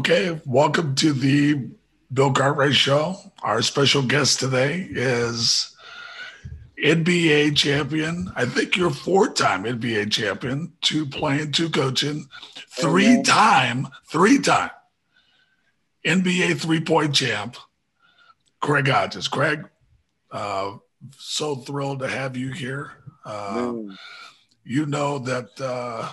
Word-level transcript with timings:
Okay, 0.00 0.40
welcome 0.46 0.94
to 0.94 1.12
the 1.12 1.68
Bill 2.10 2.32
Cartwright 2.32 2.74
Show. 2.74 3.16
Our 3.42 3.60
special 3.60 4.00
guest 4.00 4.40
today 4.40 4.88
is 4.90 5.76
NBA 6.82 7.54
champion. 7.54 8.32
I 8.34 8.46
think 8.46 8.78
you're 8.78 8.92
four-time 8.92 9.64
NBA 9.64 10.10
champion, 10.10 10.72
two 10.80 11.04
playing, 11.04 11.52
two 11.52 11.68
coaching, 11.68 12.30
three-time, 12.70 13.88
three-time 14.06 14.70
NBA 16.06 16.58
three-point 16.58 17.14
champ, 17.14 17.58
Craig 18.60 18.88
Hodges. 18.88 19.28
Craig, 19.28 19.68
uh, 20.30 20.78
so 21.18 21.56
thrilled 21.56 21.98
to 21.98 22.08
have 22.08 22.38
you 22.38 22.52
here. 22.52 22.92
Uh, 23.26 23.74
you 24.64 24.86
know 24.86 25.18
that 25.18 25.50
uh, 25.60 26.10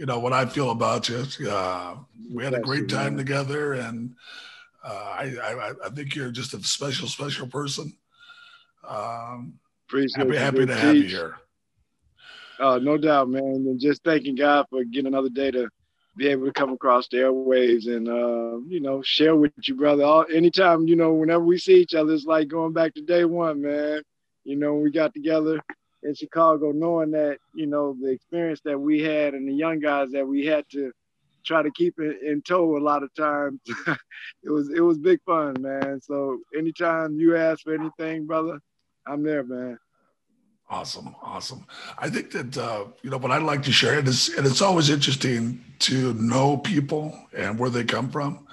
you 0.00 0.06
know 0.06 0.18
what 0.18 0.32
I 0.32 0.46
feel 0.46 0.70
about 0.70 1.10
you. 1.10 1.26
Uh, 1.46 1.96
we 2.32 2.42
had 2.42 2.54
a 2.54 2.60
great 2.60 2.88
time 2.88 3.18
together, 3.18 3.74
and 3.74 4.14
uh, 4.82 4.88
I, 4.88 5.36
I, 5.42 5.72
I 5.84 5.90
think 5.90 6.14
you're 6.14 6.30
just 6.30 6.54
a 6.54 6.62
special, 6.62 7.06
special 7.06 7.46
person. 7.46 7.92
Um, 8.88 9.58
Appreciate 9.86 10.26
happy, 10.26 10.38
happy 10.38 10.66
to 10.66 10.74
have 10.74 10.96
you 10.96 11.02
here. 11.02 11.36
Uh, 12.58 12.78
no 12.78 12.96
doubt, 12.96 13.28
man. 13.28 13.42
And 13.42 13.78
just 13.78 14.02
thanking 14.02 14.36
God 14.36 14.64
for 14.70 14.84
getting 14.84 15.08
another 15.08 15.28
day 15.28 15.50
to 15.50 15.68
be 16.16 16.28
able 16.28 16.46
to 16.46 16.52
come 16.52 16.72
across 16.72 17.06
the 17.08 17.18
airwaves 17.18 17.86
and 17.86 18.08
uh, 18.08 18.58
you 18.68 18.80
know 18.80 19.02
share 19.02 19.36
with 19.36 19.52
you, 19.64 19.74
brother. 19.74 20.04
All, 20.04 20.24
anytime, 20.32 20.88
you 20.88 20.96
know, 20.96 21.12
whenever 21.12 21.44
we 21.44 21.58
see 21.58 21.74
each 21.74 21.94
other, 21.94 22.14
it's 22.14 22.24
like 22.24 22.48
going 22.48 22.72
back 22.72 22.94
to 22.94 23.02
day 23.02 23.26
one, 23.26 23.60
man. 23.60 24.00
You 24.44 24.56
know, 24.56 24.76
we 24.76 24.90
got 24.90 25.12
together 25.12 25.60
in 26.02 26.14
Chicago, 26.14 26.72
knowing 26.72 27.10
that 27.12 27.38
you 27.54 27.66
know 27.66 27.96
the 28.00 28.10
experience 28.10 28.60
that 28.64 28.78
we 28.78 29.00
had 29.00 29.34
and 29.34 29.48
the 29.48 29.54
young 29.54 29.80
guys 29.80 30.10
that 30.12 30.26
we 30.26 30.46
had 30.46 30.64
to 30.72 30.92
try 31.44 31.62
to 31.62 31.70
keep 31.70 31.98
it 31.98 32.22
in 32.22 32.42
tow 32.42 32.76
a 32.76 32.78
lot 32.78 33.02
of 33.02 33.12
times. 33.14 33.60
it 34.42 34.50
was 34.50 34.70
it 34.70 34.80
was 34.80 34.98
big 34.98 35.20
fun, 35.24 35.56
man. 35.60 36.00
So 36.00 36.38
anytime 36.56 37.18
you 37.18 37.36
ask 37.36 37.62
for 37.62 37.74
anything, 37.74 38.26
brother, 38.26 38.60
I'm 39.06 39.22
there, 39.22 39.44
man. 39.44 39.78
Awesome, 40.68 41.16
awesome. 41.20 41.66
I 41.98 42.08
think 42.08 42.30
that 42.30 42.56
uh, 42.56 42.84
you 43.02 43.10
know 43.10 43.18
what 43.18 43.32
I'd 43.32 43.42
like 43.42 43.62
to 43.64 43.72
share, 43.72 43.98
and 43.98 44.06
it's 44.06 44.28
and 44.36 44.46
it's 44.46 44.62
always 44.62 44.88
interesting 44.88 45.64
to 45.80 46.14
know 46.14 46.58
people 46.58 47.18
and 47.36 47.58
where 47.58 47.70
they 47.70 47.84
come 47.84 48.08
from. 48.08 48.46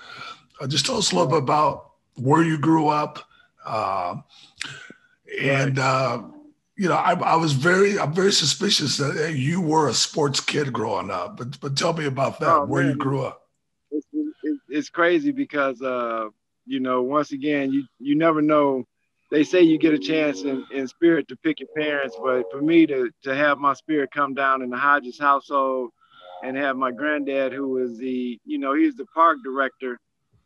Uh, 0.60 0.68
just 0.68 0.86
tell 0.86 0.98
us 0.98 1.12
a 1.12 1.16
little 1.16 1.30
bit 1.30 1.38
about 1.38 1.92
where 2.16 2.42
you 2.42 2.58
grew 2.58 2.88
up, 2.88 3.20
uh, 3.66 4.16
and 5.40 5.78
uh, 5.78 6.24
you 6.78 6.88
know 6.88 6.96
I, 6.96 7.14
I 7.14 7.36
was 7.36 7.54
very 7.54 8.00
I'm 8.00 8.14
very 8.14 8.32
suspicious 8.32 8.98
that 8.98 9.36
you 9.36 9.62
were 9.62 9.88
a 9.90 9.94
sports 9.94 10.40
kid 10.40 10.72
growing 10.72 11.10
up. 11.10 11.38
But 11.38 11.60
but 11.60 11.78
tell 11.78 11.94
me 11.94 12.06
about 12.06 12.40
that, 12.40 12.56
oh, 12.56 12.66
where 12.66 12.84
man. 12.84 12.92
you 12.92 12.98
grew 12.98 13.26
up. 13.26 13.42
It's, 13.92 14.06
it's 14.70 14.90
crazy 14.90 15.32
because 15.32 15.82
uh, 15.82 16.30
you 16.66 16.80
know 16.80 17.02
once 17.02 17.32
again 17.32 17.72
you 17.72 17.86
you 18.00 18.16
never 18.16 18.42
know 18.42 18.86
they 19.30 19.44
say 19.44 19.62
you 19.62 19.78
get 19.78 19.94
a 19.94 20.00
chance 20.00 20.44
in, 20.44 20.66
in 20.72 20.88
spirit 20.88 21.28
to 21.28 21.36
pick 21.36 21.60
your 21.60 21.70
parents, 21.76 22.16
but 22.24 22.44
for 22.52 22.62
me 22.62 22.86
to 22.88 23.12
to 23.24 23.36
have 23.36 23.58
my 23.58 23.74
spirit 23.74 24.12
come 24.14 24.34
down 24.34 24.62
in 24.62 24.70
the 24.70 24.78
Hodges 24.78 25.20
household 25.20 25.92
and 26.44 26.56
have 26.56 26.78
my 26.78 26.92
granddad, 26.92 27.52
who 27.52 27.68
was 27.68 27.98
the, 27.98 28.40
you 28.46 28.58
know, 28.60 28.76
he's 28.76 28.96
the 28.96 29.06
park 29.08 29.40
director, 29.44 30.00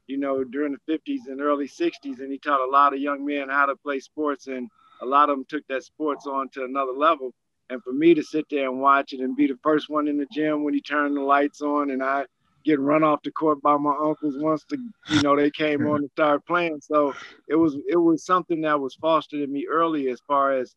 you 0.07 0.17
know, 0.17 0.43
during 0.43 0.73
the 0.73 0.93
50s 0.93 1.27
and 1.27 1.41
early 1.41 1.67
60s, 1.67 2.19
and 2.19 2.31
he 2.31 2.37
taught 2.37 2.61
a 2.61 2.71
lot 2.71 2.93
of 2.93 2.99
young 2.99 3.25
men 3.25 3.49
how 3.49 3.65
to 3.65 3.75
play 3.75 3.99
sports, 3.99 4.47
and 4.47 4.69
a 5.01 5.05
lot 5.05 5.29
of 5.29 5.37
them 5.37 5.45
took 5.47 5.67
that 5.67 5.83
sports 5.83 6.25
on 6.27 6.49
to 6.49 6.63
another 6.63 6.91
level. 6.91 7.33
And 7.69 7.81
for 7.83 7.93
me 7.93 8.13
to 8.13 8.23
sit 8.23 8.45
there 8.49 8.69
and 8.69 8.81
watch 8.81 9.13
it 9.13 9.21
and 9.21 9.35
be 9.35 9.47
the 9.47 9.57
first 9.63 9.89
one 9.89 10.07
in 10.07 10.17
the 10.17 10.27
gym 10.31 10.63
when 10.63 10.73
he 10.73 10.81
turned 10.81 11.15
the 11.15 11.21
lights 11.21 11.61
on, 11.61 11.91
and 11.91 12.03
I 12.03 12.25
get 12.63 12.79
run 12.79 13.03
off 13.03 13.23
the 13.23 13.31
court 13.31 13.61
by 13.61 13.77
my 13.77 13.95
uncles 14.03 14.35
once 14.37 14.63
the 14.69 14.77
you 15.09 15.21
know 15.21 15.35
they 15.35 15.49
came 15.49 15.87
on 15.87 15.95
and 16.01 16.11
started 16.11 16.45
playing. 16.45 16.81
So 16.81 17.13
it 17.47 17.55
was 17.55 17.77
it 17.89 17.95
was 17.95 18.25
something 18.25 18.61
that 18.61 18.79
was 18.79 18.95
fostered 18.95 19.41
in 19.41 19.51
me 19.51 19.67
early 19.69 20.09
as 20.09 20.19
far 20.27 20.53
as 20.53 20.75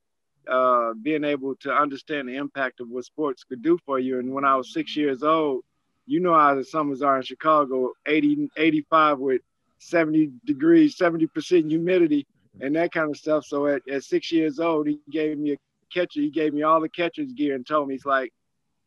uh, 0.48 0.92
being 1.02 1.24
able 1.24 1.56
to 1.56 1.72
understand 1.72 2.28
the 2.28 2.36
impact 2.36 2.80
of 2.80 2.88
what 2.88 3.04
sports 3.04 3.44
could 3.44 3.62
do 3.62 3.78
for 3.84 3.98
you. 3.98 4.18
And 4.18 4.32
when 4.32 4.44
I 4.44 4.54
was 4.56 4.72
six 4.72 4.96
years 4.96 5.22
old, 5.22 5.64
you 6.06 6.20
know 6.20 6.34
how 6.34 6.54
the 6.54 6.64
summers 6.64 7.02
are 7.02 7.16
in 7.16 7.22
Chicago, 7.22 7.92
80, 8.06 8.50
85 8.56 9.18
with 9.18 9.42
70 9.78 10.30
degrees, 10.44 10.96
70% 10.96 11.68
humidity 11.68 12.26
and 12.60 12.74
that 12.76 12.92
kind 12.92 13.10
of 13.10 13.16
stuff. 13.16 13.44
So 13.44 13.66
at, 13.66 13.82
at 13.88 14.04
six 14.04 14.30
years 14.30 14.60
old, 14.60 14.86
he 14.86 15.00
gave 15.10 15.38
me 15.38 15.52
a 15.52 15.56
catcher. 15.92 16.20
He 16.20 16.30
gave 16.30 16.54
me 16.54 16.62
all 16.62 16.80
the 16.80 16.88
catcher's 16.88 17.32
gear 17.32 17.54
and 17.54 17.66
told 17.66 17.88
me, 17.88 17.94
he's 17.94 18.06
like, 18.06 18.32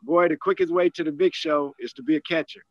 boy, 0.02 0.28
the 0.28 0.38
quickest 0.38 0.72
way 0.72 0.90
to 0.90 1.04
the 1.04 1.12
big 1.12 1.34
show 1.34 1.74
is 1.80 1.94
to 1.94 2.04
be 2.04 2.16
a 2.16 2.22
catcher. 2.22 2.64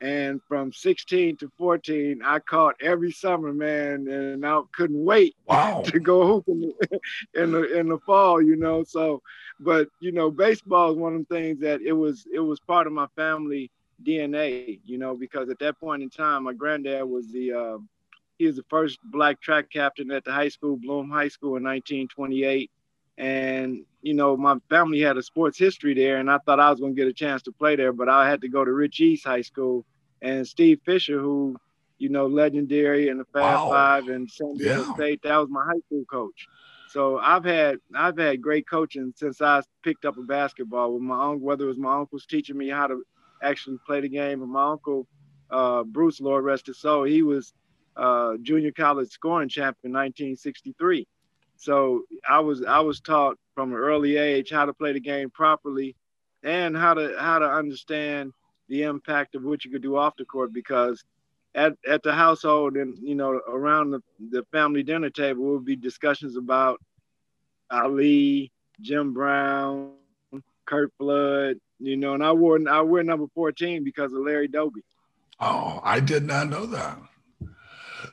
And 0.00 0.40
from 0.48 0.72
16 0.72 1.38
to 1.38 1.50
14, 1.56 2.20
I 2.24 2.38
caught 2.40 2.74
every 2.82 3.10
summer, 3.10 3.54
man, 3.54 4.06
and 4.08 4.44
I 4.44 4.60
couldn't 4.74 5.02
wait 5.02 5.34
wow. 5.46 5.82
to 5.86 6.00
go 6.00 6.26
hoop 6.26 6.44
in 6.48 6.60
the, 6.60 7.00
in 7.34 7.52
the 7.52 7.78
in 7.78 7.88
the 7.88 7.98
fall, 8.00 8.42
you 8.42 8.56
know. 8.56 8.84
So, 8.84 9.22
but 9.60 9.88
you 10.00 10.12
know, 10.12 10.30
baseball 10.30 10.90
is 10.90 10.98
one 10.98 11.14
of 11.14 11.26
the 11.26 11.34
things 11.34 11.60
that 11.60 11.80
it 11.80 11.92
was 11.92 12.26
it 12.34 12.40
was 12.40 12.60
part 12.60 12.86
of 12.86 12.92
my 12.92 13.06
family 13.16 13.70
DNA, 14.04 14.80
you 14.84 14.98
know, 14.98 15.14
because 15.14 15.48
at 15.48 15.58
that 15.60 15.78
point 15.80 16.02
in 16.02 16.10
time, 16.10 16.44
my 16.44 16.52
granddad 16.52 17.04
was 17.04 17.30
the 17.32 17.52
uh, 17.52 17.78
he 18.38 18.46
was 18.46 18.56
the 18.56 18.64
first 18.68 18.98
black 19.04 19.40
track 19.40 19.70
captain 19.70 20.10
at 20.10 20.24
the 20.24 20.32
high 20.32 20.48
school, 20.48 20.76
Bloom 20.76 21.10
High 21.10 21.28
School, 21.28 21.56
in 21.56 21.64
1928 21.64 22.70
and 23.16 23.84
you 24.02 24.12
know 24.12 24.36
my 24.36 24.56
family 24.68 25.00
had 25.00 25.16
a 25.16 25.22
sports 25.22 25.56
history 25.56 25.94
there 25.94 26.16
and 26.16 26.28
i 26.28 26.36
thought 26.38 26.58
i 26.58 26.68
was 26.68 26.80
going 26.80 26.96
to 26.96 27.00
get 27.00 27.06
a 27.06 27.12
chance 27.12 27.42
to 27.42 27.52
play 27.52 27.76
there 27.76 27.92
but 27.92 28.08
i 28.08 28.28
had 28.28 28.40
to 28.40 28.48
go 28.48 28.64
to 28.64 28.72
rich 28.72 28.98
east 28.98 29.24
high 29.24 29.40
school 29.40 29.86
and 30.24 30.48
Steve 30.48 30.80
Fisher, 30.84 31.20
who 31.20 31.56
you 31.98 32.08
know 32.08 32.26
legendary 32.26 33.08
in 33.08 33.18
the 33.18 33.24
Fab 33.26 33.42
wow. 33.42 33.70
Five 33.70 34.08
and 34.08 34.28
San 34.28 34.54
Diego 34.54 34.82
yeah. 34.82 34.94
State. 34.94 35.22
That 35.22 35.36
was 35.36 35.48
my 35.50 35.64
high 35.64 35.80
school 35.86 36.04
coach. 36.10 36.46
So 36.88 37.18
I've 37.18 37.44
had 37.44 37.76
I've 37.94 38.18
had 38.18 38.42
great 38.42 38.68
coaching 38.68 39.12
since 39.14 39.40
I 39.40 39.62
picked 39.82 40.04
up 40.04 40.16
a 40.16 40.22
basketball 40.22 40.94
with 40.94 41.02
my 41.02 41.14
uncle. 41.14 41.46
Whether 41.46 41.64
it 41.64 41.68
was 41.68 41.78
my 41.78 41.98
uncle's 41.98 42.26
teaching 42.26 42.56
me 42.56 42.70
how 42.70 42.86
to 42.86 43.02
actually 43.42 43.78
play 43.86 44.00
the 44.00 44.08
game, 44.08 44.42
or 44.42 44.46
my 44.46 44.72
uncle 44.72 45.06
uh, 45.50 45.84
Bruce, 45.84 46.20
Lord 46.20 46.44
rest 46.44 46.66
his 46.66 46.80
soul, 46.80 47.04
he 47.04 47.22
was 47.22 47.52
uh, 47.96 48.36
junior 48.42 48.72
college 48.72 49.10
scoring 49.10 49.48
champ 49.48 49.76
in 49.84 49.92
1963. 49.92 51.06
So 51.56 52.02
I 52.28 52.40
was 52.40 52.64
I 52.64 52.80
was 52.80 53.00
taught 53.00 53.38
from 53.54 53.70
an 53.70 53.78
early 53.78 54.16
age 54.16 54.50
how 54.50 54.66
to 54.66 54.72
play 54.72 54.92
the 54.92 55.00
game 55.00 55.30
properly, 55.30 55.94
and 56.42 56.76
how 56.76 56.94
to 56.94 57.16
how 57.18 57.38
to 57.38 57.46
understand 57.48 58.32
the 58.68 58.82
impact 58.82 59.34
of 59.34 59.44
what 59.44 59.64
you 59.64 59.70
could 59.70 59.82
do 59.82 59.96
off 59.96 60.16
the 60.16 60.24
court 60.24 60.52
because 60.52 61.04
at, 61.54 61.74
at 61.88 62.02
the 62.02 62.12
household 62.12 62.76
and 62.76 62.98
you 63.00 63.14
know 63.14 63.40
around 63.48 63.90
the, 63.90 64.02
the 64.30 64.44
family 64.50 64.82
dinner 64.82 65.10
table 65.10 65.44
would 65.44 65.64
be 65.64 65.76
discussions 65.76 66.36
about 66.36 66.80
Ali, 67.70 68.50
Jim 68.80 69.12
Brown, 69.12 69.92
Curt 70.66 70.92
Flood, 70.98 71.58
you 71.78 71.96
know, 71.96 72.14
and 72.14 72.24
I 72.24 72.32
wore 72.32 72.58
I 72.68 72.80
wear 72.80 73.02
number 73.02 73.26
14 73.34 73.84
because 73.84 74.12
of 74.12 74.20
Larry 74.20 74.48
Doby. 74.48 74.82
Oh, 75.40 75.80
I 75.82 76.00
did 76.00 76.24
not 76.24 76.48
know 76.48 76.66
that. 76.66 76.98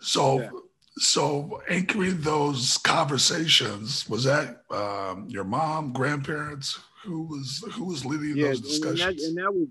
So 0.02 0.41
yeah. 0.41 0.50
so 0.97 1.62
anchoring 1.69 2.22
those 2.22 2.78
conversations, 2.78 4.07
was 4.09 4.24
that 4.24 4.63
um, 4.72 5.28
your 5.29 5.44
mom, 5.44 5.94
grandparents? 5.94 6.79
Who 7.03 7.24
was 7.24 7.63
who 7.74 7.85
was 7.85 8.06
leading 8.06 8.38
yeah, 8.38 8.50
those 8.50 8.62
discussions? 8.62 9.01
And 9.01 9.18
that, 9.18 9.24
and 9.25 9.38
that 9.38 9.53
was 9.53 9.68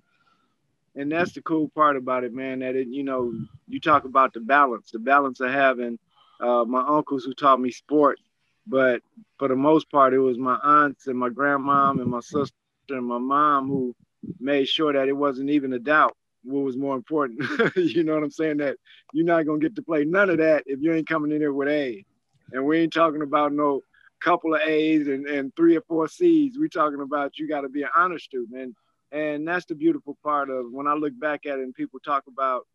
and 0.96 1.12
that's 1.12 1.32
the 1.32 1.42
cool 1.42 1.68
part 1.68 1.96
about 1.96 2.24
it, 2.24 2.34
man. 2.34 2.60
That 2.60 2.76
it, 2.76 2.88
you 2.88 3.04
know, 3.04 3.32
you 3.68 3.80
talk 3.80 4.04
about 4.04 4.32
the 4.32 4.40
balance, 4.40 4.90
the 4.90 4.98
balance 4.98 5.40
of 5.40 5.50
having 5.50 5.98
uh, 6.40 6.64
my 6.64 6.84
uncles 6.86 7.24
who 7.24 7.34
taught 7.34 7.60
me 7.60 7.70
sport, 7.70 8.18
but 8.66 9.02
for 9.38 9.48
the 9.48 9.56
most 9.56 9.90
part, 9.90 10.14
it 10.14 10.18
was 10.18 10.38
my 10.38 10.58
aunts 10.62 11.06
and 11.06 11.18
my 11.18 11.28
grandmom 11.28 12.00
and 12.00 12.10
my 12.10 12.20
sister 12.20 12.54
and 12.88 13.06
my 13.06 13.18
mom 13.18 13.68
who 13.68 13.94
made 14.38 14.66
sure 14.66 14.92
that 14.92 15.08
it 15.08 15.16
wasn't 15.16 15.48
even 15.48 15.72
a 15.72 15.78
doubt 15.78 16.16
what 16.42 16.64
was 16.64 16.76
more 16.76 16.96
important. 16.96 17.40
you 17.76 18.02
know 18.02 18.14
what 18.14 18.22
I'm 18.22 18.30
saying? 18.30 18.58
That 18.58 18.76
you're 19.12 19.26
not 19.26 19.46
gonna 19.46 19.58
get 19.58 19.76
to 19.76 19.82
play 19.82 20.04
none 20.04 20.30
of 20.30 20.38
that 20.38 20.64
if 20.66 20.80
you 20.80 20.92
ain't 20.92 21.08
coming 21.08 21.32
in 21.32 21.40
here 21.40 21.52
with 21.52 21.68
A. 21.68 22.04
And 22.52 22.66
we 22.66 22.78
ain't 22.80 22.92
talking 22.92 23.22
about 23.22 23.52
no 23.52 23.82
couple 24.20 24.54
of 24.54 24.60
A's 24.60 25.08
and, 25.08 25.26
and 25.26 25.54
three 25.56 25.76
or 25.76 25.80
four 25.82 26.06
C's. 26.08 26.58
We're 26.58 26.68
talking 26.68 27.00
about 27.00 27.38
you 27.38 27.48
got 27.48 27.62
to 27.62 27.68
be 27.68 27.82
an 27.82 27.88
honor 27.96 28.18
student. 28.18 28.58
And 28.58 28.74
and 29.12 29.48
that's 29.48 29.66
the 29.66 29.74
beautiful 29.74 30.16
part 30.22 30.50
of 30.50 30.66
when 30.70 30.86
I 30.86 30.94
look 30.94 31.18
back 31.18 31.46
at 31.46 31.58
it 31.58 31.62
and 31.62 31.74
people 31.74 31.98
talk 31.98 32.24
about, 32.28 32.66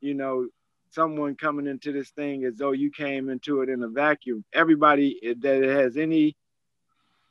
you 0.00 0.12
know, 0.14 0.48
someone 0.90 1.34
coming 1.34 1.66
into 1.66 1.92
this 1.92 2.10
thing 2.10 2.44
as 2.44 2.56
though 2.56 2.72
you 2.72 2.90
came 2.90 3.30
into 3.30 3.62
it 3.62 3.70
in 3.70 3.82
a 3.82 3.88
vacuum. 3.88 4.44
Everybody 4.52 5.18
that 5.40 5.62
has 5.62 5.96
any 5.96 6.36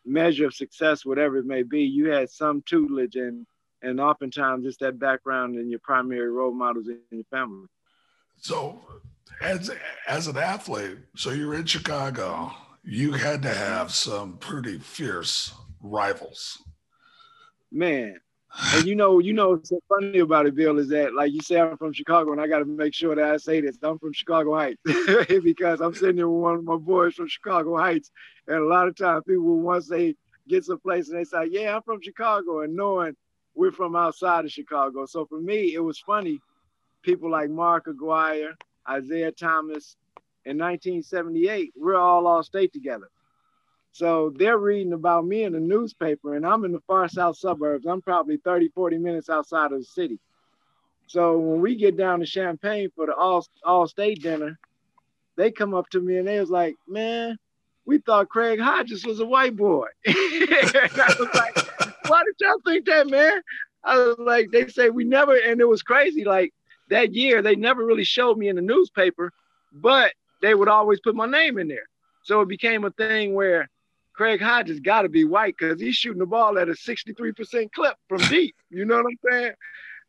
measure 0.03 0.47
of 0.47 0.55
success, 0.55 1.05
whatever 1.05 1.37
it 1.37 1.45
may 1.45 1.61
be, 1.61 1.83
you 1.83 2.09
had 2.09 2.31
some 2.31 2.63
tutelage 2.63 3.15
and 3.15 3.45
and 3.81 3.99
oftentimes 3.99 4.65
it's 4.65 4.77
that 4.77 4.99
background 4.99 5.55
and 5.55 5.69
your 5.69 5.79
primary 5.79 6.29
role 6.29 6.53
models 6.53 6.87
in 6.87 6.99
your 7.11 7.23
family. 7.31 7.67
So 8.37 8.81
as 9.41 9.71
as 10.07 10.27
an 10.27 10.37
athlete, 10.37 10.97
so 11.15 11.31
you're 11.31 11.55
in 11.55 11.65
Chicago, 11.65 12.51
you 12.83 13.13
had 13.13 13.41
to 13.43 13.53
have 13.53 13.91
some 13.91 14.37
pretty 14.37 14.79
fierce 14.79 15.53
rivals. 15.81 16.61
Man, 17.71 18.19
And 18.73 18.85
you 18.85 18.95
know, 18.95 19.19
you 19.19 19.33
know 19.33 19.51
what's 19.51 19.69
so 19.69 19.79
funny 19.87 20.19
about 20.19 20.45
it, 20.45 20.55
Bill, 20.55 20.77
is 20.77 20.89
that 20.89 21.13
like 21.13 21.31
you 21.31 21.41
say 21.41 21.59
I'm 21.59 21.77
from 21.77 21.93
Chicago, 21.93 22.31
and 22.33 22.41
I 22.41 22.47
got 22.47 22.59
to 22.59 22.65
make 22.65 22.93
sure 22.93 23.15
that 23.15 23.31
I 23.33 23.37
say 23.37 23.61
this. 23.61 23.77
I'm 23.81 23.97
from 23.97 24.13
Chicago 24.13 24.55
Heights 24.55 24.81
because 25.43 25.79
I'm 25.79 25.93
sitting 25.93 26.17
there 26.17 26.27
with 26.27 26.41
one 26.41 26.55
of 26.55 26.63
my 26.63 26.75
boys 26.75 27.15
from 27.15 27.27
Chicago 27.27 27.77
Heights, 27.77 28.11
and 28.47 28.57
a 28.57 28.65
lot 28.65 28.87
of 28.87 28.95
times 28.95 29.23
people 29.25 29.59
once 29.59 29.87
they 29.87 30.15
get 30.47 30.65
someplace 30.65 31.09
and 31.09 31.17
they 31.17 31.23
say, 31.23 31.45
"Yeah, 31.49 31.75
I'm 31.75 31.81
from 31.83 32.01
Chicago," 32.01 32.61
and 32.61 32.75
knowing 32.75 33.15
we're 33.55 33.71
from 33.71 33.95
outside 33.95 34.45
of 34.45 34.51
Chicago. 34.51 35.05
So 35.05 35.25
for 35.25 35.39
me, 35.39 35.73
it 35.73 35.83
was 35.83 35.99
funny. 35.99 36.39
People 37.03 37.31
like 37.31 37.49
Mark 37.49 37.87
Aguirre, 37.87 38.55
Isaiah 38.87 39.31
Thomas, 39.31 39.95
in 40.45 40.57
1978, 40.57 41.73
we're 41.75 41.95
all 41.95 42.25
all 42.25 42.43
state 42.43 42.73
together. 42.73 43.09
So 43.91 44.33
they're 44.37 44.57
reading 44.57 44.93
about 44.93 45.25
me 45.25 45.43
in 45.43 45.53
the 45.53 45.59
newspaper, 45.59 46.35
and 46.35 46.45
I'm 46.45 46.63
in 46.65 46.71
the 46.71 46.79
far 46.87 47.07
south 47.09 47.37
suburbs. 47.37 47.85
I'm 47.85 48.01
probably 48.01 48.37
30, 48.37 48.69
40 48.69 48.97
minutes 48.97 49.29
outside 49.29 49.71
of 49.71 49.79
the 49.79 49.85
city. 49.85 50.19
So 51.07 51.37
when 51.37 51.59
we 51.59 51.75
get 51.75 51.97
down 51.97 52.21
to 52.21 52.25
Champaign 52.25 52.89
for 52.95 53.05
the 53.05 53.13
all, 53.13 53.45
all 53.65 53.85
state 53.85 54.21
dinner, 54.21 54.57
they 55.35 55.51
come 55.51 55.73
up 55.73 55.89
to 55.89 55.99
me 55.99 56.17
and 56.17 56.27
they 56.27 56.39
was 56.39 56.49
like, 56.49 56.75
man, 56.87 57.37
we 57.85 57.97
thought 57.97 58.29
Craig 58.29 58.59
Hodges 58.59 59.05
was 59.05 59.19
a 59.19 59.25
white 59.25 59.55
boy. 59.55 59.87
I 60.07 61.15
was 61.19 61.29
like, 61.33 61.80
why 62.07 62.23
did 62.23 62.35
y'all 62.39 62.61
think 62.65 62.85
that, 62.85 63.07
man? 63.07 63.41
I 63.83 63.97
was 63.97 64.15
like, 64.19 64.51
they 64.51 64.67
say 64.67 64.89
we 64.89 65.03
never, 65.03 65.35
and 65.35 65.59
it 65.59 65.67
was 65.67 65.81
crazy. 65.81 66.23
Like 66.23 66.53
that 66.89 67.13
year, 67.13 67.41
they 67.41 67.55
never 67.55 67.85
really 67.85 68.03
showed 68.03 68.37
me 68.37 68.47
in 68.49 68.55
the 68.55 68.61
newspaper, 68.61 69.31
but 69.73 70.13
they 70.41 70.53
would 70.53 70.69
always 70.69 70.99
put 70.99 71.15
my 71.15 71.25
name 71.25 71.57
in 71.57 71.67
there. 71.67 71.87
So 72.23 72.41
it 72.41 72.47
became 72.47 72.85
a 72.85 72.91
thing 72.91 73.33
where 73.33 73.67
Craig 74.13 74.41
Hodges 74.41 74.79
got 74.79 75.03
to 75.03 75.09
be 75.09 75.23
white 75.23 75.55
because 75.57 75.81
he's 75.81 75.95
shooting 75.95 76.19
the 76.19 76.25
ball 76.25 76.57
at 76.59 76.69
a 76.69 76.73
63% 76.73 77.71
clip 77.71 77.95
from 78.07 78.19
deep. 78.29 78.55
You 78.69 78.85
know 78.85 78.97
what 78.97 79.05
I'm 79.07 79.31
saying? 79.31 79.53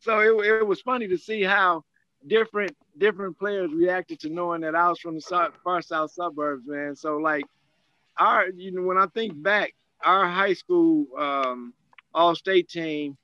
So 0.00 0.20
it, 0.20 0.46
it 0.46 0.66
was 0.66 0.80
funny 0.82 1.08
to 1.08 1.16
see 1.16 1.42
how 1.42 1.84
different 2.26 2.76
different 2.98 3.38
players 3.38 3.72
reacted 3.72 4.20
to 4.20 4.28
knowing 4.28 4.60
that 4.60 4.74
I 4.74 4.88
was 4.88 5.00
from 5.00 5.16
the 5.16 5.52
far 5.64 5.82
south 5.82 6.12
suburbs, 6.12 6.64
man. 6.66 6.94
So 6.94 7.16
like 7.16 7.44
our, 8.18 8.48
you 8.50 8.72
know, 8.72 8.82
when 8.82 8.98
I 8.98 9.06
think 9.06 9.40
back, 9.40 9.72
our 10.04 10.28
high 10.28 10.52
school 10.54 11.06
um, 11.18 11.72
all 12.14 12.34
state 12.34 12.68
team, 12.68 13.16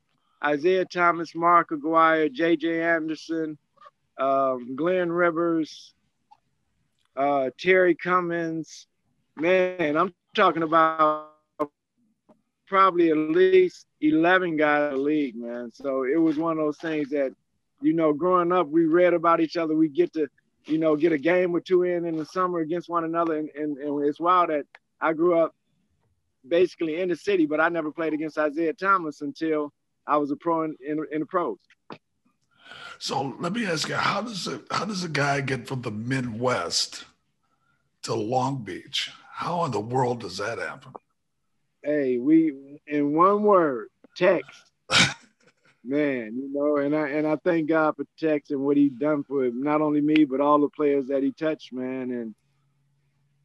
Isaiah 0.44 0.84
Thomas, 0.84 1.34
Mark 1.34 1.72
Aguirre, 1.72 2.28
J.J. 2.30 2.82
Anderson, 2.82 3.58
um, 4.18 4.76
Glenn 4.76 5.10
Rivers, 5.10 5.94
uh, 7.16 7.50
Terry 7.58 7.94
Cummings. 7.94 8.86
Man, 9.36 9.96
I'm 9.96 10.14
talking 10.34 10.62
about 10.62 11.32
probably 12.66 13.10
at 13.10 13.16
least 13.16 13.86
11 14.00 14.56
guys 14.56 14.92
in 14.92 14.98
the 14.98 15.02
league, 15.02 15.36
man. 15.36 15.70
So 15.72 16.04
it 16.04 16.20
was 16.20 16.36
one 16.36 16.52
of 16.52 16.58
those 16.58 16.78
things 16.78 17.08
that, 17.10 17.34
you 17.80 17.94
know, 17.94 18.12
growing 18.12 18.52
up, 18.52 18.68
we 18.68 18.84
read 18.84 19.14
about 19.14 19.40
each 19.40 19.56
other. 19.56 19.74
We 19.74 19.88
get 19.88 20.12
to, 20.14 20.28
you 20.66 20.78
know, 20.78 20.94
get 20.96 21.12
a 21.12 21.18
game 21.18 21.54
or 21.54 21.60
two 21.60 21.84
in 21.84 22.04
in 22.04 22.16
the 22.16 22.26
summer 22.26 22.58
against 22.58 22.88
one 22.88 23.04
another. 23.04 23.38
And, 23.38 23.48
and, 23.56 23.78
and 23.78 24.04
it's 24.04 24.20
wild 24.20 24.50
that 24.50 24.66
I 25.00 25.12
grew 25.12 25.38
up 25.38 25.54
basically 26.46 27.00
in 27.00 27.08
the 27.08 27.16
city, 27.16 27.46
but 27.46 27.60
I 27.60 27.68
never 27.68 27.90
played 27.90 28.12
against 28.12 28.38
Isaiah 28.38 28.72
Thomas 28.72 29.20
until 29.20 29.72
I 30.06 30.16
was 30.16 30.30
a 30.30 30.36
pro 30.36 30.62
in, 30.62 30.76
in, 30.86 31.04
in 31.12 31.20
the 31.20 31.26
pros. 31.26 31.58
So 32.98 33.36
let 33.38 33.52
me 33.52 33.64
ask 33.66 33.88
you, 33.88 33.94
how 33.94 34.22
does 34.22 34.46
a, 34.48 34.60
how 34.70 34.84
does 34.84 35.04
a 35.04 35.08
guy 35.08 35.40
get 35.40 35.66
from 35.66 35.82
the 35.82 35.90
Midwest 35.90 37.04
to 38.02 38.14
Long 38.14 38.64
Beach? 38.64 39.10
How 39.32 39.64
in 39.64 39.70
the 39.70 39.80
world 39.80 40.20
does 40.20 40.38
that 40.38 40.58
happen? 40.58 40.92
Hey, 41.82 42.18
we 42.18 42.80
in 42.86 43.14
one 43.14 43.44
word, 43.44 43.88
Tex. 44.16 44.44
Man, 45.84 46.34
you 46.36 46.50
know, 46.52 46.78
and 46.78 46.94
I 46.94 47.08
and 47.10 47.26
I 47.26 47.36
thank 47.36 47.68
God 47.68 47.94
for 47.96 48.04
Tex 48.18 48.50
and 48.50 48.60
what 48.60 48.76
he 48.76 48.88
done 48.88 49.22
for 49.22 49.48
not 49.52 49.80
only 49.80 50.00
me 50.00 50.24
but 50.24 50.40
all 50.40 50.60
the 50.60 50.68
players 50.68 51.06
that 51.06 51.22
he 51.22 51.32
touched, 51.32 51.72
man. 51.72 52.10
And 52.10 52.34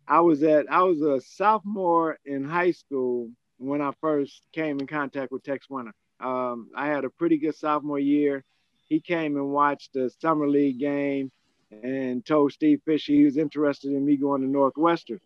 I 0.08 0.20
was 0.22 0.44
at 0.44 0.72
I 0.72 0.84
was 0.84 1.02
a 1.02 1.22
sophomore 1.22 2.18
in 2.26 2.44
high 2.44 2.72
school 2.72 3.30
when 3.58 3.82
I 3.82 3.92
first 4.02 4.42
came 4.54 4.80
in 4.80 4.88
contact 4.88 5.32
with 5.32 5.44
Tex 5.44 5.70
Winter. 5.70 5.94
Um, 6.20 6.70
I 6.76 6.88
had 6.88 7.06
a 7.06 7.10
pretty 7.10 7.38
good 7.38 7.56
sophomore 7.56 8.00
year. 8.00 8.44
He 8.88 9.00
came 9.00 9.38
and 9.38 9.52
watched 9.52 9.94
the 9.94 10.12
summer 10.20 10.48
league 10.48 10.80
game 10.80 11.32
and 11.72 12.26
told 12.26 12.52
Steve 12.52 12.82
Fisher 12.86 13.14
he 13.14 13.26
was 13.26 13.38
interested 13.38 13.92
in 13.92 14.06
me 14.06 14.18
going 14.18 14.42
to 14.42 14.48
Northwestern. 14.48 15.20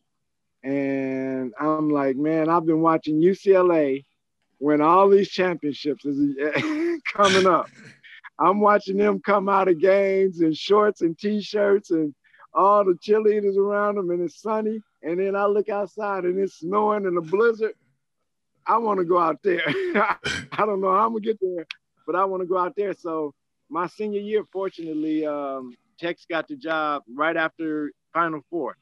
And 0.63 1.53
I'm 1.59 1.89
like, 1.89 2.15
man, 2.15 2.49
I've 2.49 2.65
been 2.65 2.81
watching 2.81 3.21
UCLA 3.21 4.05
win 4.59 4.81
all 4.81 5.09
these 5.09 5.29
championships 5.29 6.05
is 6.05 6.99
coming 7.13 7.47
up. 7.47 7.69
I'm 8.39 8.59
watching 8.59 8.97
them 8.97 9.19
come 9.19 9.49
out 9.49 9.67
of 9.67 9.79
games 9.79 10.41
in 10.41 10.53
shorts 10.53 11.01
and 11.01 11.17
t-shirts 11.17 11.91
and 11.91 12.13
all 12.57 12.83
the 12.83 12.93
cheerleaders 12.93 13.55
around 13.55 13.95
them 13.95 14.09
and 14.09 14.21
it's 14.21 14.41
sunny. 14.41 14.81
And 15.03 15.19
then 15.19 15.35
I 15.35 15.45
look 15.45 15.69
outside 15.69 16.25
and 16.25 16.39
it's 16.39 16.59
snowing 16.59 17.05
and 17.05 17.17
a 17.17 17.21
blizzard. 17.21 17.73
I 18.65 18.77
want 18.77 18.99
to 18.99 19.05
go 19.05 19.17
out 19.17 19.41
there. 19.43 19.61
I 19.67 20.65
don't 20.65 20.81
know 20.81 20.91
how 20.91 21.05
I'm 21.05 21.13
gonna 21.13 21.21
get 21.21 21.39
there, 21.39 21.65
but 22.05 22.15
I 22.15 22.25
want 22.25 22.41
to 22.41 22.47
go 22.47 22.57
out 22.57 22.75
there. 22.75 22.93
So 22.93 23.33
my 23.69 23.87
senior 23.87 24.19
year, 24.19 24.43
fortunately, 24.51 25.25
um, 25.25 25.77
Tex 25.99 26.25
got 26.29 26.47
the 26.47 26.55
job 26.57 27.03
right 27.07 27.37
after 27.37 27.91
Final 28.13 28.41
Four 28.49 28.75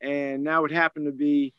and 0.00 0.42
now 0.42 0.64
it 0.64 0.72
happened 0.72 1.06
to 1.06 1.12
be 1.12 1.52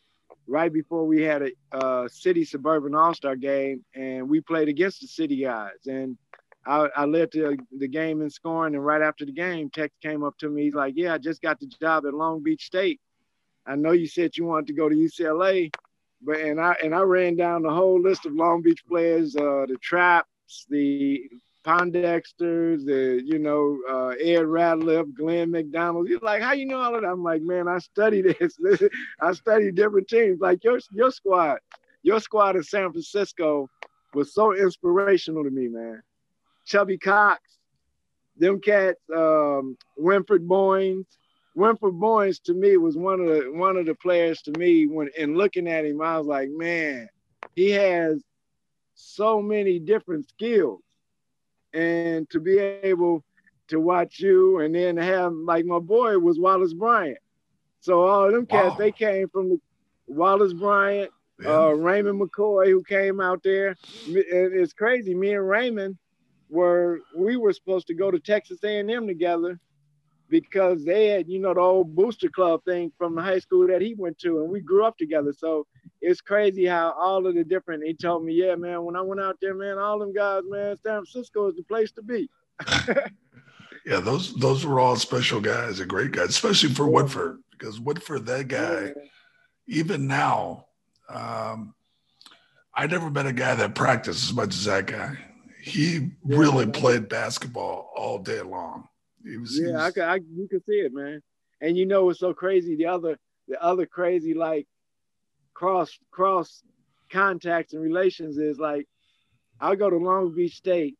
right 0.48 0.72
before 0.72 1.06
we 1.06 1.22
had 1.22 1.44
a, 1.44 1.78
a 1.78 2.10
city 2.10 2.44
suburban 2.44 2.96
all-star 2.96 3.36
game 3.36 3.84
and 3.94 4.28
we 4.28 4.42
played 4.42 4.68
against 4.68 5.02
the 5.02 5.08
city 5.08 5.44
guys 5.44 5.86
and 5.86 6.18
I, 6.66 6.90
I 6.96 7.06
led 7.06 7.32
the, 7.32 7.58
the 7.78 7.88
game 7.88 8.22
in 8.22 8.30
scoring 8.30 8.76
and 8.76 8.86
right 8.86 9.02
after 9.02 9.26
the 9.26 9.32
game 9.32 9.70
tex 9.70 9.94
came 10.02 10.24
up 10.24 10.38
to 10.40 10.50
me 10.50 10.64
he's 10.64 10.74
like 10.74 10.94
yeah 10.96 11.14
i 11.14 11.18
just 11.18 11.42
got 11.42 11.60
the 11.60 11.68
job 11.82 12.06
at 12.06 12.14
long 12.14 12.44
beach 12.44 12.66
state 12.66 13.00
i 13.66 13.76
know 13.76 13.92
you 13.92 14.08
said 14.08 14.36
you 14.36 14.46
wanted 14.46 14.68
to 14.68 14.74
go 14.74 14.90
to 14.90 14.96
ucla 14.96 15.72
but 16.22 16.40
and 16.40 16.60
i 16.60 16.76
and 16.84 16.94
i 16.94 17.00
ran 17.00 17.36
down 17.36 17.64
the 17.64 17.74
whole 17.74 18.02
list 18.02 18.26
of 18.26 18.34
long 18.34 18.62
beach 18.62 18.84
players 18.88 19.36
uh, 19.36 19.66
the 19.68 19.78
Trapps 19.82 20.26
the 20.70 21.30
Pondexters, 21.66 22.86
the 22.86 23.22
you 23.24 23.38
know 23.38 23.78
uh, 23.90 24.10
Ed 24.20 24.46
Ratliff, 24.46 25.14
Glenn 25.14 25.52
McDonald. 25.52 26.08
You're 26.08 26.20
like, 26.20 26.42
how 26.42 26.54
you 26.54 26.66
know 26.66 26.80
all 26.80 26.96
of 26.96 27.02
that? 27.02 27.08
I'm 27.08 27.24
like, 27.24 27.42
man, 27.42 27.68
I 27.68 27.80
study 27.80 28.22
this. 28.40 28.58
I 29.22 29.34
study 29.34 29.72
different 29.72 30.08
teams. 30.08 30.40
Like 30.40 30.64
your 30.64 30.80
your 30.92 31.12
squad, 31.12 31.60
your 32.02 32.20
squad 32.20 32.56
in 32.56 32.64
San 32.64 32.92
Francisco 32.92 33.70
was 34.14 34.34
so 34.34 34.56
inspirational 34.56 35.44
to 35.44 35.52
me, 35.52 35.68
man. 35.68 36.02
Chubby 36.70 37.00
Cox, 37.00 37.42
them 38.38 38.62
cats, 38.62 39.02
um, 39.14 39.76
Winford 39.98 40.48
Boynes. 40.48 41.08
Winford 41.56 42.00
Boynes 42.00 42.40
to 42.42 42.54
me 42.54 42.78
was 42.78 42.96
one 42.96 43.20
of 43.20 43.28
the 43.28 43.52
one 43.52 43.76
of 43.76 43.88
the 43.88 43.96
players 43.96 44.42
to 44.44 44.52
me 44.58 44.86
when 44.86 45.10
in 45.18 45.36
looking 45.36 45.68
at 45.68 45.84
him, 45.84 46.00
I 46.00 46.18
was 46.18 46.28
like, 46.28 46.50
man, 46.52 47.10
he 47.56 47.72
has 47.72 48.24
so 48.94 49.42
many 49.42 49.80
different 49.80 50.30
skills 50.30 50.82
and 51.74 52.30
to 52.30 52.40
be 52.40 52.60
able 52.60 53.24
to 53.70 53.80
watch 53.80 54.20
you 54.20 54.60
and 54.60 54.74
then 54.74 54.96
have 54.96 55.34
like 55.34 55.66
my 55.66 55.80
boy 55.80 56.20
was 56.20 56.40
Wallace 56.40 56.74
Bryant. 56.74 57.18
So 57.80 58.04
all 58.04 58.26
of 58.26 58.32
them 58.32 58.46
cats, 58.46 58.72
wow. 58.72 58.78
they 58.78 58.92
came 58.92 59.28
from 59.30 59.50
the 59.50 59.60
Wallace 60.08 60.54
Bryant, 60.54 61.12
yeah. 61.42 61.50
uh, 61.50 61.70
Raymond 61.70 62.22
McCoy, 62.22 62.68
who 62.68 62.84
came 62.84 63.20
out 63.20 63.42
there. 63.42 63.76
It's 64.06 64.74
crazy. 64.74 65.16
Me 65.16 65.34
and 65.34 65.48
Raymond 65.50 65.98
were 66.50 67.00
we 67.16 67.38
were 67.38 67.54
supposed 67.54 67.88
to 67.88 67.94
go 67.94 68.12
to 68.12 68.20
Texas 68.20 68.60
A&M 68.64 69.08
together 69.08 69.60
because 70.30 70.86
they 70.86 71.08
had, 71.08 71.28
you 71.28 71.40
know, 71.40 71.54
the 71.54 71.60
old 71.60 71.96
booster 71.96 72.30
club 72.30 72.64
thing 72.64 72.92
from 72.98 73.16
the 73.16 73.22
high 73.22 73.40
school 73.40 73.68
that 73.68 73.82
he 73.82 73.96
went 73.96 74.18
to, 74.20 74.42
and 74.42 74.50
we 74.50 74.62
grew 74.62 74.86
up 74.86 74.98
together. 74.98 75.34
So 75.34 75.66
it's 76.02 76.22
crazy 76.22 76.66
how 76.66 76.92
all 76.92 77.26
of 77.26 77.36
the 77.36 77.44
different. 77.44 77.84
He 77.86 77.94
told 77.94 78.24
me, 78.24 78.34
yeah, 78.34 78.56
man, 78.56 78.84
when 78.84 78.96
I 78.96 79.02
went 79.02 79.22
out 79.22 79.38
there, 79.42 79.56
man, 79.56 79.78
all 79.78 80.00
them 80.00 80.14
guys, 80.14 80.44
man, 80.48 80.78
San 80.78 81.04
Francisco 81.04 81.50
is 81.50 81.56
the 81.56 81.64
place 81.64 81.92
to 81.94 82.02
be. 82.02 82.30
yeah, 83.86 84.00
those 84.00 84.34
those 84.36 84.66
were 84.66 84.80
all 84.80 84.96
special 84.96 85.42
guys 85.42 85.80
and 85.80 85.90
great 85.90 86.12
guys, 86.12 86.30
especially 86.30 86.70
for 86.70 86.88
Woodford, 86.88 87.40
because 87.52 87.80
Woodford, 87.80 88.26
that 88.28 88.48
guy, 88.48 88.86
yeah. 88.86 88.92
even 89.68 90.08
now, 90.08 90.66
um, 91.10 91.74
I 92.74 92.88
never 92.88 93.10
met 93.10 93.26
a 93.26 93.34
guy 93.34 93.56
that 93.56 93.76
practiced 93.76 94.26
as 94.26 94.34
much 94.34 94.50
as 94.50 94.66
that 94.66 94.88
guy. 94.88 95.18
He 95.62 96.12
really 96.24 96.68
played 96.68 97.10
basketball 97.10 97.92
all 97.96 98.20
day 98.20 98.42
long. 98.42 98.88
He 99.24 99.38
was, 99.38 99.60
yeah, 99.60 99.74
was... 99.74 99.82
I, 99.82 99.92
could, 99.92 100.04
I 100.04 100.16
you 100.16 100.48
can 100.48 100.64
see 100.64 100.80
it, 100.80 100.94
man. 100.94 101.22
And 101.62 101.78
you 101.78 101.86
know 101.86 102.06
what's 102.06 102.20
so 102.20 102.34
crazy? 102.34 102.76
The 102.76 102.86
other 102.86 103.20
the 103.48 103.62
other 103.62 103.86
crazy 103.86 104.34
like 104.34 104.68
cross 105.54 105.98
cross 106.12 106.64
contacts 107.12 107.74
and 107.74 107.82
relations 107.82 108.38
is 108.38 108.60
like 108.60 108.88
I'll 109.60 109.76
go 109.76 109.90
to 109.90 109.98
Long 109.98 110.34
Beach 110.34 110.56
State 110.56 110.96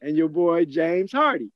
and 0.00 0.16
your 0.16 0.28
boy 0.28 0.64
James 0.64 1.12
Hardy. 1.12 1.50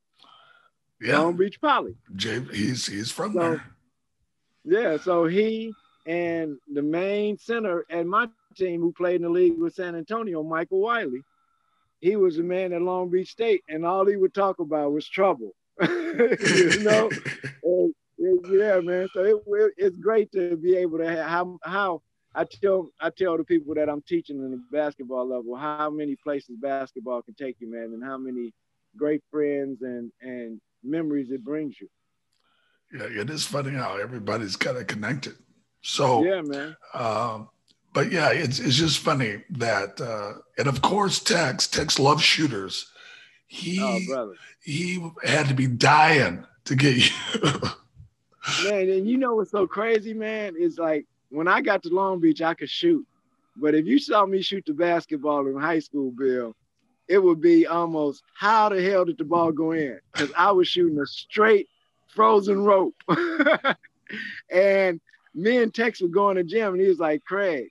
Yeah. 1.00 1.18
Long 1.18 1.36
Beach 1.36 1.60
Poly. 1.60 1.96
James, 2.14 2.54
he's 2.54 2.86
he's 2.86 3.10
from 3.10 3.32
so, 3.32 3.38
there. 3.40 3.64
Yeah, 4.64 4.96
so 4.98 5.26
he 5.26 5.72
and 6.06 6.56
the 6.72 6.82
main 6.82 7.38
center 7.38 7.84
at 7.90 8.06
my 8.06 8.28
team 8.56 8.80
who 8.80 8.92
played 8.92 9.16
in 9.16 9.22
the 9.22 9.28
league 9.28 9.58
with 9.58 9.74
San 9.74 9.96
Antonio, 9.96 10.42
Michael 10.42 10.80
Wiley, 10.80 11.22
he 12.02 12.16
was 12.16 12.38
a 12.38 12.42
man 12.42 12.72
at 12.72 12.82
Long 12.82 13.10
Beach 13.10 13.30
State, 13.30 13.62
and 13.68 13.86
all 13.86 14.04
he 14.04 14.16
would 14.16 14.34
talk 14.34 14.58
about 14.58 14.92
was 14.92 15.08
trouble. 15.08 15.54
you 15.80 16.82
know, 16.82 17.08
and, 17.62 17.94
yeah, 18.50 18.80
man. 18.80 19.08
So 19.14 19.24
it, 19.24 19.72
it's 19.76 19.96
great 19.96 20.30
to 20.32 20.56
be 20.56 20.76
able 20.76 20.98
to 20.98 21.06
have 21.06 21.28
how, 21.28 21.58
how 21.62 22.02
I 22.34 22.44
tell 22.44 22.90
I 23.00 23.10
tell 23.10 23.36
the 23.36 23.44
people 23.44 23.74
that 23.76 23.88
I'm 23.88 24.02
teaching 24.02 24.38
in 24.38 24.50
the 24.50 24.62
basketball 24.72 25.28
level 25.28 25.54
how 25.54 25.90
many 25.90 26.16
places 26.16 26.56
basketball 26.60 27.22
can 27.22 27.34
take 27.34 27.56
you, 27.60 27.70
man, 27.70 27.92
and 27.94 28.02
how 28.02 28.18
many 28.18 28.52
great 28.96 29.22
friends 29.30 29.82
and 29.82 30.10
and 30.20 30.60
memories 30.82 31.30
it 31.30 31.44
brings 31.44 31.80
you. 31.80 31.88
Yeah, 32.92 33.22
it 33.22 33.30
is 33.30 33.46
funny 33.46 33.70
how 33.70 33.96
everybody's 33.96 34.56
kind 34.56 34.76
of 34.76 34.88
connected. 34.88 35.34
So 35.82 36.24
yeah, 36.24 36.42
man. 36.42 36.76
Um, 36.94 37.48
but 37.92 38.10
yeah, 38.10 38.30
it's 38.30 38.58
it's 38.58 38.76
just 38.76 39.00
funny 39.00 39.42
that, 39.50 40.00
uh, 40.00 40.40
and 40.58 40.68
of 40.68 40.82
course, 40.82 41.18
Tex 41.18 41.66
Tex 41.66 41.98
loves 41.98 42.22
shooters. 42.22 42.90
He 43.46 43.80
oh, 43.82 44.34
he 44.62 45.10
had 45.24 45.48
to 45.48 45.54
be 45.54 45.66
dying 45.66 46.44
to 46.64 46.74
get 46.74 46.96
you. 46.96 47.12
man, 48.64 48.88
and 48.88 49.08
you 49.08 49.18
know 49.18 49.34
what's 49.36 49.50
so 49.50 49.66
crazy, 49.66 50.14
man? 50.14 50.54
Is 50.58 50.78
like 50.78 51.06
when 51.30 51.48
I 51.48 51.60
got 51.60 51.82
to 51.82 51.90
Long 51.90 52.20
Beach, 52.20 52.42
I 52.42 52.54
could 52.54 52.70
shoot. 52.70 53.06
But 53.56 53.74
if 53.74 53.86
you 53.86 53.98
saw 53.98 54.24
me 54.24 54.40
shoot 54.40 54.64
the 54.66 54.72
basketball 54.72 55.46
in 55.46 55.56
high 55.58 55.80
school, 55.80 56.10
Bill, 56.10 56.56
it 57.08 57.18
would 57.18 57.40
be 57.40 57.66
almost 57.66 58.22
how 58.34 58.70
the 58.70 58.82
hell 58.82 59.04
did 59.04 59.18
the 59.18 59.24
ball 59.24 59.52
go 59.52 59.72
in? 59.72 59.98
Because 60.12 60.32
I 60.36 60.50
was 60.52 60.68
shooting 60.68 60.98
a 60.98 61.06
straight 61.06 61.68
frozen 62.08 62.64
rope. 62.64 62.94
and 64.50 65.00
me 65.34 65.58
and 65.58 65.74
Tex 65.74 66.00
were 66.00 66.08
going 66.08 66.36
to 66.36 66.44
gym 66.44 66.74
and 66.74 66.80
he 66.80 66.88
was 66.88 66.98
like, 66.98 67.24
Craig, 67.24 67.68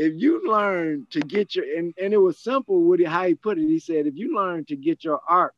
if 0.00 0.14
you 0.16 0.48
learn 0.50 1.06
to 1.12 1.20
get 1.20 1.54
your 1.56 1.66
and, 1.78 1.94
and 2.02 2.14
it 2.14 2.18
was 2.18 2.42
simple 2.42 2.82
with 2.84 3.04
how 3.06 3.26
he 3.26 3.34
put 3.34 3.58
it. 3.58 3.68
He 3.68 3.80
said, 3.80 4.06
if 4.06 4.16
you 4.16 4.34
learn 4.34 4.64
to 4.66 4.76
get 4.76 5.04
your 5.04 5.20
arc 5.28 5.54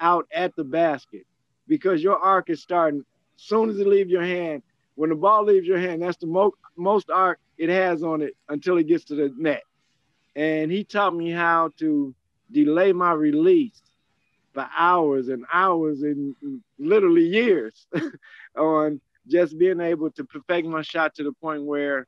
out 0.00 0.26
at 0.32 0.54
the 0.56 0.64
basket, 0.64 1.24
because 1.68 2.02
your 2.02 2.18
arc 2.18 2.50
is 2.50 2.62
starting 2.62 3.04
soon 3.36 3.70
as 3.70 3.78
it 3.80 3.88
leaves 3.88 4.10
your 4.10 4.24
hand. 4.24 4.62
When 4.96 5.10
the 5.10 5.16
ball 5.16 5.44
leaves 5.44 5.66
your 5.66 5.80
hand, 5.80 6.02
that's 6.02 6.18
the 6.18 6.28
mo- 6.28 6.54
most 6.76 7.10
arc 7.10 7.40
it 7.58 7.70
has 7.70 8.04
on 8.04 8.22
it 8.22 8.34
until 8.48 8.78
it 8.78 8.88
gets 8.88 9.04
to 9.06 9.16
the 9.16 9.32
net. 9.36 9.64
And 10.36 10.70
he 10.70 10.84
taught 10.84 11.14
me 11.16 11.30
how 11.30 11.70
to 11.80 12.14
delay 12.52 12.92
my 12.92 13.12
release 13.12 13.82
for 14.54 14.68
hours 14.76 15.28
and 15.28 15.44
hours 15.52 16.02
and 16.02 16.36
literally 16.78 17.24
years 17.26 17.86
on 18.56 19.00
just 19.28 19.58
being 19.58 19.80
able 19.80 20.10
to 20.12 20.24
perfect 20.24 20.68
my 20.68 20.82
shot 20.82 21.14
to 21.16 21.24
the 21.24 21.32
point 21.32 21.64
where, 21.64 22.06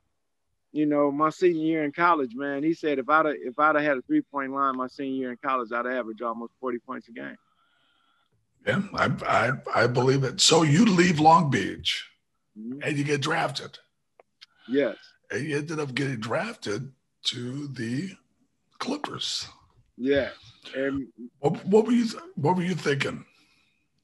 you 0.75 0.85
know, 0.85 1.09
my 1.09 1.29
senior 1.29 1.63
year 1.63 1.83
in 1.85 1.93
college, 1.93 2.31
man, 2.35 2.61
he 2.61 2.73
said 2.73 2.99
if 2.99 3.07
I'd 3.07 3.25
if 3.27 3.57
I'd 3.57 3.75
have 3.75 3.83
had 3.85 3.97
a 3.97 4.01
three 4.01 4.21
point 4.21 4.51
line 4.51 4.75
my 4.75 4.87
senior 4.87 5.15
year 5.15 5.31
in 5.31 5.37
college, 5.37 5.71
I'd 5.71 5.87
average 5.87 6.21
almost 6.21 6.51
40 6.59 6.79
points 6.79 7.07
a 7.07 7.13
game. 7.13 7.37
Yeah, 8.67 8.81
I, 8.93 9.11
I, 9.25 9.83
I 9.83 9.87
believe 9.87 10.25
it. 10.25 10.41
So 10.41 10.63
you 10.63 10.83
leave 10.83 11.21
Long 11.21 11.49
Beach 11.49 12.05
mm-hmm. 12.59 12.79
and 12.83 12.97
you 12.97 13.05
get 13.05 13.21
drafted. 13.21 13.77
Yes. 14.67 14.97
And 15.31 15.45
you 15.45 15.57
ended 15.57 15.79
up 15.79 15.95
getting 15.95 16.19
drafted 16.19 16.91
to 17.27 17.67
the 17.69 18.11
Clippers. 18.79 19.47
Yeah. 19.95 20.31
And 20.75 21.07
what, 21.39 21.65
what 21.65 21.85
were 21.85 21.93
you 21.93 22.07
what 22.35 22.57
were 22.57 22.63
you 22.63 22.75
thinking? 22.75 23.23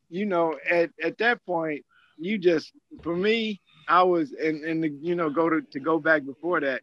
You 0.10 0.25
know, 0.25 0.58
at, 0.70 0.92
at 1.04 1.18
that 1.18 1.46
point, 1.46 1.84
you 2.18 2.38
just 2.38 2.72
for 3.01 3.13
me, 3.13 3.60
I 3.91 4.03
was 4.03 4.31
and 4.31 4.63
and 4.63 4.81
the, 4.81 4.89
you 5.01 5.15
know 5.15 5.29
go 5.29 5.50
to 5.50 5.62
to 5.62 5.79
go 5.81 6.00
back 6.00 6.25
before 6.25 6.62
that, 6.62 6.81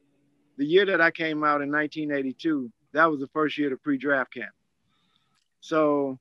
the 0.58 0.66
year 0.66 0.84
that 0.84 1.00
I 1.00 1.10
came 1.10 1.42
out 1.42 1.62
in 1.62 1.72
1982, 1.72 2.70
that 2.92 3.10
was 3.10 3.20
the 3.20 3.28
first 3.28 3.56
year 3.56 3.72
of 3.72 3.82
pre-draft 3.82 4.34
camp. 4.34 4.52
So 5.60 6.18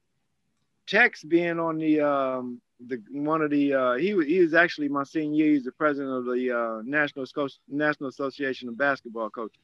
Tex 0.88 1.26
being 1.26 1.60
on 1.60 1.78
the 1.78 2.00
um, 2.00 2.62
the 2.88 3.02
one 3.12 3.42
of 3.42 3.52
the 3.52 3.74
uh, 3.74 3.94
he 3.96 4.14
was 4.14 4.28
he 4.28 4.40
was 4.40 4.54
actually 4.54 4.88
my 4.88 5.04
senior 5.04 5.44
year. 5.44 5.54
He's 5.56 5.66
the 5.66 5.74
president 5.74 6.16
of 6.16 6.26
the 6.26 6.58
uh, 6.58 6.82
National 6.86 7.26
National 7.68 8.10
Association 8.10 8.70
of 8.70 8.78
Basketball 8.78 9.30
Coaches. 9.30 9.62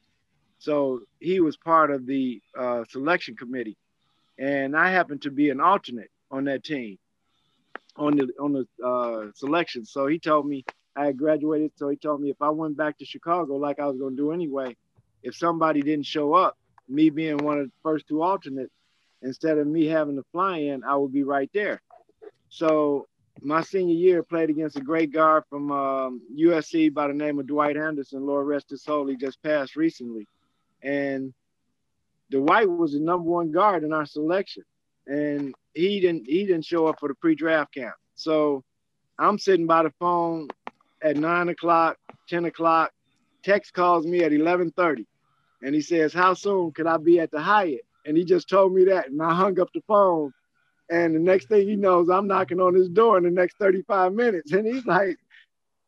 So 0.58 1.00
he 1.20 1.40
was 1.40 1.56
part 1.56 1.90
of 1.90 2.04
the 2.04 2.42
uh, 2.58 2.84
selection 2.90 3.34
committee, 3.34 3.78
and 4.38 4.76
I 4.76 4.90
happened 4.90 5.22
to 5.22 5.30
be 5.30 5.48
an 5.48 5.60
alternate 5.60 6.10
on 6.30 6.44
that 6.44 6.64
team, 6.64 6.98
on 7.96 8.18
the 8.18 8.28
on 8.38 8.52
the 8.52 8.86
uh, 8.86 9.32
selection. 9.34 9.86
So 9.86 10.06
he 10.06 10.18
told 10.18 10.46
me 10.46 10.66
I 10.96 11.06
had 11.06 11.18
graduated. 11.18 11.72
So 11.76 11.88
he 11.88 11.96
told 11.96 12.20
me 12.20 12.30
if 12.30 12.40
I 12.40 12.50
went 12.50 12.76
back 12.76 12.98
to 12.98 13.04
Chicago, 13.04 13.56
like 13.56 13.80
I 13.80 13.86
was 13.86 13.96
going 13.96 14.16
to 14.16 14.22
do 14.22 14.32
anyway, 14.32 14.76
if 15.22 15.34
somebody 15.34 15.82
didn't 15.82 16.06
show 16.06 16.34
up, 16.34 16.56
me 16.88 17.10
being 17.10 17.38
one 17.38 17.58
of 17.58 17.66
the 17.66 17.72
first 17.82 18.06
two 18.08 18.22
alternates, 18.22 18.72
instead 19.22 19.58
of 19.58 19.66
me 19.66 19.86
having 19.86 20.16
to 20.16 20.24
fly 20.32 20.58
in, 20.58 20.84
I 20.84 20.96
would 20.96 21.12
be 21.12 21.22
right 21.22 21.50
there. 21.54 21.80
So 22.50 23.06
my 23.40 23.62
senior 23.62 23.94
year 23.94 24.22
played 24.22 24.50
against 24.50 24.76
a 24.76 24.80
great 24.80 25.12
guard 25.12 25.44
from 25.48 25.72
um, 25.72 26.22
USC 26.38 26.92
by 26.92 27.08
the 27.08 27.14
name 27.14 27.38
of 27.38 27.46
Dwight 27.46 27.76
Anderson. 27.76 28.26
Lord 28.26 28.46
rest 28.46 28.70
his 28.70 28.82
soul. 28.82 29.06
He 29.06 29.16
just 29.16 29.42
passed 29.42 29.76
recently, 29.76 30.28
and 30.82 31.32
Dwight 32.30 32.68
was 32.68 32.92
the 32.92 33.00
number 33.00 33.28
one 33.28 33.50
guard 33.50 33.82
in 33.82 33.92
our 33.92 34.06
selection, 34.06 34.62
and 35.06 35.54
he 35.74 36.00
didn't 36.00 36.26
he 36.26 36.46
didn't 36.46 36.64
show 36.64 36.86
up 36.86 37.00
for 37.00 37.08
the 37.08 37.14
pre-draft 37.14 37.74
camp. 37.74 37.94
So 38.14 38.62
I'm 39.18 39.38
sitting 39.38 39.66
by 39.66 39.82
the 39.82 39.92
phone 39.98 40.48
at 41.04 41.16
nine 41.16 41.48
o'clock, 41.50 41.98
ten 42.28 42.46
o'clock. 42.46 42.92
Tex 43.44 43.70
calls 43.70 44.06
me 44.06 44.24
at 44.24 44.32
eleven 44.32 44.72
thirty, 44.72 45.06
and 45.62 45.74
he 45.74 45.80
says, 45.80 46.12
"How 46.12 46.34
soon 46.34 46.72
could 46.72 46.88
I 46.88 46.96
be 46.96 47.20
at 47.20 47.30
the 47.30 47.40
Hyatt?" 47.40 47.84
And 48.04 48.16
he 48.16 48.24
just 48.24 48.48
told 48.48 48.74
me 48.74 48.84
that. 48.86 49.08
And 49.08 49.22
I 49.22 49.34
hung 49.34 49.58
up 49.60 49.68
the 49.72 49.82
phone. 49.86 50.32
And 50.90 51.14
the 51.14 51.18
next 51.18 51.48
thing 51.48 51.66
he 51.66 51.76
knows, 51.76 52.10
I'm 52.10 52.26
knocking 52.26 52.60
on 52.60 52.74
his 52.74 52.88
door 52.88 53.16
in 53.16 53.24
the 53.24 53.30
next 53.30 53.56
35 53.58 54.12
minutes. 54.12 54.52
And 54.52 54.66
he's 54.66 54.84
like, 54.84 55.16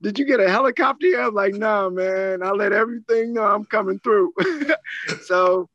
Did 0.02 0.18
you 0.18 0.24
get 0.24 0.40
a 0.40 0.48
helicopter? 0.48 1.20
I 1.20 1.26
was 1.26 1.34
like, 1.34 1.52
No, 1.52 1.88
nah, 1.88 1.90
man. 1.90 2.42
I 2.42 2.50
let 2.50 2.72
everything 2.72 3.34
know 3.34 3.44
I'm 3.44 3.64
coming 3.66 3.98
through. 3.98 4.32
so 5.24 5.68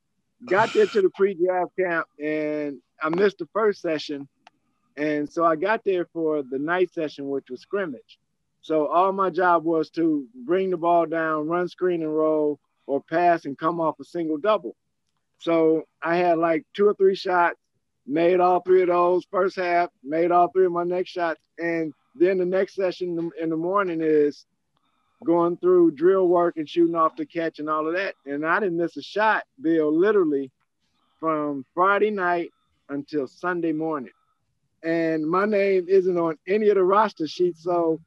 got 0.48 0.74
there 0.74 0.88
to 0.88 1.02
the 1.02 1.10
pre-draft 1.12 1.72
camp 1.78 2.08
and 2.20 2.80
I 3.02 3.10
missed 3.10 3.38
the 3.38 3.48
first 3.54 3.82
session. 3.82 4.28
And 4.98 5.32
so 5.32 5.46
I 5.46 5.56
got 5.56 5.84
there 5.84 6.08
for 6.12 6.42
the 6.42 6.58
night 6.58 6.92
session, 6.94 7.30
which 7.30 7.50
was 7.50 7.62
scrimmage. 7.62 8.20
So 8.62 8.88
all 8.88 9.12
my 9.12 9.30
job 9.30 9.64
was 9.64 9.90
to 9.92 10.26
bring 10.46 10.70
the 10.70 10.78
ball 10.78 11.06
down, 11.06 11.48
run 11.48 11.68
screen 11.68 12.02
and 12.02 12.16
roll, 12.16 12.60
or 12.86 13.02
pass 13.02 13.46
and 13.46 13.58
come 13.58 13.80
off 13.80 14.00
a 14.00 14.04
single 14.04 14.38
double. 14.38 14.76
So 15.40 15.84
I 16.04 16.18
had 16.18 16.38
like 16.38 16.66
two 16.76 16.88
or 16.88 16.94
three 16.94 17.16
shots, 17.16 17.58
made 18.06 18.40
all 18.40 18.62
three 18.62 18.84
of 18.84 18.90
those 18.90 19.26
first 19.32 19.56
half, 19.56 19.90
made 20.04 20.32
all 20.32 20.50
three 20.50 20.66
of 20.66 20.72
my 20.72 20.84
next 20.84 21.10
shots. 21.10 21.40
And 21.58 21.94
then 22.16 22.38
the 22.38 22.46
next 22.46 22.76
session 22.76 23.32
in 23.40 23.50
the 23.50 23.58
morning 23.58 24.02
is 24.02 24.46
going 25.26 25.58
through 25.58 25.92
drill 25.92 26.28
work 26.28 26.58
and 26.58 26.68
shooting 26.68 26.96
off 26.96 27.16
the 27.16 27.26
catch 27.26 27.60
and 27.60 27.70
all 27.70 27.88
of 27.88 27.94
that. 27.96 28.16
And 28.26 28.46
I 28.46 28.60
didn't 28.60 28.78
miss 28.78 28.98
a 28.98 29.02
shot, 29.02 29.44
Bill, 29.62 29.92
literally 29.92 30.52
from 31.20 31.66
Friday 31.74 32.12
night 32.12 32.52
until 32.90 33.28
Sunday 33.28 33.72
morning. 33.72 34.12
And 34.84 35.26
my 35.26 35.46
name 35.46 35.86
isn't 35.88 36.18
on 36.18 36.38
any 36.48 36.70
of 36.70 36.76
the 36.76 36.84
roster 36.84 37.28
sheets. 37.28 37.64
So, 37.64 38.00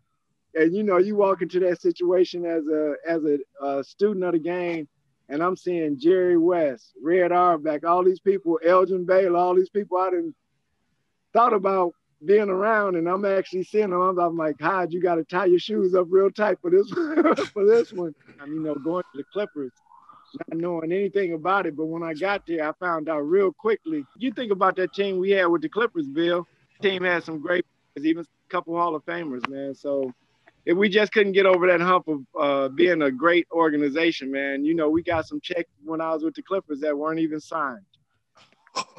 and 0.55 0.75
you 0.75 0.83
know, 0.83 0.99
you 0.99 1.17
walk 1.17 1.43
into 1.43 1.61
that 1.61 1.81
situation 1.81 2.45
as 2.45 2.67
a 2.67 2.95
as 3.07 3.23
a, 3.25 3.39
a 3.65 3.85
student 3.85 4.25
of 4.25 4.33
the 4.33 4.39
game 4.39 4.89
and 5.29 5.43
I'm 5.43 5.57
seeing 5.57 5.99
Jerry 5.99 6.37
West, 6.37 6.93
Red 7.03 7.33
Auerbach, 7.33 7.85
all 7.85 8.05
these 8.05 8.21
people, 8.21 8.61
Elgin 8.65 9.05
Baylor, 9.05 9.39
all 9.39 9.55
these 9.55 9.71
people 9.71 9.99
I 9.99 10.11
didn't 10.11 10.35
thought 11.33 11.53
about 11.53 11.95
being 12.25 12.49
around, 12.49 12.97
and 12.97 13.09
I'm 13.09 13.25
actually 13.25 13.65
seeing 13.65 13.91
them. 13.91 14.01
I'm, 14.01 14.19
I'm 14.19 14.37
like, 14.37 14.61
Hyde, 14.61 14.93
you 14.93 15.01
got 15.01 15.17
to 15.17 15.25
tie 15.25 15.47
your 15.47 15.59
shoes 15.59 15.95
up 15.95 16.07
real 16.09 16.31
tight 16.31 16.59
for 16.61 16.71
this 16.71 16.89
for 17.51 17.67
this 17.67 17.93
one. 17.93 18.15
I 18.41 18.47
mean, 18.47 18.57
you 18.57 18.63
know, 18.63 18.75
going 18.75 19.03
to 19.13 19.19
the 19.19 19.25
Clippers, 19.33 19.73
not 20.51 20.61
knowing 20.61 20.93
anything 20.93 21.33
about 21.33 21.67
it, 21.67 21.77
but 21.77 21.87
when 21.87 22.03
I 22.03 22.15
got 22.15 22.47
there, 22.47 22.69
I 22.69 22.73
found 22.73 23.09
out 23.09 23.21
real 23.21 23.53
quickly. 23.53 24.05
You 24.17 24.33
think 24.33 24.53
about 24.53 24.77
that 24.77 24.95
team 24.95 25.19
we 25.19 25.31
had 25.31 25.47
with 25.47 25.63
the 25.63 25.69
Clippers, 25.69 26.07
Bill. 26.07 26.47
Team 26.83 27.05
had 27.05 27.25
some 27.25 27.41
great, 27.41 27.65
players, 27.95 28.07
even 28.07 28.25
a 28.25 28.51
couple 28.51 28.77
Hall 28.77 28.95
of 28.95 29.05
Famers, 29.05 29.49
man. 29.49 29.75
So 29.75 30.13
if 30.67 30.77
we 30.77 30.89
just 30.89 31.13
couldn't 31.13 31.33
get 31.33 31.47
over 31.47 31.67
that 31.67 31.81
hump 31.81 32.09
of 32.09 32.21
uh, 32.39 32.69
being 32.69 33.03
a 33.03 33.11
great 33.11 33.47
organization, 33.53 34.31
man. 34.31 34.65
You 34.65 34.75
know, 34.75 34.89
we 34.89 35.03
got 35.03 35.27
some 35.27 35.41
checks 35.41 35.71
when 35.85 36.01
I 36.01 36.13
was 36.13 36.23
with 36.23 36.35
the 36.35 36.43
Clippers 36.43 36.81
that 36.81 36.97
weren't 36.97 37.21
even 37.21 37.41
signed. 37.41 37.85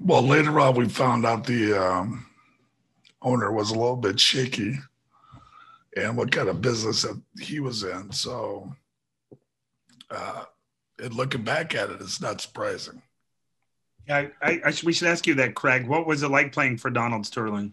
well, 0.00 0.22
later 0.22 0.60
on, 0.60 0.74
we 0.74 0.88
found 0.88 1.24
out 1.24 1.46
the 1.46 1.74
um, 1.74 2.26
owner 3.22 3.50
was 3.50 3.70
a 3.70 3.74
little 3.74 3.96
bit 3.96 4.20
shaky 4.20 4.78
and 5.96 6.16
what 6.16 6.30
kind 6.30 6.48
of 6.48 6.60
business 6.60 7.02
that 7.02 7.20
he 7.40 7.60
was 7.60 7.82
in. 7.82 8.12
So, 8.12 8.74
uh, 10.10 10.44
and 11.02 11.14
looking 11.14 11.44
back 11.44 11.74
at 11.74 11.90
it, 11.90 12.00
it's 12.00 12.20
not 12.20 12.40
surprising. 12.40 13.02
Yeah, 14.06 14.28
I, 14.42 14.60
I, 14.64 14.72
we 14.84 14.92
should 14.92 15.08
ask 15.08 15.26
you 15.26 15.34
that, 15.34 15.54
Craig. 15.54 15.86
What 15.86 16.06
was 16.06 16.22
it 16.22 16.30
like 16.30 16.52
playing 16.52 16.78
for 16.78 16.90
Donald 16.90 17.24
Sterling? 17.24 17.72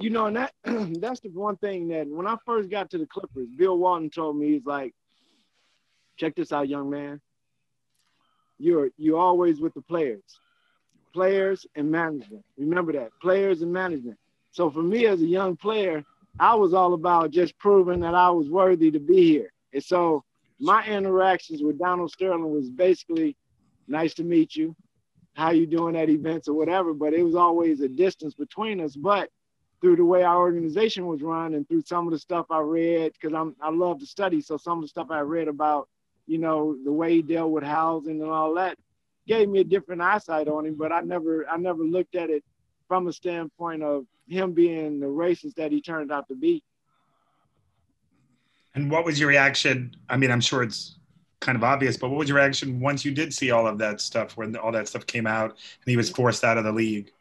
You 0.00 0.10
know, 0.10 0.26
and 0.26 0.36
that 0.36 0.52
that's 1.00 1.20
the 1.20 1.28
one 1.30 1.56
thing 1.56 1.88
that 1.88 2.08
when 2.08 2.26
I 2.26 2.36
first 2.46 2.70
got 2.70 2.90
to 2.90 2.98
the 2.98 3.06
Clippers, 3.06 3.48
Bill 3.56 3.78
Walton 3.78 4.10
told 4.10 4.36
me 4.36 4.52
he's 4.52 4.66
like, 4.66 4.94
check 6.18 6.34
this 6.36 6.52
out, 6.52 6.68
young 6.68 6.90
man. 6.90 7.20
you're 8.58 8.90
you're 8.96 9.18
always 9.18 9.60
with 9.60 9.74
the 9.74 9.82
players, 9.82 10.22
players 11.12 11.66
and 11.76 11.90
management. 11.90 12.44
Remember 12.58 12.92
that 12.92 13.10
players 13.20 13.62
and 13.62 13.72
management. 13.72 14.18
So 14.52 14.70
for 14.70 14.82
me 14.82 15.06
as 15.06 15.20
a 15.22 15.26
young 15.26 15.56
player, 15.56 16.04
I 16.38 16.54
was 16.54 16.74
all 16.74 16.94
about 16.94 17.30
just 17.30 17.58
proving 17.58 18.00
that 18.00 18.14
I 18.14 18.30
was 18.30 18.48
worthy 18.48 18.90
to 18.90 19.00
be 19.00 19.26
here. 19.28 19.52
And 19.72 19.82
so 19.82 20.24
my 20.60 20.84
interactions 20.86 21.62
with 21.62 21.78
Donald 21.78 22.10
Sterling 22.10 22.52
was 22.52 22.70
basically 22.70 23.36
nice 23.88 24.14
to 24.14 24.24
meet 24.24 24.54
you, 24.56 24.76
how 25.34 25.50
you 25.50 25.66
doing 25.66 25.96
at 25.96 26.10
events 26.10 26.48
or 26.48 26.54
whatever, 26.54 26.94
but 26.94 27.14
it 27.14 27.22
was 27.22 27.34
always 27.34 27.80
a 27.80 27.88
distance 27.88 28.34
between 28.34 28.80
us. 28.80 28.96
But 28.96 29.30
through 29.82 29.96
the 29.96 30.04
way 30.04 30.22
our 30.22 30.38
organization 30.38 31.06
was 31.06 31.22
run 31.22 31.54
and 31.54 31.68
through 31.68 31.82
some 31.82 32.06
of 32.06 32.12
the 32.12 32.18
stuff 32.18 32.46
I 32.50 32.60
read, 32.60 33.12
because 33.12 33.36
I'm 33.36 33.54
I 33.60 33.70
love 33.70 33.98
to 33.98 34.06
study. 34.06 34.40
So 34.40 34.56
some 34.56 34.78
of 34.78 34.82
the 34.82 34.88
stuff 34.88 35.08
I 35.10 35.20
read 35.20 35.48
about, 35.48 35.88
you 36.26 36.38
know, 36.38 36.76
the 36.84 36.92
way 36.92 37.16
he 37.16 37.22
dealt 37.22 37.50
with 37.50 37.64
housing 37.64 38.22
and 38.22 38.30
all 38.30 38.54
that 38.54 38.78
gave 39.26 39.48
me 39.48 39.60
a 39.60 39.64
different 39.64 40.00
eyesight 40.00 40.48
on 40.48 40.66
him. 40.66 40.76
But 40.76 40.92
I 40.92 41.00
never 41.00 41.46
I 41.48 41.56
never 41.56 41.82
looked 41.82 42.14
at 42.14 42.30
it 42.30 42.44
from 42.86 43.08
a 43.08 43.12
standpoint 43.12 43.82
of 43.82 44.06
him 44.28 44.52
being 44.52 45.00
the 45.00 45.06
racist 45.06 45.56
that 45.56 45.72
he 45.72 45.82
turned 45.82 46.12
out 46.12 46.28
to 46.28 46.36
be. 46.36 46.62
And 48.74 48.90
what 48.90 49.04
was 49.04 49.18
your 49.18 49.28
reaction? 49.28 49.94
I 50.08 50.16
mean, 50.16 50.30
I'm 50.30 50.40
sure 50.40 50.62
it's 50.62 50.96
kind 51.40 51.56
of 51.56 51.64
obvious, 51.64 51.96
but 51.96 52.08
what 52.08 52.18
was 52.18 52.28
your 52.28 52.38
reaction 52.38 52.80
once 52.80 53.04
you 53.04 53.12
did 53.12 53.34
see 53.34 53.50
all 53.50 53.66
of 53.66 53.78
that 53.78 54.00
stuff 54.00 54.36
when 54.36 54.54
all 54.56 54.72
that 54.72 54.88
stuff 54.88 55.06
came 55.06 55.26
out 55.26 55.50
and 55.50 55.86
he 55.86 55.96
was 55.96 56.08
forced 56.08 56.44
out 56.44 56.56
of 56.56 56.64
the 56.64 56.72
league? 56.72 57.12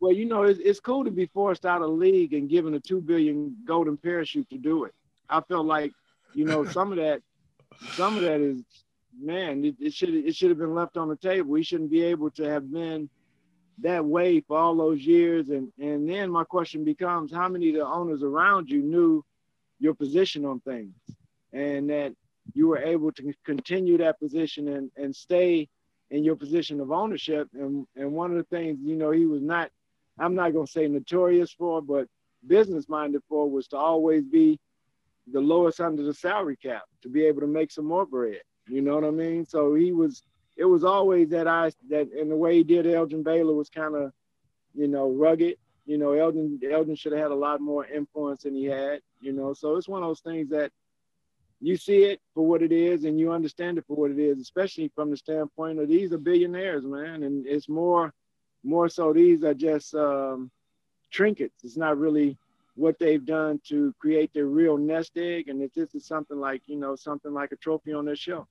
Well, 0.00 0.12
you 0.12 0.24
know, 0.24 0.44
it's, 0.44 0.58
it's 0.62 0.80
cool 0.80 1.04
to 1.04 1.10
be 1.10 1.26
forced 1.26 1.66
out 1.66 1.82
of 1.82 1.90
league 1.90 2.32
and 2.32 2.48
given 2.48 2.74
a 2.74 2.80
two 2.80 3.00
billion 3.00 3.56
golden 3.66 3.98
parachute 3.98 4.48
to 4.48 4.58
do 4.58 4.84
it. 4.84 4.94
I 5.28 5.42
feel 5.42 5.62
like, 5.62 5.92
you 6.34 6.46
know, 6.46 6.64
some 6.76 6.90
of 6.90 6.96
that, 6.96 7.20
some 7.92 8.16
of 8.16 8.22
that 8.22 8.40
is, 8.40 8.62
man, 9.20 9.64
it, 9.64 9.76
it 9.78 9.92
should 9.92 10.10
it 10.10 10.34
should 10.34 10.48
have 10.48 10.58
been 10.58 10.74
left 10.74 10.96
on 10.96 11.08
the 11.08 11.16
table. 11.16 11.50
We 11.50 11.62
shouldn't 11.62 11.90
be 11.90 12.02
able 12.02 12.30
to 12.32 12.44
have 12.44 12.70
been 12.72 13.10
that 13.82 14.04
way 14.04 14.40
for 14.40 14.58
all 14.58 14.74
those 14.74 15.00
years. 15.00 15.50
And 15.50 15.70
and 15.78 16.08
then 16.08 16.30
my 16.30 16.44
question 16.44 16.84
becomes, 16.84 17.32
how 17.32 17.48
many 17.48 17.68
of 17.70 17.74
the 17.74 17.86
owners 17.86 18.22
around 18.22 18.70
you 18.70 18.82
knew 18.82 19.24
your 19.78 19.94
position 19.94 20.44
on 20.44 20.60
things, 20.60 20.94
and 21.52 21.90
that 21.90 22.14
you 22.54 22.68
were 22.68 22.78
able 22.78 23.12
to 23.12 23.32
continue 23.44 23.98
that 23.98 24.18
position 24.18 24.68
and 24.68 24.90
and 24.96 25.14
stay 25.14 25.68
in 26.10 26.24
your 26.24 26.36
position 26.36 26.80
of 26.80 26.90
ownership. 26.90 27.48
And 27.54 27.86
and 27.96 28.12
one 28.12 28.30
of 28.30 28.38
the 28.38 28.44
things, 28.44 28.78
you 28.82 28.96
know, 28.96 29.10
he 29.10 29.26
was 29.26 29.42
not 29.42 29.70
I'm 30.20 30.34
not 30.34 30.52
going 30.52 30.66
to 30.66 30.72
say 30.72 30.86
notorious 30.86 31.50
for, 31.50 31.80
but 31.80 32.06
business 32.46 32.88
minded 32.88 33.22
for 33.28 33.50
was 33.50 33.66
to 33.68 33.76
always 33.76 34.24
be 34.24 34.58
the 35.32 35.40
lowest 35.40 35.80
under 35.80 36.02
the 36.02 36.14
salary 36.14 36.56
cap 36.56 36.82
to 37.02 37.08
be 37.08 37.24
able 37.24 37.40
to 37.40 37.46
make 37.46 37.70
some 37.70 37.86
more 37.86 38.06
bread. 38.06 38.40
You 38.68 38.82
know 38.82 38.94
what 38.94 39.04
I 39.04 39.10
mean? 39.10 39.46
So 39.46 39.74
he 39.74 39.92
was, 39.92 40.22
it 40.56 40.64
was 40.64 40.84
always 40.84 41.30
that 41.30 41.48
I, 41.48 41.72
that 41.88 42.12
in 42.12 42.28
the 42.28 42.36
way 42.36 42.56
he 42.56 42.64
did 42.64 42.86
Elgin 42.86 43.22
Baylor 43.22 43.54
was 43.54 43.70
kind 43.70 43.96
of, 43.96 44.12
you 44.74 44.88
know, 44.88 45.10
rugged. 45.10 45.56
You 45.86 45.98
know, 45.98 46.12
Elgin, 46.12 46.60
Elgin 46.70 46.94
should 46.94 47.12
have 47.12 47.22
had 47.22 47.30
a 47.30 47.34
lot 47.34 47.60
more 47.60 47.84
influence 47.86 48.42
than 48.42 48.54
he 48.54 48.66
had, 48.66 49.00
you 49.20 49.32
know. 49.32 49.54
So 49.54 49.76
it's 49.76 49.88
one 49.88 50.02
of 50.02 50.08
those 50.08 50.20
things 50.20 50.50
that 50.50 50.70
you 51.60 51.76
see 51.76 52.04
it 52.04 52.20
for 52.34 52.46
what 52.46 52.62
it 52.62 52.72
is 52.72 53.04
and 53.04 53.18
you 53.18 53.32
understand 53.32 53.78
it 53.78 53.84
for 53.86 53.96
what 53.96 54.10
it 54.10 54.18
is, 54.18 54.40
especially 54.40 54.92
from 54.94 55.10
the 55.10 55.16
standpoint 55.16 55.78
of 55.78 55.88
these 55.88 56.12
are 56.12 56.18
billionaires, 56.18 56.84
man. 56.84 57.22
And 57.22 57.46
it's 57.46 57.68
more, 57.68 58.12
more 58.62 58.88
so 58.88 59.12
these 59.12 59.42
are 59.44 59.54
just 59.54 59.94
um, 59.94 60.50
trinkets. 61.10 61.64
It's 61.64 61.76
not 61.76 61.98
really 61.98 62.36
what 62.74 62.98
they've 62.98 63.24
done 63.24 63.60
to 63.68 63.94
create 63.98 64.32
their 64.32 64.46
real 64.46 64.76
nest 64.76 65.12
egg. 65.16 65.48
And 65.48 65.62
if 65.62 65.72
this 65.74 65.94
is 65.94 66.06
something 66.06 66.38
like, 66.38 66.62
you 66.66 66.76
know, 66.76 66.96
something 66.96 67.32
like 67.32 67.52
a 67.52 67.56
trophy 67.56 67.92
on 67.92 68.04
their 68.04 68.16
shelf, 68.16 68.48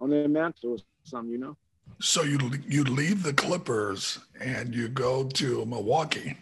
on 0.00 0.10
their 0.10 0.28
mantle 0.28 0.72
or 0.72 0.78
something, 1.04 1.30
you 1.30 1.38
know. 1.38 1.56
So 2.00 2.22
you 2.22 2.38
you 2.66 2.84
leave 2.84 3.22
the 3.22 3.32
Clippers 3.32 4.18
and 4.40 4.74
you 4.74 4.88
go 4.88 5.24
to 5.24 5.64
Milwaukee. 5.66 6.36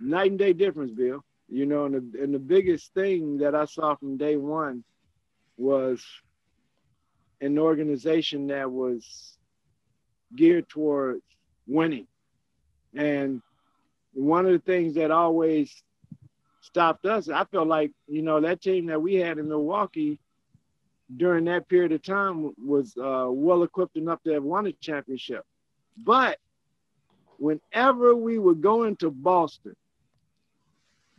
Night 0.00 0.30
and 0.30 0.38
day 0.38 0.52
difference, 0.52 0.92
Bill. 0.92 1.22
You 1.48 1.66
know, 1.66 1.84
and 1.86 1.94
the, 1.94 2.22
and 2.22 2.32
the 2.32 2.38
biggest 2.38 2.94
thing 2.94 3.38
that 3.38 3.54
I 3.54 3.64
saw 3.64 3.96
from 3.96 4.16
day 4.16 4.36
one 4.36 4.84
was 5.56 6.04
an 7.40 7.58
organization 7.58 8.46
that 8.48 8.70
was 8.70 9.36
geared 10.34 10.68
towards 10.68 11.22
winning. 11.66 12.06
And 12.94 13.42
one 14.12 14.46
of 14.46 14.52
the 14.52 14.58
things 14.58 14.94
that 14.94 15.10
always 15.10 15.82
stopped 16.62 17.06
us, 17.06 17.28
I 17.28 17.44
felt 17.44 17.68
like, 17.68 17.92
you 18.06 18.22
know, 18.22 18.40
that 18.40 18.60
team 18.60 18.86
that 18.86 19.00
we 19.00 19.14
had 19.14 19.38
in 19.38 19.48
Milwaukee 19.48 20.18
during 21.16 21.44
that 21.46 21.68
period 21.68 21.92
of 21.92 22.02
time 22.02 22.52
was 22.64 22.94
uh, 22.96 23.26
well 23.28 23.62
equipped 23.62 23.96
enough 23.96 24.22
to 24.24 24.32
have 24.32 24.42
won 24.42 24.66
a 24.66 24.72
championship. 24.72 25.44
But 25.96 26.38
whenever 27.38 28.14
we 28.14 28.38
would 28.38 28.60
go 28.60 28.84
into 28.84 29.10
Boston, 29.10 29.74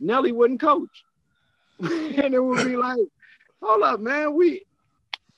Nellie 0.00 0.32
wouldn't 0.32 0.60
coach. 0.60 1.04
and 1.80 2.34
it 2.34 2.42
would 2.42 2.64
be 2.64 2.76
like, 2.76 3.00
hold 3.60 3.82
up, 3.82 4.00
man, 4.00 4.34
we 4.34 4.64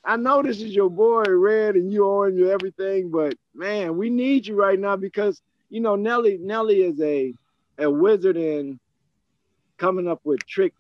I 0.05 0.17
know 0.17 0.43
this 0.43 0.61
is 0.61 0.75
your 0.75 0.91
boy 0.91 1.23
Red 1.23 1.77
and 1.77 1.91
you 1.91 2.05
on 2.05 2.37
you 2.37 2.51
everything, 2.51 3.11
but 3.11 3.35
man, 3.55 3.97
we 3.97 4.11
need 4.11 4.47
you 4.47 4.55
right 4.55 4.79
now 4.79 4.97
because 4.97 5.41
you 5.75 5.81
know, 5.81 5.97
Nellie 5.97 6.39
Nellie 6.41 6.83
is 6.83 7.01
a 7.01 7.35
a 7.79 7.91
wizard 7.91 8.37
in 8.37 8.79
coming 9.77 10.07
up 10.07 10.21
with 10.23 10.47
trick 10.47 10.73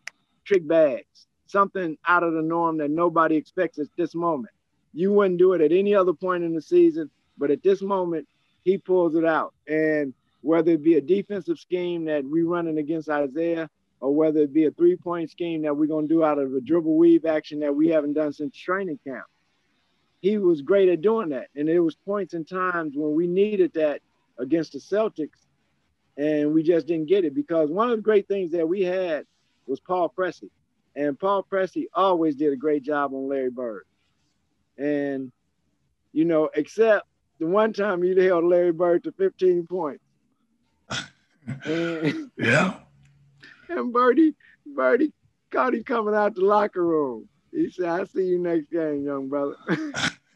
trick 0.45 0.69
bags, 0.69 1.27
something 1.47 1.99
out 2.07 2.23
of 2.23 2.33
the 2.33 2.43
norm 2.43 2.79
that 2.79 2.93
nobody 2.93 3.35
expects 3.35 3.81
at 3.81 3.89
this 3.97 4.15
moment. 4.15 4.55
You 4.93 5.13
wouldn't 5.13 5.41
do 5.41 5.55
it 5.55 5.61
at 5.61 5.73
any 5.73 5.97
other 5.97 6.13
point 6.13 6.45
in 6.45 6.55
the 6.55 6.63
season, 6.63 7.11
but 7.37 7.51
at 7.51 7.65
this 7.65 7.83
moment, 7.83 8.29
he 8.63 8.79
pulls 8.79 9.17
it 9.17 9.25
out. 9.25 9.53
And 9.67 10.15
whether 10.43 10.71
it 10.71 10.85
be 10.85 10.95
a 10.95 11.01
defensive 11.01 11.59
scheme 11.59 12.05
that 12.05 12.23
we're 12.25 12.47
running 12.47 12.79
against 12.79 13.09
Isaiah, 13.09 13.69
or 13.99 14.15
whether 14.15 14.43
it 14.43 14.53
be 14.53 14.67
a 14.67 14.71
three-point 14.71 15.29
scheme 15.29 15.63
that 15.63 15.77
we're 15.77 15.89
gonna 15.89 16.07
do 16.07 16.23
out 16.23 16.39
of 16.39 16.55
a 16.55 16.61
dribble 16.61 16.97
weave 16.97 17.25
action 17.25 17.59
that 17.61 17.75
we 17.75 17.89
haven't 17.89 18.13
done 18.13 18.33
since 18.33 18.57
training 18.57 19.01
camp. 19.05 19.27
He 20.21 20.39
was 20.39 20.63
great 20.63 20.89
at 20.89 21.01
doing 21.01 21.31
that. 21.31 21.49
And 21.57 21.67
there 21.67 21.83
was 21.83 21.97
points 21.97 22.35
and 22.35 22.47
times 22.49 22.93
when 22.95 23.17
we 23.17 23.27
needed 23.27 23.73
that 23.73 24.01
against 24.39 24.73
the 24.73 24.79
Celtics, 24.79 25.47
and 26.17 26.53
we 26.53 26.63
just 26.63 26.87
didn't 26.87 27.09
get 27.09 27.25
it 27.25 27.35
because 27.35 27.71
one 27.71 27.91
of 27.91 27.97
the 27.97 28.03
great 28.03 28.29
things 28.29 28.53
that 28.53 28.69
we 28.69 28.83
had 28.83 29.25
was 29.67 29.81
Paul 29.81 30.13
Pressey, 30.17 30.51
and 30.97 31.19
Paul 31.19 31.47
Pressey 31.51 31.87
always 31.95 32.37
did 32.37 32.53
a 32.53 32.57
great 32.57 32.83
job 32.83 33.13
on 33.15 33.29
Larry 33.29 33.51
Bird, 33.51 33.85
and 34.79 35.33
you 36.13 36.25
know, 36.25 36.49
except 36.55 37.07
the 37.41 37.47
one 37.47 37.73
time 37.73 38.03
he 38.03 38.15
held 38.25 38.45
Larry 38.45 38.73
Bird 38.73 39.05
to 39.05 39.13
15 39.13 39.67
points. 39.67 40.05
and, 41.65 42.31
yeah. 42.39 42.75
And 43.67 43.95
Birdie, 43.95 44.35
Birdie 44.67 45.13
caught 45.51 45.75
him 45.75 45.83
coming 45.85 46.15
out 46.15 46.35
the 46.35 46.43
locker 46.43 46.85
room. 46.85 47.27
He 47.51 47.71
said, 47.71 47.87
"I 47.87 48.05
see 48.05 48.25
you 48.25 48.39
next 48.39 48.71
game, 48.71 49.05
young 49.07 49.29
brother." 49.29 49.57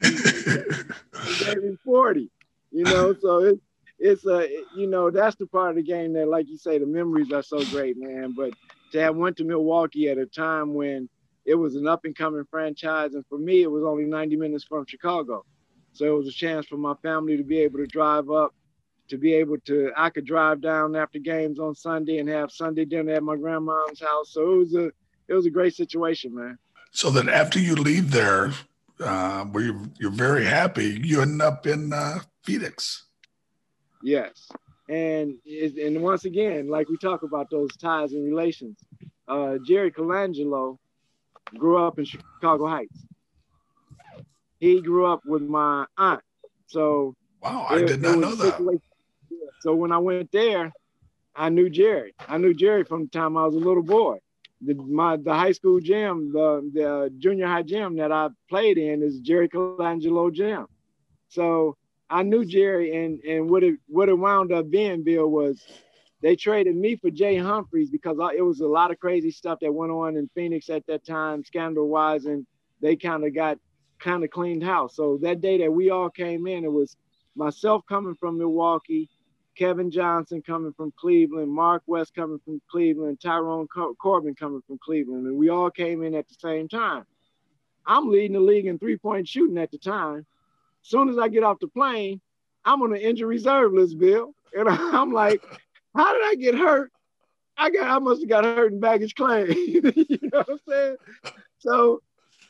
he 0.03 1.45
gave 1.45 1.63
him 1.63 1.79
40. 1.85 2.31
You 2.73 2.85
know, 2.85 3.15
so 3.21 3.39
it's 3.41 3.61
it's 3.99 4.25
a 4.27 4.49
you 4.77 4.87
know 4.87 5.11
that's 5.11 5.37
the 5.37 5.47
part 5.47 5.71
of 5.71 5.77
the 5.77 5.83
game 5.83 6.13
that 6.13 6.29
like 6.29 6.49
you 6.49 6.57
say 6.57 6.79
the 6.79 6.87
memories 6.87 7.33
are 7.33 7.43
so 7.43 7.65
great 7.67 7.97
man. 7.99 8.35
But 8.37 8.55
to 8.93 9.01
have 9.01 9.17
went 9.17 9.37
to 9.39 9.45
milwaukee 9.45 10.09
at 10.09 10.19
a 10.19 10.27
time 10.27 10.75
when 10.75 11.09
it 11.45 11.55
was 11.55 11.75
an 11.75 11.87
up 11.87 12.05
and 12.05 12.15
coming 12.15 12.45
franchise 12.51 13.15
and 13.15 13.25
for 13.29 13.39
me 13.39 13.63
it 13.63 13.71
was 13.71 13.83
only 13.85 14.05
90 14.05 14.37
minutes 14.37 14.65
from 14.65 14.87
chicago. 14.87 15.45
So 15.93 16.05
it 16.05 16.17
was 16.17 16.29
a 16.29 16.33
chance 16.33 16.67
for 16.67 16.77
my 16.77 16.95
family 17.03 17.37
to 17.37 17.43
be 17.43 17.59
able 17.61 17.79
to 17.79 17.87
drive 17.87 18.31
up 18.31 18.55
to 19.09 19.17
be 19.17 19.33
able 19.33 19.57
to 19.65 19.91
i 19.97 20.11
could 20.11 20.27
drive 20.27 20.61
down 20.61 20.95
after 20.95 21.19
games 21.19 21.59
on 21.59 21.75
sunday 21.75 22.19
and 22.19 22.29
have 22.29 22.53
sunday 22.53 22.85
dinner 22.85 23.15
at 23.15 23.23
my 23.23 23.37
grandma's 23.37 24.01
house. 24.01 24.33
So 24.33 24.53
it 24.53 24.59
was 24.59 24.75
a 24.75 24.87
it 25.29 25.35
was 25.35 25.47
a 25.47 25.51
great 25.51 25.75
situation 25.75 26.35
man. 26.35 26.59
So 26.93 27.11
then 27.11 27.29
after 27.29 27.59
you 27.59 27.75
leave 27.75 28.11
there 28.11 28.53
uh, 29.01 29.45
where 29.45 29.65
you're, 29.65 29.81
you're 29.99 30.11
very 30.11 30.45
happy 30.45 31.01
you 31.03 31.21
end 31.21 31.43
up 31.43 31.67
in 31.67 31.93
uh, 31.93 32.21
phoenix 32.45 33.08
Yes. 34.03 34.49
And 34.89 35.35
and 35.47 36.03
once 36.03 36.25
again, 36.25 36.69
like 36.69 36.89
we 36.89 36.97
talk 36.97 37.23
about 37.23 37.51
those 37.51 37.77
ties 37.77 38.13
and 38.13 38.25
relations, 38.25 38.79
uh, 39.29 39.59
Jerry 39.67 39.91
Colangelo 39.91 40.79
grew 41.57 41.79
up 41.79 41.99
in 41.99 42.05
Chicago 42.05 42.67
Heights. 42.67 43.05
He 44.61 44.81
grew 44.81 45.07
up 45.07 45.21
with 45.27 45.43
my 45.43 45.87
aunt. 45.97 46.23
So 46.67 47.15
wow, 47.43 47.67
I 47.69 47.83
did 47.83 48.01
not 48.01 48.19
know 48.19 48.35
that. 48.35 48.81
So 49.61 49.75
when 49.75 49.93
I 49.93 49.99
went 49.99 50.31
there, 50.33 50.73
I 51.35 51.49
knew 51.51 51.69
Jerry. 51.69 52.15
I 52.27 52.39
knew 52.39 52.55
Jerry 52.55 52.85
from 52.85 53.03
the 53.03 53.09
time 53.11 53.37
I 53.37 53.45
was 53.45 53.55
a 53.55 53.59
little 53.59 53.83
boy. 53.83 54.19
The 54.61 54.75
my 54.75 55.17
the 55.17 55.35
high 55.35 55.53
school 55.53 55.81
gym, 55.81 56.33
the 56.33 56.69
the 56.73 57.13
junior 57.19 57.47
high 57.47 57.63
gym 57.63 57.97
that 57.97 58.11
I 58.11 58.29
played 58.49 58.79
in 58.79 59.03
is 59.03 59.21
Jerry 59.21 59.49
Colangelo 59.49 60.33
gym. 60.33 60.67
So 61.29 61.77
I 62.11 62.23
knew 62.23 62.45
Jerry, 62.45 63.05
and 63.05 63.21
and 63.21 63.51
what 63.51 63.63
it 63.63 63.77
what 63.87 64.09
it 64.09 64.19
wound 64.19 64.53
up 64.53 64.71
being, 64.71 65.03
Bill, 65.05 65.29
was 65.29 65.63
they 66.23 66.37
traded 66.37 66.75
me 66.75 66.97
for 66.97 67.11
Jay 67.11 67.37
Humphries 67.37 67.91
because 67.91 68.17
it 68.37 68.43
was 68.43 68.61
a 68.61 68.67
lot 68.67 68.91
of 68.91 68.99
crazy 68.99 69.31
stuff 69.31 69.59
that 69.61 69.73
went 69.73 69.93
on 69.93 70.17
in 70.17 70.29
Phoenix 70.35 70.69
at 70.71 70.87
that 70.87 71.05
time, 71.05 71.45
scandal 71.45 71.89
wise, 71.89 72.25
and 72.25 72.47
they 72.81 72.97
kind 72.97 73.25
of 73.25 73.35
got 73.35 73.59
kind 73.99 74.25
of 74.25 74.31
cleaned 74.31 74.63
house. 74.65 74.97
So 74.97 75.19
that 75.23 75.41
day 75.41 75.59
that 75.59 75.73
we 75.73 75.91
all 75.91 76.09
came 76.11 76.47
in, 76.47 76.65
it 76.65 76.73
was 76.73 76.97
myself 77.37 77.85
coming 77.89 78.15
from 78.15 78.39
Milwaukee, 78.39 79.09
Kevin 79.57 79.91
Johnson 79.91 80.41
coming 80.41 80.73
from 80.73 80.93
Cleveland, 80.99 81.51
Mark 81.51 81.83
West 81.87 82.15
coming 82.15 82.39
from 82.45 82.61
Cleveland, 82.71 83.21
Tyrone 83.21 83.69
Corbin 83.69 84.35
coming 84.35 84.63
from 84.67 84.79
Cleveland, 84.79 85.27
and 85.27 85.37
we 85.37 85.49
all 85.51 85.71
came 85.71 86.03
in 86.03 86.15
at 86.15 86.29
the 86.29 86.37
same 86.39 86.69
time. 86.69 87.05
I'm 87.87 88.09
leading 88.09 88.33
the 88.33 88.41
league 88.41 88.67
in 88.67 88.79
three-point 88.79 89.29
shooting 89.29 89.59
at 89.59 89.71
the 89.71 89.79
time. 89.79 90.27
Soon 90.89 91.11
as 91.11 91.19
I 91.19 91.29
get 91.29 91.43
off 91.43 91.59
the 91.61 91.69
plane, 91.69 92.19
I'm 92.65 92.81
on 92.81 92.93
the 92.93 93.07
injury 93.07 93.37
reserve 93.37 93.75
list, 93.75 93.99
Bill. 93.99 94.35
And 94.57 94.69
I'm 94.71 95.13
like, 95.13 95.45
how 95.95 96.15
did 96.15 96.23
I 96.25 96.35
get 96.35 96.55
hurt? 96.55 96.91
I 97.59 97.71
got 97.71 97.91
I 97.91 97.99
must 97.99 98.23
have 98.23 98.29
got 98.29 98.45
hurt 98.45 98.73
in 98.73 98.81
baggage 98.81 99.15
claim. 99.15 99.49
you 99.53 99.83
know 99.83 100.39
what 100.39 100.49
I'm 100.49 100.59
saying? 100.67 100.97
So 101.59 102.01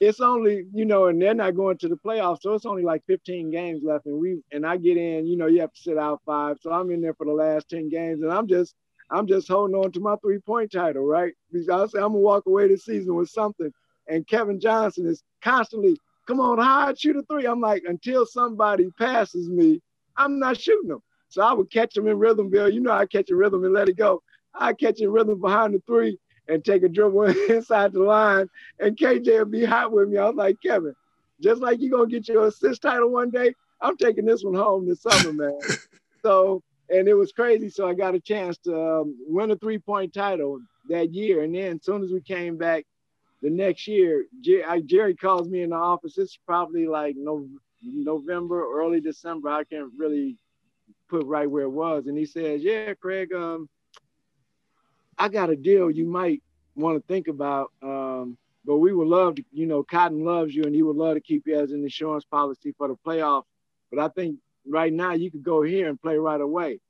it's 0.01 0.21
only, 0.21 0.67
you 0.73 0.85
know, 0.85 1.07
and 1.07 1.21
they're 1.21 1.35
not 1.35 1.57
going 1.57 1.79
to 1.79 1.89
the 1.89 1.97
playoffs. 1.97 2.43
So 2.43 2.55
it's 2.55 2.67
only 2.67 2.85
like 2.85 3.03
15 3.07 3.51
games 3.51 3.83
left. 3.83 4.07
And 4.07 4.21
we 4.21 4.41
and 4.53 4.65
I 4.65 4.77
get 4.77 4.97
in, 4.97 5.27
you 5.27 5.37
know, 5.37 5.47
you 5.47 5.61
have 5.61 5.73
to 5.73 5.81
sit 5.81 5.99
out 5.99 6.21
five. 6.25 6.59
So 6.61 6.71
I'm 6.71 6.93
in 6.93 7.01
there 7.01 7.15
for 7.15 7.27
the 7.27 7.33
last 7.33 7.69
10 7.71 7.89
games 7.89 8.23
and 8.23 8.31
I'm 8.31 8.47
just 8.47 8.75
I'm 9.11 9.27
just 9.27 9.49
holding 9.49 9.75
on 9.75 9.91
to 9.93 10.01
my 10.01 10.15
three-point 10.17 10.71
title, 10.71 11.05
right? 11.05 11.33
Because 11.51 11.69
I 11.69 11.87
say 11.87 11.99
I'm 11.99 12.13
gonna 12.13 12.19
walk 12.19 12.47
away 12.47 12.69
this 12.69 12.85
season 12.85 13.17
with 13.17 13.31
something. 13.31 13.73
And 14.07 14.27
Kevin 14.29 14.61
Johnson 14.61 15.07
is 15.07 15.25
constantly, 15.43 15.99
come 16.29 16.41
on, 16.41 16.59
hard, 16.59 17.01
shoot 17.01 17.17
a 17.17 17.23
three. 17.23 17.47
I'm 17.47 17.61
like, 17.61 17.83
until 17.87 18.27
somebody 18.27 18.91
passes 18.99 19.49
me, 19.49 19.81
I'm 20.17 20.39
not 20.39 20.61
shooting 20.61 20.91
them. 20.91 21.03
So 21.31 21.43
I 21.43 21.53
would 21.55 21.71
catch 21.71 21.95
them 21.95 22.07
in 22.07 22.19
rhythm, 22.19 22.51
Bill. 22.51 22.69
You 22.69 22.81
know 22.81 22.93
I 22.93 23.07
catch 23.07 23.31
a 23.31 23.37
rhythm 23.37 23.65
and 23.65 23.73
let 23.73 23.89
it 23.89 23.97
go. 23.97 24.23
I 24.55 24.75
catch 24.75 25.01
a 25.01 25.11
rhythm 25.11 25.41
behind 25.41 25.75
the 25.75 25.83
three 25.87 26.19
and 26.47 26.65
take 26.65 26.83
a 26.83 26.89
dribble 26.89 27.23
inside 27.51 27.93
the 27.93 28.03
line. 28.03 28.49
And 28.79 28.97
KJ 28.97 29.39
would 29.39 29.51
be 29.51 29.65
hot 29.65 29.91
with 29.91 30.09
me. 30.09 30.19
I 30.19 30.27
was 30.27 30.37
like, 30.37 30.57
Kevin, 30.63 30.95
just 31.41 31.63
like 31.63 31.81
you're 31.81 31.91
gonna 31.91 32.11
get 32.11 32.29
your 32.29 32.47
assist 32.47 32.83
title 32.83 33.11
one 33.11 33.31
day, 33.31 33.55
I'm 33.81 33.97
taking 33.97 34.27
this 34.27 34.45
one 34.45 34.55
home 34.55 34.87
this 34.87 35.03
summer, 35.03 35.33
man. 35.33 35.59
so, 36.23 36.63
and 36.91 37.09
it 37.09 37.15
was 37.15 37.33
crazy. 37.33 37.71
So 37.71 37.89
I 37.89 37.95
got 37.95 38.15
a 38.15 38.21
chance 38.21 38.59
to 38.59 39.01
um, 39.01 39.17
win 39.27 39.51
a 39.51 39.57
three-point 39.57 40.13
title 40.13 40.61
that 40.89 41.13
year. 41.13 41.43
And 41.43 41.55
then 41.55 41.77
as 41.77 41.85
soon 41.85 42.03
as 42.03 42.11
we 42.11 42.21
came 42.21 42.57
back 42.59 42.85
the 43.43 43.51
next 43.51 43.87
year, 43.87 44.25
Jerry, 44.41 44.83
Jerry 44.83 45.15
calls 45.15 45.49
me 45.49 45.63
in 45.63 45.71
the 45.71 45.77
office. 45.77 46.19
It's 46.19 46.39
probably 46.47 46.87
like 46.87 47.15
no, 47.17 47.47
November, 47.83 48.67
early 48.73 49.01
December. 49.01 49.49
I 49.49 49.65
can't 49.65 49.93
really 49.97 50.37
put 51.09 51.25
right 51.27 51.51
where 51.51 51.65
it 51.65 51.71
was. 51.71 52.07
And 52.07 52.19
he 52.19 52.27
says, 52.27 52.63
Yeah, 52.63 52.95
Craig, 52.95 53.33
um, 53.33 53.69
I 55.19 55.29
got 55.29 55.51
a 55.51 55.57
deal 55.57 55.91
you 55.91 56.07
might 56.07 56.43
want 56.75 56.97
to 56.97 57.07
think 57.07 57.29
about. 57.29 57.73
Um, 57.83 58.37
but 58.65 58.79
we 58.79 58.93
would 58.93 59.09
love 59.09 59.37
to, 59.37 59.45
you 59.53 59.67
know, 59.67 59.83
Cotton 59.83 60.25
loves 60.25 60.55
you 60.55 60.65
and 60.65 60.75
he 60.75 60.83
would 60.83 60.97
love 60.97 61.15
to 61.15 61.21
keep 61.21 61.45
you 61.47 61.59
as 61.59 61.71
an 61.73 61.83
insurance 61.83 62.25
policy 62.25 62.75
for 62.77 62.89
the 62.89 62.97
playoffs. 63.07 63.45
But 63.91 64.01
I 64.01 64.09
think 64.09 64.37
right 64.69 64.93
now 64.93 65.13
you 65.13 65.31
could 65.31 65.43
go 65.43 65.63
here 65.63 65.89
and 65.89 66.01
play 66.01 66.19
right 66.19 66.41
away. 66.41 66.81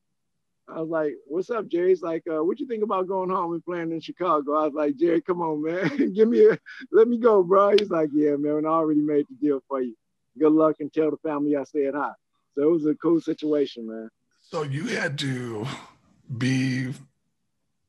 I 0.71 0.81
was 0.81 0.91
like, 0.91 1.15
what's 1.27 1.51
up, 1.51 1.67
Jerry? 1.69 1.91
He's 1.91 2.03
like, 2.03 2.25
uh, 2.31 2.45
what 2.45 2.61
you 2.61 2.67
think 2.67 2.83
about 2.83 3.09
going 3.09 3.31
home 3.31 3.55
and 3.55 3.65
playing 3.65 3.91
in 3.91 4.01
Chicago? 4.01 4.55
I 4.55 4.65
was 4.65 4.75
like, 4.75 4.97
Jerry, 4.97 5.21
come 5.23 5.41
on, 5.41 5.63
man. 5.63 6.13
Give 6.15 6.29
me 6.29 6.47
a, 6.47 6.59
let 6.93 7.09
me 7.09 7.19
go, 7.19 7.43
bro. 7.43 7.71
He's 7.71 7.91
like, 7.91 8.11
yeah, 8.13 8.37
man, 8.37 8.67
I 8.67 8.69
already 8.69 9.01
made 9.01 9.27
the 9.29 9.35
deal 9.41 9.63
for 9.67 9.81
you. 9.81 9.97
Good 10.39 10.53
luck 10.53 10.77
and 10.81 10.93
tell 10.93 11.11
the 11.11 11.17
family 11.19 11.57
I 11.57 11.65
said 11.65 11.95
hi. 11.95 12.11
So 12.55 12.63
it 12.63 12.71
was 12.71 12.87
a 12.87 12.95
cool 12.97 13.21
situation, 13.21 13.89
man. 13.89 14.11
So 14.41 14.63
you 14.63 14.85
had 14.85 15.19
to 15.21 15.67
be 16.37 16.93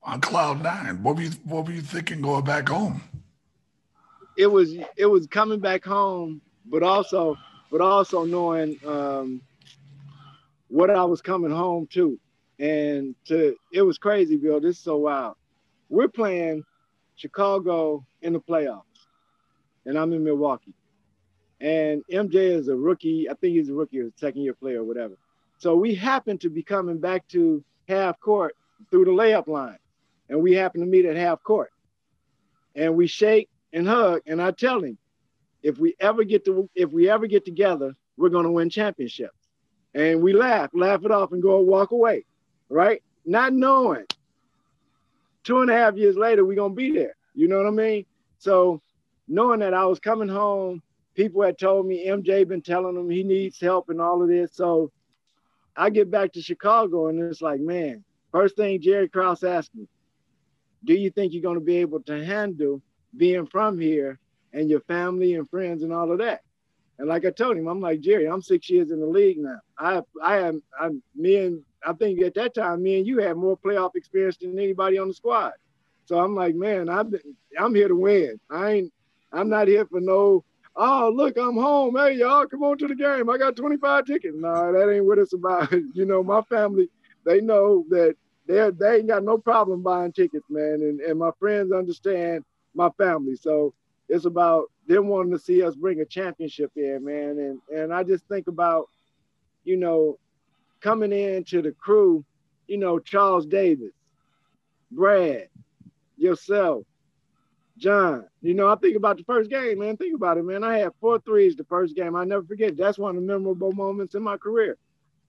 on 0.04 0.22
cloud 0.22 0.62
nine. 0.64 1.04
What 1.04 1.18
were 1.18 1.24
you 1.24 1.32
what 1.44 1.66
were 1.66 1.74
you 1.74 1.82
thinking 1.82 2.22
going 2.22 2.44
back 2.44 2.70
home? 2.70 3.02
It 4.38 4.48
was 4.48 4.74
it 4.96 5.06
was 5.06 5.28
coming 5.28 5.60
back 5.60 5.84
home, 5.84 6.42
but 6.66 6.84
also 6.84 7.38
but 7.72 7.82
also 7.82 8.26
knowing 8.26 8.80
um, 8.86 9.42
what 10.70 10.90
I 10.90 11.04
was 11.04 11.22
coming 11.22 11.52
home 11.52 11.88
to. 11.92 12.20
And 12.60 13.16
to 13.26 13.56
it 13.72 13.82
was 13.82 13.98
crazy, 13.98 14.36
Bill. 14.38 14.60
This 14.60 14.78
is 14.78 14.84
so 14.84 14.98
wild. 14.98 15.36
We're 15.90 16.10
playing 16.10 16.64
Chicago 17.16 18.06
in 18.22 18.34
the 18.34 18.40
playoffs, 18.40 18.84
and 19.86 19.98
I'm 19.98 20.14
in 20.14 20.24
Milwaukee. 20.24 20.74
And 21.62 22.04
MJ 22.12 22.36
is 22.36 22.68
a 22.68 22.76
rookie. 22.76 23.30
I 23.30 23.34
think 23.34 23.56
he's 23.56 23.70
a 23.70 23.74
rookie 23.74 24.00
or 24.00 24.12
second 24.16 24.42
year 24.42 24.54
player 24.54 24.82
or 24.82 24.84
whatever. 24.84 25.16
So 25.58 25.76
we 25.76 25.96
happen 25.96 26.38
to 26.40 26.50
be 26.50 26.64
coming 26.64 27.00
back 27.00 27.28
to 27.30 27.64
half 27.88 28.20
court 28.20 28.56
through 28.90 29.06
the 29.06 29.12
layup 29.12 29.48
line 29.48 29.80
and 30.30 30.42
we 30.42 30.54
happen 30.54 30.82
to 30.82 30.88
meet 30.88 31.06
at 31.06 31.18
half 31.18 31.44
court. 31.44 31.72
And 32.76 32.96
we 32.96 33.08
shake 33.08 33.50
and 33.74 33.88
hug, 33.88 34.22
and 34.26 34.42
I 34.42 34.52
tell 34.52 34.82
him, 34.82 34.98
if 35.62 35.78
we 35.78 35.96
ever 36.00 36.24
get 36.24 36.46
to 36.46 36.70
if 36.76 36.92
we 36.92 37.10
ever 37.10 37.28
get 37.28 37.44
together, 37.44 37.94
we're 38.16 38.30
gonna 38.30 38.52
win 38.52 38.70
championships. 38.70 39.36
And 39.94 40.22
we 40.22 40.34
laugh, 40.34 40.70
laugh 40.74 41.04
it 41.04 41.12
off, 41.12 41.32
and 41.32 41.42
go 41.42 41.60
walk 41.60 41.92
away, 41.92 42.24
right? 42.70 43.02
Not 43.26 43.54
knowing 43.54 44.06
two 45.44 45.62
and 45.62 45.70
a 45.70 45.74
half 45.74 45.96
years 45.96 46.16
later 46.16 46.46
we're 46.46 46.56
gonna 46.56 46.74
be 46.74 46.92
there. 46.92 47.16
You 47.34 47.48
know 47.48 47.58
what 47.58 47.68
I 47.68 47.72
mean? 47.72 48.06
So 48.38 48.82
knowing 49.28 49.60
that 49.60 49.74
I 49.74 49.86
was 49.86 50.00
coming 50.00 50.30
home, 50.30 50.82
people 51.16 51.42
had 51.42 51.58
told 51.58 51.86
me 51.86 52.08
MJ 52.08 52.48
been 52.48 52.62
telling 52.62 52.96
him 52.96 53.10
he 53.10 53.24
needs 53.24 53.60
help 53.60 53.90
and 53.90 54.02
all 54.02 54.22
of 54.22 54.30
this. 54.30 54.52
So 54.54 54.92
I 55.76 55.90
get 55.90 56.12
back 56.12 56.34
to 56.34 56.42
Chicago 56.42 57.08
and 57.08 57.22
it's 57.22 57.42
like, 57.42 57.60
man, 57.60 58.04
first 58.32 58.56
thing 58.56 58.82
Jerry 58.82 59.08
Krause 59.10 59.44
asked 59.44 59.76
me, 59.76 59.88
do 60.84 60.94
you 60.94 61.10
think 61.10 61.34
you're 61.34 61.42
going 61.42 61.60
to 61.60 61.66
be 61.66 61.78
able 61.78 62.02
to 62.04 62.26
handle 62.26 62.82
being 63.16 63.46
from 63.46 63.80
here 63.80 64.20
and 64.54 64.70
your 64.70 64.82
family 64.82 65.36
and 65.36 65.50
friends 65.50 65.84
and 65.84 65.94
all 65.94 66.12
of 66.12 66.20
that? 66.20 66.42
And 66.98 67.08
like 67.08 67.26
I 67.26 67.32
told 67.32 67.58
him, 67.58 67.68
I'm 67.68 67.80
like 67.80 68.02
Jerry, 68.02 68.28
I'm 68.28 68.42
six 68.42 68.70
years 68.70 68.92
in 68.92 69.00
the 69.00 69.06
league 69.06 69.38
now. 69.38 69.60
I 69.78 70.02
I 70.22 70.40
am 70.40 70.62
I'm 70.80 71.02
me 71.16 71.38
and 71.38 71.64
I 71.86 71.94
think 71.94 72.22
at 72.22 72.36
that 72.36 72.54
time 72.54 72.84
me 72.84 72.98
and 72.98 73.08
you 73.08 73.20
had 73.20 73.38
more 73.38 73.58
playoff 73.58 73.96
experience 73.96 74.38
than 74.38 74.58
anybody 74.60 74.98
on 74.98 75.08
the 75.08 75.14
squad. 75.14 75.54
So 76.06 76.20
I'm 76.20 76.36
like, 76.36 76.56
man, 76.56 76.88
been, 76.88 77.36
I'm 77.58 77.76
here 77.76 77.88
to 77.88 77.96
win. 77.96 78.40
I 78.50 78.72
ain't 78.72 78.94
I'm 79.32 79.50
not 79.50 79.68
here 79.68 79.86
for 79.86 80.00
no. 80.00 80.44
Oh, 80.76 81.12
look, 81.14 81.38
I'm 81.38 81.56
home. 81.56 81.96
Hey, 81.98 82.14
y'all, 82.14 82.46
come 82.48 82.64
on 82.64 82.78
to 82.78 82.88
the 82.88 82.96
game. 82.96 83.30
I 83.30 83.38
got 83.38 83.56
25 83.56 84.06
tickets. 84.06 84.36
No, 84.38 84.72
that 84.72 84.92
ain't 84.92 85.06
what 85.06 85.20
it's 85.20 85.34
about. 85.34 85.72
you 85.94 86.06
know, 86.06 86.24
my 86.24 86.42
family, 86.44 86.90
they 87.26 87.42
know 87.42 87.86
that 87.90 88.16
they 88.48 88.70
they 88.72 88.98
ain't 88.98 89.08
got 89.08 89.24
no 89.24 89.38
problem 89.38 89.84
buying 89.84 90.12
tickets, 90.12 90.46
man. 90.50 90.80
And 90.82 91.00
and 91.02 91.20
my 91.20 91.32
friends 91.40 91.72
understand 91.72 92.44
my 92.74 92.90
family, 92.98 93.36
so 93.36 93.74
it's 94.08 94.26
about 94.26 94.66
them 94.88 95.08
wanting 95.08 95.34
to 95.34 95.40
see 95.40 95.62
us 95.62 95.76
bring 95.76 96.02
a 96.02 96.06
championship 96.06 96.72
in, 96.76 97.06
man. 97.06 97.38
And 97.38 97.62
and 97.78 97.94
I 97.94 98.04
just 98.04 98.26
think 98.28 98.48
about, 98.48 98.90
you 99.64 99.78
know, 99.78 100.18
coming 100.82 101.12
into 101.12 101.62
the 101.62 101.72
crew, 101.72 102.24
you 102.68 102.78
know, 102.78 103.00
Charles 103.00 103.46
Davis, 103.46 103.94
Brad, 104.92 105.50
yourself, 106.18 106.84
John. 107.78 108.26
You 108.42 108.54
know, 108.54 108.70
I 108.70 108.76
think 108.76 108.96
about 108.98 109.18
the 109.18 109.24
first 109.24 109.50
game, 109.50 109.80
man. 109.80 109.98
Think 109.98 110.16
about 110.16 110.38
it, 110.38 110.44
man. 110.44 110.64
I 110.64 110.78
had 110.78 110.92
four 111.00 111.20
threes 111.20 111.56
the 111.56 111.64
first 111.66 111.96
game. 111.96 112.16
I 112.16 112.26
never 112.26 112.44
forget. 112.44 112.78
That's 112.78 112.98
one 112.98 113.16
of 113.16 113.22
the 113.22 113.28
memorable 113.28 113.72
moments 113.72 114.16
in 114.16 114.24
my 114.24 114.38
career. 114.38 114.78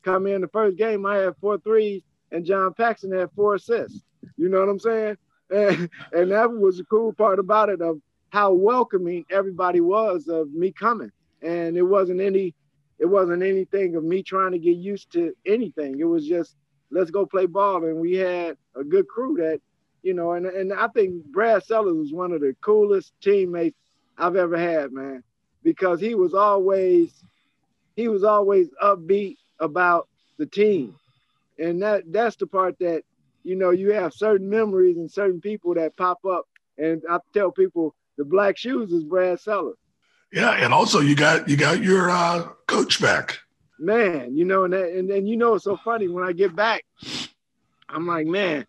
Come 0.03 0.27
in 0.27 0.41
the 0.41 0.49
first 0.49 0.77
game, 0.77 1.05
I 1.05 1.17
had 1.17 1.37
four 1.41 1.59
threes 1.59 2.03
and 2.33 2.45
John 2.45 2.75
Paxson 2.75 3.13
had 3.13 3.31
four 3.33 3.57
assists. 3.57 4.03
You 4.37 4.49
know 4.49 4.61
what 4.61 4.69
I'm 4.69 4.79
saying? 4.79 5.17
And, 5.53 5.91
and 6.13 6.31
that 6.31 6.49
was 6.49 6.77
the 6.77 6.85
cool 6.85 7.13
part 7.13 7.41
about 7.41 7.71
it 7.71 7.81
of 7.81 8.01
how 8.29 8.53
welcoming 8.53 9.25
everybody 9.33 9.81
was 9.81 10.29
of 10.29 10.53
me 10.53 10.71
coming. 10.71 11.11
And 11.43 11.77
it 11.77 11.83
wasn't 11.83 12.21
any, 12.21 12.55
it 13.01 13.07
wasn't 13.07 13.43
anything 13.43 13.97
of 13.97 14.05
me 14.05 14.23
trying 14.23 14.53
to 14.53 14.61
get 14.61 14.77
used 14.77 15.13
to 15.15 15.35
anything. 15.47 16.01
It 16.01 16.05
was 16.05 16.27
just 16.27 16.57
let's 16.93 17.11
go 17.11 17.27
play 17.27 17.47
ball. 17.47 17.85
And 17.85 18.01
we 18.01 18.15
had 18.15 18.59
a 18.77 18.85
good 18.85 19.09
crew 19.09 19.37
that, 19.39 19.61
you 20.03 20.15
know, 20.15 20.35
and, 20.35 20.47
and 20.47 20.73
I 20.75 20.89
think 20.89 21.25
Brad 21.27 21.65
Sellers 21.65 21.97
was 21.97 22.13
one 22.15 22.33
of 22.33 22.43
the 22.43 22.57
coolest 22.63 23.15
teammates 23.23 23.79
I've 24.19 24.37
ever 24.37 24.59
had, 24.59 24.93
man, 24.93 25.25
because 25.65 26.01
he 26.01 26.15
was 26.17 26.35
always, 26.35 27.25
he 27.97 28.09
was 28.09 28.25
always 28.25 28.69
upbeat 28.83 29.37
about 29.61 30.09
the 30.39 30.47
team 30.47 30.97
and 31.61 31.83
that 31.83 32.05
that's 32.13 32.37
the 32.37 32.47
part 32.47 32.77
that 32.81 33.03
you 33.45 33.57
know 33.57 33.71
you 33.71 33.93
have 33.93 34.15
certain 34.15 34.49
memories 34.49 34.97
and 34.97 35.11
certain 35.11 35.41
people 35.41 35.75
that 35.75 35.97
pop 35.97 36.25
up 36.27 36.47
and 36.79 37.03
i 37.11 37.19
tell 37.35 37.53
people 37.53 37.95
the 38.19 38.25
black 38.25 38.57
shoes 38.57 38.93
is 38.93 39.05
brad 39.05 39.39
sellers 39.41 39.77
yeah 40.33 40.53
and 40.53 40.73
also 40.73 41.01
you 41.01 41.15
got 41.15 41.49
you 41.49 41.57
got 41.57 41.83
your 41.83 42.11
uh, 42.11 42.43
coach 42.67 43.01
back 43.01 43.39
man 43.79 44.37
you 44.37 44.45
know 44.45 44.65
and 44.65 44.75
and 44.75 45.11
then 45.11 45.27
you 45.27 45.37
know 45.37 45.55
it's 45.55 45.65
so 45.65 45.77
funny 45.77 46.09
when 46.09 46.25
i 46.25 46.33
get 46.33 46.55
back 46.55 46.85
i'm 47.89 48.07
like 48.07 48.27
man 48.27 48.67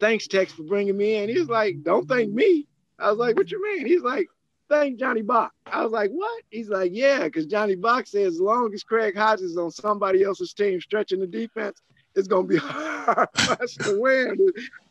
thanks 0.00 0.26
tex 0.26 0.52
for 0.52 0.62
bringing 0.62 0.96
me 0.96 1.16
in 1.16 1.28
he's 1.28 1.48
like 1.48 1.82
don't 1.82 2.08
thank 2.08 2.32
me 2.32 2.66
i 2.98 3.10
was 3.10 3.18
like 3.18 3.36
what 3.36 3.50
you 3.50 3.62
mean 3.62 3.86
he's 3.86 4.02
like 4.02 4.26
thank 4.68 4.98
Johnny 4.98 5.22
Bach. 5.22 5.52
I 5.66 5.82
was 5.82 5.92
like, 5.92 6.10
what? 6.10 6.42
He's 6.50 6.68
like, 6.68 6.92
yeah, 6.94 7.24
because 7.24 7.46
Johnny 7.46 7.76
Bach 7.76 8.06
says 8.06 8.34
as 8.34 8.40
long 8.40 8.72
as 8.74 8.82
Craig 8.82 9.16
Hodges 9.16 9.52
is 9.52 9.58
on 9.58 9.70
somebody 9.70 10.22
else's 10.22 10.52
team 10.52 10.80
stretching 10.80 11.20
the 11.20 11.26
defense, 11.26 11.80
it's 12.14 12.28
gonna 12.28 12.46
be 12.46 12.56
hard 12.60 13.28
for 13.34 13.62
us 13.62 13.74
to 13.74 14.00
win. 14.00 14.36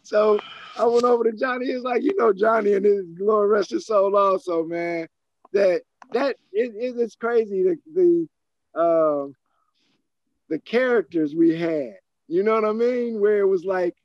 So 0.03 0.39
I 0.77 0.85
went 0.85 1.03
over 1.03 1.23
to 1.23 1.33
Johnny. 1.33 1.67
He's 1.67 1.81
like, 1.81 2.03
you 2.03 2.15
know, 2.17 2.31
Johnny 2.31 2.73
and 2.73 2.85
his 2.85 3.05
Lord 3.19 3.49
rest 3.49 3.71
his 3.71 3.87
soul 3.87 4.15
also, 4.15 4.63
man. 4.63 5.07
That 5.53 5.81
that 6.13 6.37
it, 6.51 6.73
it, 6.75 6.99
it's 6.99 7.15
crazy 7.15 7.63
the 7.63 7.77
the 7.93 8.79
uh, 8.79 9.27
the 10.49 10.59
characters 10.59 11.35
we 11.35 11.57
had. 11.59 11.95
You 12.27 12.43
know 12.43 12.53
what 12.55 12.65
I 12.65 12.73
mean? 12.73 13.19
Where 13.19 13.39
it 13.39 13.47
was 13.47 13.65
like, 13.65 13.95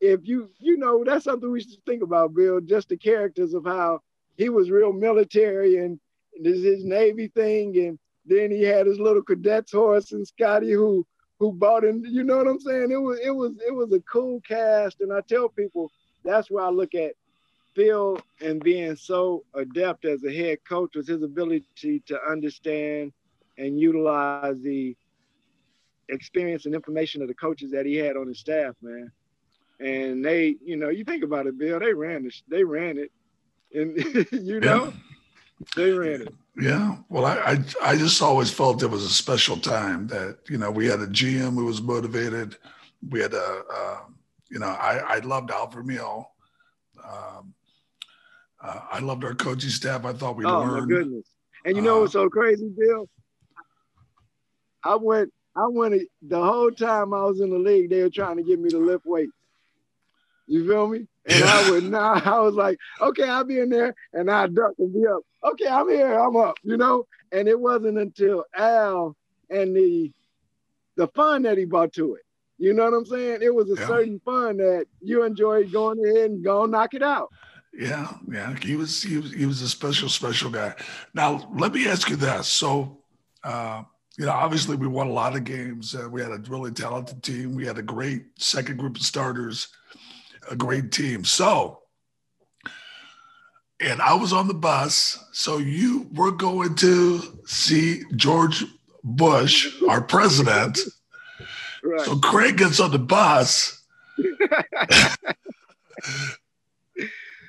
if 0.00 0.20
you 0.24 0.50
you 0.58 0.76
know 0.76 1.04
that's 1.04 1.24
something 1.24 1.50
we 1.50 1.60
should 1.60 1.84
think 1.86 2.02
about, 2.02 2.34
Bill. 2.34 2.60
Just 2.60 2.88
the 2.88 2.96
characters 2.96 3.54
of 3.54 3.64
how 3.64 4.00
he 4.36 4.48
was 4.48 4.70
real 4.70 4.92
military 4.92 5.78
and 5.78 5.98
this 6.40 6.62
his 6.62 6.84
Navy 6.84 7.28
thing, 7.28 7.76
and 7.78 7.98
then 8.24 8.50
he 8.50 8.62
had 8.62 8.86
his 8.86 9.00
little 9.00 9.22
cadet's 9.22 9.72
horse 9.72 10.12
and 10.12 10.26
Scotty 10.26 10.72
who 10.72 11.06
who 11.38 11.52
bought 11.52 11.84
him. 11.84 12.02
You 12.04 12.24
know 12.24 12.36
what 12.36 12.48
I'm 12.48 12.60
saying? 12.60 12.90
It 12.90 13.00
was 13.00 13.18
it 13.20 13.30
was 13.30 13.52
it 13.66 13.72
was 13.72 13.92
a 13.92 14.00
cool 14.00 14.40
cast, 14.42 15.00
and 15.00 15.12
I 15.12 15.20
tell 15.28 15.48
people 15.48 15.90
that's 16.24 16.50
where 16.50 16.64
I 16.64 16.70
look 16.70 16.94
at 16.94 17.12
Phil 17.78 18.18
and 18.40 18.60
being 18.60 18.96
so 18.96 19.44
adept 19.54 20.04
as 20.04 20.24
a 20.24 20.34
head 20.34 20.58
coach 20.68 20.96
was 20.96 21.06
his 21.06 21.22
ability 21.22 22.02
to 22.06 22.20
understand 22.28 23.12
and 23.56 23.78
utilize 23.78 24.60
the 24.62 24.96
experience 26.08 26.66
and 26.66 26.74
information 26.74 27.22
of 27.22 27.28
the 27.28 27.34
coaches 27.34 27.70
that 27.70 27.86
he 27.86 27.94
had 27.94 28.16
on 28.16 28.26
his 28.26 28.40
staff, 28.40 28.74
man. 28.82 29.12
And 29.78 30.24
they, 30.24 30.56
you 30.60 30.76
know, 30.76 30.88
you 30.88 31.04
think 31.04 31.22
about 31.22 31.46
it, 31.46 31.56
Bill, 31.56 31.78
they 31.78 31.92
ran 31.92 32.26
it, 32.26 32.34
they 32.48 32.64
ran 32.64 32.98
it. 32.98 33.12
And 33.72 33.96
you 34.32 34.58
know, 34.58 34.86
yeah. 34.86 35.66
they 35.76 35.92
ran 35.92 36.22
it. 36.22 36.34
Yeah. 36.60 36.96
Well, 37.08 37.26
I, 37.26 37.36
I, 37.36 37.92
I 37.92 37.96
just 37.96 38.20
always 38.20 38.50
felt 38.50 38.82
it 38.82 38.90
was 38.90 39.04
a 39.04 39.08
special 39.08 39.56
time 39.56 40.08
that, 40.08 40.38
you 40.48 40.58
know, 40.58 40.72
we 40.72 40.86
had 40.86 40.98
a 40.98 41.06
GM 41.06 41.54
who 41.54 41.66
was 41.66 41.80
motivated. 41.80 42.56
We 43.08 43.20
had 43.20 43.34
a, 43.34 43.62
you 44.50 44.58
know, 44.58 44.66
I, 44.66 44.98
I 44.98 45.18
loved 45.20 45.52
Al 45.52 45.68
Vermeil. 45.68 46.32
Um, 47.04 47.54
uh, 48.60 48.80
I 48.90 48.98
loved 49.00 49.24
our 49.24 49.34
coaching 49.34 49.70
staff. 49.70 50.04
I 50.04 50.12
thought 50.12 50.36
we 50.36 50.44
oh, 50.44 50.60
learned. 50.60 50.70
Oh 50.70 50.80
my 50.80 50.86
goodness! 50.86 51.26
And 51.64 51.76
you 51.76 51.82
know 51.82 51.98
uh, 51.98 52.00
what's 52.02 52.12
so 52.12 52.28
crazy, 52.28 52.68
Bill? 52.76 53.08
I 54.84 54.96
went, 54.96 55.32
I 55.56 55.66
went 55.66 56.02
the 56.22 56.42
whole 56.42 56.70
time 56.70 57.12
I 57.12 57.22
was 57.24 57.40
in 57.40 57.50
the 57.50 57.58
league. 57.58 57.90
They 57.90 58.02
were 58.02 58.10
trying 58.10 58.36
to 58.36 58.42
get 58.42 58.60
me 58.60 58.70
to 58.70 58.78
lift 58.78 59.04
weights. 59.04 59.32
You 60.46 60.66
feel 60.66 60.88
me? 60.88 61.06
And 61.26 61.44
I 61.44 61.70
would 61.70 61.84
not. 61.84 62.26
I 62.26 62.40
was 62.40 62.54
like, 62.54 62.78
okay, 63.00 63.28
I'll 63.28 63.44
be 63.44 63.58
in 63.58 63.68
there, 63.68 63.94
and 64.12 64.30
I 64.30 64.46
duck 64.46 64.72
and 64.78 64.92
be 64.92 65.06
up. 65.06 65.20
Okay, 65.44 65.68
I'm 65.68 65.88
here. 65.88 66.18
I'm 66.18 66.36
up. 66.36 66.56
You 66.62 66.76
know. 66.76 67.06
And 67.30 67.46
it 67.46 67.60
wasn't 67.60 67.98
until 67.98 68.44
Al 68.56 69.14
and 69.50 69.76
the 69.76 70.10
the 70.96 71.08
fun 71.08 71.42
that 71.42 71.58
he 71.58 71.64
brought 71.64 71.92
to 71.94 72.14
it. 72.14 72.22
You 72.58 72.72
know 72.74 72.84
what 72.84 72.94
I'm 72.94 73.06
saying? 73.06 73.40
It 73.42 73.54
was 73.54 73.70
a 73.70 73.80
yeah. 73.80 73.86
certain 73.86 74.20
fun 74.24 74.56
that 74.56 74.86
you 75.00 75.22
enjoyed 75.22 75.70
going 75.70 76.04
ahead 76.04 76.30
and 76.30 76.42
go 76.42 76.66
knock 76.66 76.94
it 76.94 77.02
out. 77.02 77.28
Yeah, 77.78 78.08
yeah, 78.28 78.56
he 78.60 78.74
was 78.74 79.04
he 79.04 79.18
was 79.18 79.32
he 79.32 79.46
was 79.46 79.62
a 79.62 79.68
special 79.68 80.08
special 80.08 80.50
guy. 80.50 80.74
Now 81.14 81.48
let 81.54 81.72
me 81.72 81.86
ask 81.86 82.10
you 82.10 82.16
this: 82.16 82.48
so, 82.48 82.98
uh, 83.44 83.84
you 84.18 84.26
know, 84.26 84.32
obviously 84.32 84.74
we 84.74 84.88
won 84.88 85.06
a 85.06 85.12
lot 85.12 85.36
of 85.36 85.44
games. 85.44 85.94
Uh, 85.94 86.08
we 86.10 86.20
had 86.20 86.32
a 86.32 86.42
really 86.48 86.72
talented 86.72 87.22
team. 87.22 87.54
We 87.54 87.64
had 87.64 87.78
a 87.78 87.82
great 87.82 88.24
second 88.36 88.78
group 88.78 88.96
of 88.96 89.02
starters, 89.02 89.68
a 90.50 90.56
great 90.56 90.90
team. 90.90 91.24
So, 91.24 91.82
and 93.78 94.02
I 94.02 94.14
was 94.14 94.32
on 94.32 94.48
the 94.48 94.54
bus. 94.54 95.24
So 95.30 95.58
you 95.58 96.08
were 96.12 96.32
going 96.32 96.74
to 96.76 97.38
see 97.46 98.02
George 98.16 98.64
Bush, 99.04 99.72
our 99.88 100.00
president. 100.00 100.80
Right. 101.84 102.00
So 102.00 102.18
Craig 102.18 102.56
gets 102.56 102.80
on 102.80 102.90
the 102.90 102.98
bus. 102.98 103.84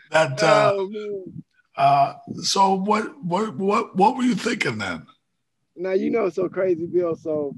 That 0.10 0.42
uh, 0.42 0.72
oh, 0.76 1.24
uh, 1.78 2.14
so 2.42 2.74
what 2.74 3.24
what 3.24 3.56
what 3.58 3.96
what 3.96 4.18
were 4.18 4.24
you 4.24 4.36
thinking 4.36 4.80
then? 4.80 5.06
Now 5.76 5.92
you 5.92 6.10
know 6.10 6.26
it's 6.26 6.36
so 6.36 6.50
crazy, 6.50 6.88
Bill. 6.88 7.16
So 7.16 7.56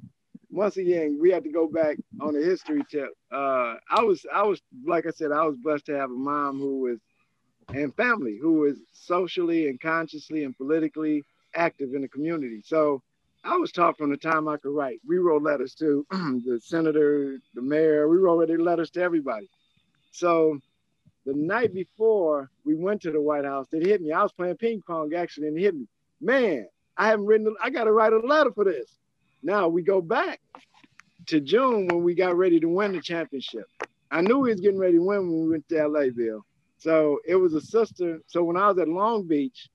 once 0.49 0.77
again, 0.77 1.17
we 1.21 1.31
have 1.31 1.43
to 1.43 1.51
go 1.51 1.67
back 1.67 1.97
on 2.19 2.33
the 2.33 2.43
history 2.43 2.83
tip. 2.91 3.09
Uh, 3.31 3.75
I 3.89 4.03
was 4.03 4.25
I 4.33 4.43
was 4.43 4.61
like 4.85 5.05
I 5.05 5.11
said, 5.11 5.31
I 5.31 5.45
was 5.45 5.55
blessed 5.57 5.85
to 5.87 5.97
have 5.97 6.11
a 6.11 6.13
mom 6.13 6.59
who 6.59 6.81
was 6.81 6.99
and 7.73 7.95
family 7.95 8.37
who 8.41 8.53
was 8.53 8.77
socially 8.91 9.67
and 9.67 9.79
consciously 9.79 10.43
and 10.43 10.55
politically 10.57 11.23
active 11.55 11.93
in 11.93 12.01
the 12.01 12.07
community. 12.07 12.61
So 12.65 13.01
I 13.43 13.57
was 13.57 13.71
taught 13.71 13.97
from 13.97 14.11
the 14.11 14.17
time 14.17 14.47
I 14.47 14.57
could 14.57 14.75
write. 14.75 14.99
We 15.07 15.17
wrote 15.17 15.41
letters 15.41 15.73
to 15.75 16.05
the 16.11 16.59
senator, 16.63 17.37
the 17.55 17.61
mayor. 17.61 18.07
We 18.07 18.17
wrote 18.17 18.49
letters 18.49 18.91
to 18.91 19.01
everybody. 19.01 19.49
So 20.11 20.59
the 21.25 21.33
night 21.33 21.73
before 21.73 22.49
we 22.65 22.75
went 22.75 23.01
to 23.01 23.11
the 23.11 23.21
White 23.21 23.45
House, 23.45 23.67
it 23.71 23.85
hit 23.85 24.01
me. 24.01 24.11
I 24.11 24.23
was 24.23 24.31
playing 24.31 24.57
ping 24.57 24.81
pong 24.85 25.13
actually, 25.13 25.47
and 25.47 25.57
it 25.57 25.61
hit 25.61 25.75
me. 25.75 25.87
Man, 26.19 26.67
I 26.97 27.07
haven't 27.07 27.25
written. 27.25 27.55
I 27.61 27.69
got 27.69 27.85
to 27.85 27.91
write 27.91 28.13
a 28.13 28.19
letter 28.19 28.51
for 28.51 28.63
this. 28.63 28.97
Now 29.43 29.67
we 29.67 29.81
go 29.81 30.01
back 30.01 30.39
to 31.27 31.39
June 31.39 31.87
when 31.87 32.03
we 32.03 32.15
got 32.15 32.35
ready 32.35 32.59
to 32.59 32.67
win 32.67 32.93
the 32.93 33.01
championship. 33.01 33.65
I 34.09 34.21
knew 34.21 34.39
we 34.39 34.49
was 34.49 34.61
getting 34.61 34.79
ready 34.79 34.97
to 34.97 35.03
win 35.03 35.29
when 35.29 35.43
we 35.43 35.49
went 35.51 35.69
to 35.69 35.87
LA, 35.87 36.09
Bill. 36.15 36.45
So 36.77 37.19
it 37.25 37.35
was 37.35 37.53
a 37.53 37.61
sister. 37.61 38.19
So 38.27 38.43
when 38.43 38.57
I 38.57 38.67
was 38.67 38.77
at 38.79 38.87
Long 38.87 39.27
Beach 39.27 39.69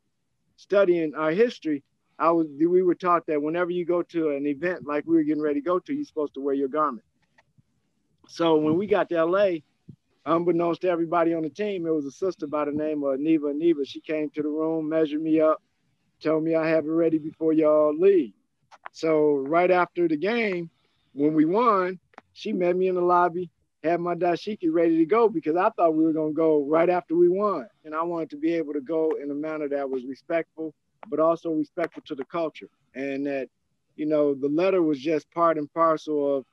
studying 0.56 1.14
our 1.14 1.30
history, 1.30 1.82
I 2.18 2.30
was 2.30 2.48
we 2.58 2.82
were 2.82 2.94
taught 2.94 3.26
that 3.26 3.40
whenever 3.40 3.70
you 3.70 3.84
go 3.84 4.02
to 4.02 4.30
an 4.30 4.46
event 4.46 4.86
like 4.86 5.04
we 5.06 5.16
were 5.16 5.22
getting 5.22 5.42
ready 5.42 5.60
to 5.60 5.64
go 5.64 5.78
to, 5.78 5.94
you're 5.94 6.04
supposed 6.04 6.34
to 6.34 6.40
wear 6.40 6.54
your 6.54 6.68
garment. 6.68 7.04
So 8.28 8.56
when 8.56 8.76
we 8.76 8.86
got 8.86 9.08
to 9.10 9.24
LA, 9.24 9.58
unbeknownst 10.26 10.82
to 10.82 10.88
everybody 10.88 11.32
on 11.32 11.42
the 11.42 11.50
team, 11.50 11.86
it 11.86 11.94
was 11.94 12.04
a 12.04 12.10
sister 12.10 12.46
by 12.46 12.64
the 12.64 12.72
name 12.72 13.02
of 13.04 13.20
Neva 13.20 13.52
Neva. 13.54 13.84
She 13.84 14.00
came 14.00 14.28
to 14.30 14.42
the 14.42 14.48
room, 14.48 14.88
measured 14.88 15.22
me 15.22 15.40
up, 15.40 15.62
told 16.20 16.44
me 16.44 16.54
I 16.54 16.68
have 16.68 16.84
it 16.84 16.90
ready 16.90 17.18
before 17.18 17.52
y'all 17.52 17.96
leave. 17.96 18.32
So 18.92 19.36
right 19.36 19.70
after 19.70 20.08
the 20.08 20.16
game, 20.16 20.70
when 21.12 21.34
we 21.34 21.44
won, 21.44 21.98
she 22.32 22.52
met 22.52 22.76
me 22.76 22.88
in 22.88 22.96
the 22.96 23.00
lobby, 23.00 23.50
had 23.84 24.00
my 24.00 24.14
dashiki 24.14 24.68
ready 24.70 24.98
to 24.98 25.06
go 25.06 25.28
because 25.28 25.56
I 25.56 25.70
thought 25.70 25.94
we 25.94 26.04
were 26.04 26.12
gonna 26.12 26.32
go 26.32 26.66
right 26.66 26.90
after 26.90 27.14
we 27.14 27.28
won. 27.28 27.68
And 27.84 27.94
I 27.94 28.02
wanted 28.02 28.30
to 28.30 28.36
be 28.36 28.52
able 28.54 28.72
to 28.72 28.80
go 28.80 29.12
in 29.22 29.30
a 29.30 29.34
manner 29.34 29.68
that 29.68 29.88
was 29.88 30.04
respectful, 30.04 30.74
but 31.08 31.20
also 31.20 31.50
respectful 31.50 32.02
to 32.06 32.14
the 32.14 32.24
culture. 32.24 32.68
And 32.94 33.26
that, 33.26 33.48
you 33.96 34.06
know, 34.06 34.34
the 34.34 34.48
letter 34.48 34.82
was 34.82 34.98
just 34.98 35.30
part 35.30 35.56
and 35.56 35.72
parcel 35.72 36.38
of 36.38 36.44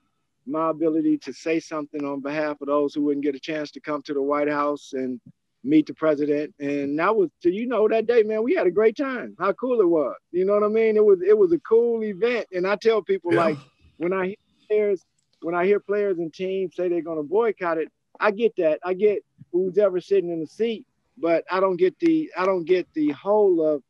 my 0.45 0.69
ability 0.69 1.17
to 1.19 1.33
say 1.33 1.59
something 1.59 2.03
on 2.05 2.21
behalf 2.21 2.59
of 2.61 2.67
those 2.67 2.93
who 2.93 3.03
wouldn't 3.03 3.23
get 3.23 3.35
a 3.35 3.39
chance 3.39 3.71
to 3.71 3.79
come 3.79 4.01
to 4.03 4.13
the 4.13 4.21
White 4.21 4.49
House 4.49 4.93
and 4.93 5.19
meet 5.63 5.87
the 5.87 5.93
president. 5.93 6.53
And 6.59 6.97
that 6.99 7.15
was, 7.15 7.29
you 7.43 7.67
know, 7.67 7.87
that 7.87 8.05
day, 8.07 8.23
man, 8.23 8.43
we 8.43 8.53
had 8.53 8.67
a 8.67 8.71
great 8.71 8.97
time. 8.97 9.35
How 9.39 9.53
cool 9.53 9.79
it 9.79 9.87
was. 9.87 10.15
You 10.31 10.45
know 10.45 10.53
what 10.53 10.63
I 10.63 10.67
mean? 10.67 10.97
It 10.97 11.05
was 11.05 11.19
it 11.21 11.37
was 11.37 11.53
a 11.53 11.59
cool 11.59 12.03
event. 12.03 12.47
And 12.51 12.67
I 12.67 12.75
tell 12.75 13.01
people 13.01 13.33
yeah. 13.33 13.45
like 13.45 13.57
when 13.97 14.13
I 14.13 14.27
hear 14.27 14.35
players, 14.67 15.05
when 15.41 15.55
I 15.55 15.65
hear 15.65 15.79
players 15.79 16.17
and 16.17 16.33
teams 16.33 16.75
say 16.75 16.89
they're 16.89 17.01
gonna 17.01 17.23
boycott 17.23 17.77
it, 17.77 17.89
I 18.19 18.31
get 18.31 18.55
that. 18.57 18.79
I 18.83 18.93
get 18.93 19.23
who's 19.51 19.77
ever 19.77 20.01
sitting 20.01 20.31
in 20.31 20.39
the 20.39 20.47
seat, 20.47 20.85
but 21.17 21.45
I 21.49 21.59
don't 21.59 21.77
get 21.77 21.97
the 21.99 22.31
I 22.37 22.45
don't 22.45 22.65
get 22.65 22.87
the 22.93 23.11
whole 23.11 23.65
of 23.65 23.83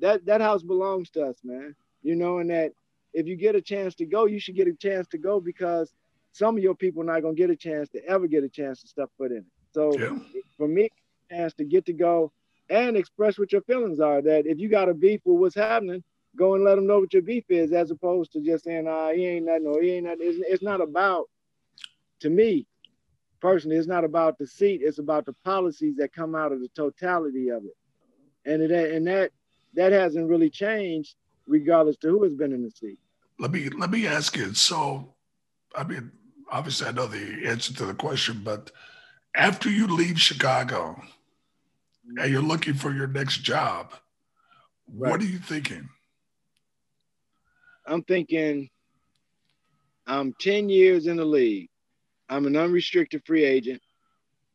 that 0.00 0.26
that 0.26 0.40
house 0.40 0.62
belongs 0.62 1.10
to 1.10 1.26
us, 1.26 1.36
man. 1.44 1.74
You 2.02 2.16
know, 2.16 2.38
and 2.38 2.50
that 2.50 2.72
if 3.14 3.26
you 3.28 3.36
get 3.36 3.54
a 3.54 3.62
chance 3.62 3.94
to 3.94 4.04
go, 4.04 4.26
you 4.26 4.40
should 4.40 4.56
get 4.56 4.66
a 4.66 4.74
chance 4.74 5.06
to 5.08 5.18
go 5.18 5.40
because 5.40 5.92
some 6.32 6.56
of 6.56 6.62
your 6.62 6.74
people 6.74 7.00
are 7.02 7.06
not 7.06 7.22
going 7.22 7.36
to 7.36 7.40
get 7.40 7.48
a 7.48 7.56
chance 7.56 7.88
to 7.90 8.04
ever 8.06 8.26
get 8.26 8.42
a 8.42 8.48
chance 8.48 8.82
to 8.82 8.88
step 8.88 9.08
foot 9.16 9.30
in 9.30 9.38
it. 9.38 9.44
So 9.72 9.96
yeah. 9.96 10.18
for 10.58 10.66
me, 10.66 10.88
chance 11.30 11.54
to 11.54 11.64
get 11.64 11.86
to 11.86 11.92
go 11.92 12.32
and 12.68 12.96
express 12.96 13.38
what 13.38 13.52
your 13.52 13.62
feelings 13.62 14.00
are. 14.00 14.20
That 14.20 14.46
if 14.46 14.58
you 14.58 14.68
got 14.68 14.88
a 14.88 14.94
beef 14.94 15.20
with 15.24 15.38
what's 15.38 15.54
happening, 15.54 16.02
go 16.36 16.54
and 16.54 16.64
let 16.64 16.74
them 16.74 16.86
know 16.86 16.98
what 16.98 17.12
your 17.12 17.22
beef 17.22 17.44
is, 17.48 17.72
as 17.72 17.90
opposed 17.92 18.32
to 18.32 18.40
just 18.40 18.64
saying, 18.64 18.86
"Ah, 18.88 19.12
he 19.12 19.26
ain't 19.26 19.46
nothing," 19.46 19.66
or 19.66 19.80
"He 19.80 19.92
ain't 19.92 20.06
nothing." 20.06 20.20
It's, 20.22 20.38
it's 20.48 20.62
not 20.62 20.80
about, 20.80 21.28
to 22.20 22.30
me, 22.30 22.66
personally, 23.40 23.76
it's 23.76 23.86
not 23.86 24.04
about 24.04 24.38
the 24.38 24.46
seat. 24.46 24.80
It's 24.82 24.98
about 24.98 25.26
the 25.26 25.34
policies 25.44 25.96
that 25.96 26.12
come 26.12 26.34
out 26.34 26.52
of 26.52 26.60
the 26.60 26.68
totality 26.74 27.50
of 27.50 27.64
it, 27.64 27.76
and 28.44 28.60
it 28.60 28.72
and 28.72 29.06
that 29.06 29.30
that 29.74 29.92
hasn't 29.92 30.28
really 30.28 30.50
changed 30.50 31.14
regardless 31.46 31.96
to 31.98 32.08
who 32.08 32.22
has 32.24 32.34
been 32.34 32.52
in 32.52 32.62
the 32.62 32.70
seat 32.70 32.98
let 33.38 33.50
me 33.50 33.68
let 33.68 33.90
me 33.90 34.06
ask 34.06 34.36
you. 34.36 34.54
So, 34.54 35.14
I 35.74 35.84
mean, 35.84 36.12
obviously, 36.50 36.88
I 36.88 36.92
know 36.92 37.06
the 37.06 37.46
answer 37.46 37.74
to 37.74 37.86
the 37.86 37.94
question, 37.94 38.42
but 38.44 38.70
after 39.34 39.70
you 39.70 39.86
leave 39.86 40.20
Chicago 40.20 41.00
and 42.16 42.30
you're 42.30 42.42
looking 42.42 42.74
for 42.74 42.92
your 42.92 43.06
next 43.06 43.38
job, 43.38 43.92
right. 44.92 45.10
what 45.10 45.20
are 45.20 45.26
you 45.26 45.38
thinking? 45.38 45.88
I'm 47.86 48.02
thinking 48.02 48.70
I'm 50.06 50.34
10 50.40 50.68
years 50.68 51.06
in 51.06 51.16
the 51.16 51.24
league. 51.24 51.68
I'm 52.28 52.46
an 52.46 52.56
unrestricted 52.56 53.22
free 53.26 53.44
agent. 53.44 53.80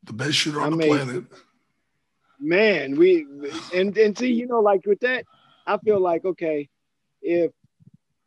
The 0.03 0.13
best 0.13 0.33
shooter 0.33 0.61
on 0.61 0.73
I 0.73 0.77
the 0.77 0.87
planet. 0.87 1.23
Man, 2.39 2.95
we 2.95 3.25
and 3.75 3.95
and 3.97 4.17
see, 4.17 4.31
you 4.31 4.47
know, 4.47 4.61
like 4.61 4.85
with 4.85 5.01
that, 5.01 5.25
I 5.67 5.77
feel 5.79 5.99
like 5.99 6.23
okay, 6.23 6.69
if 7.21 7.51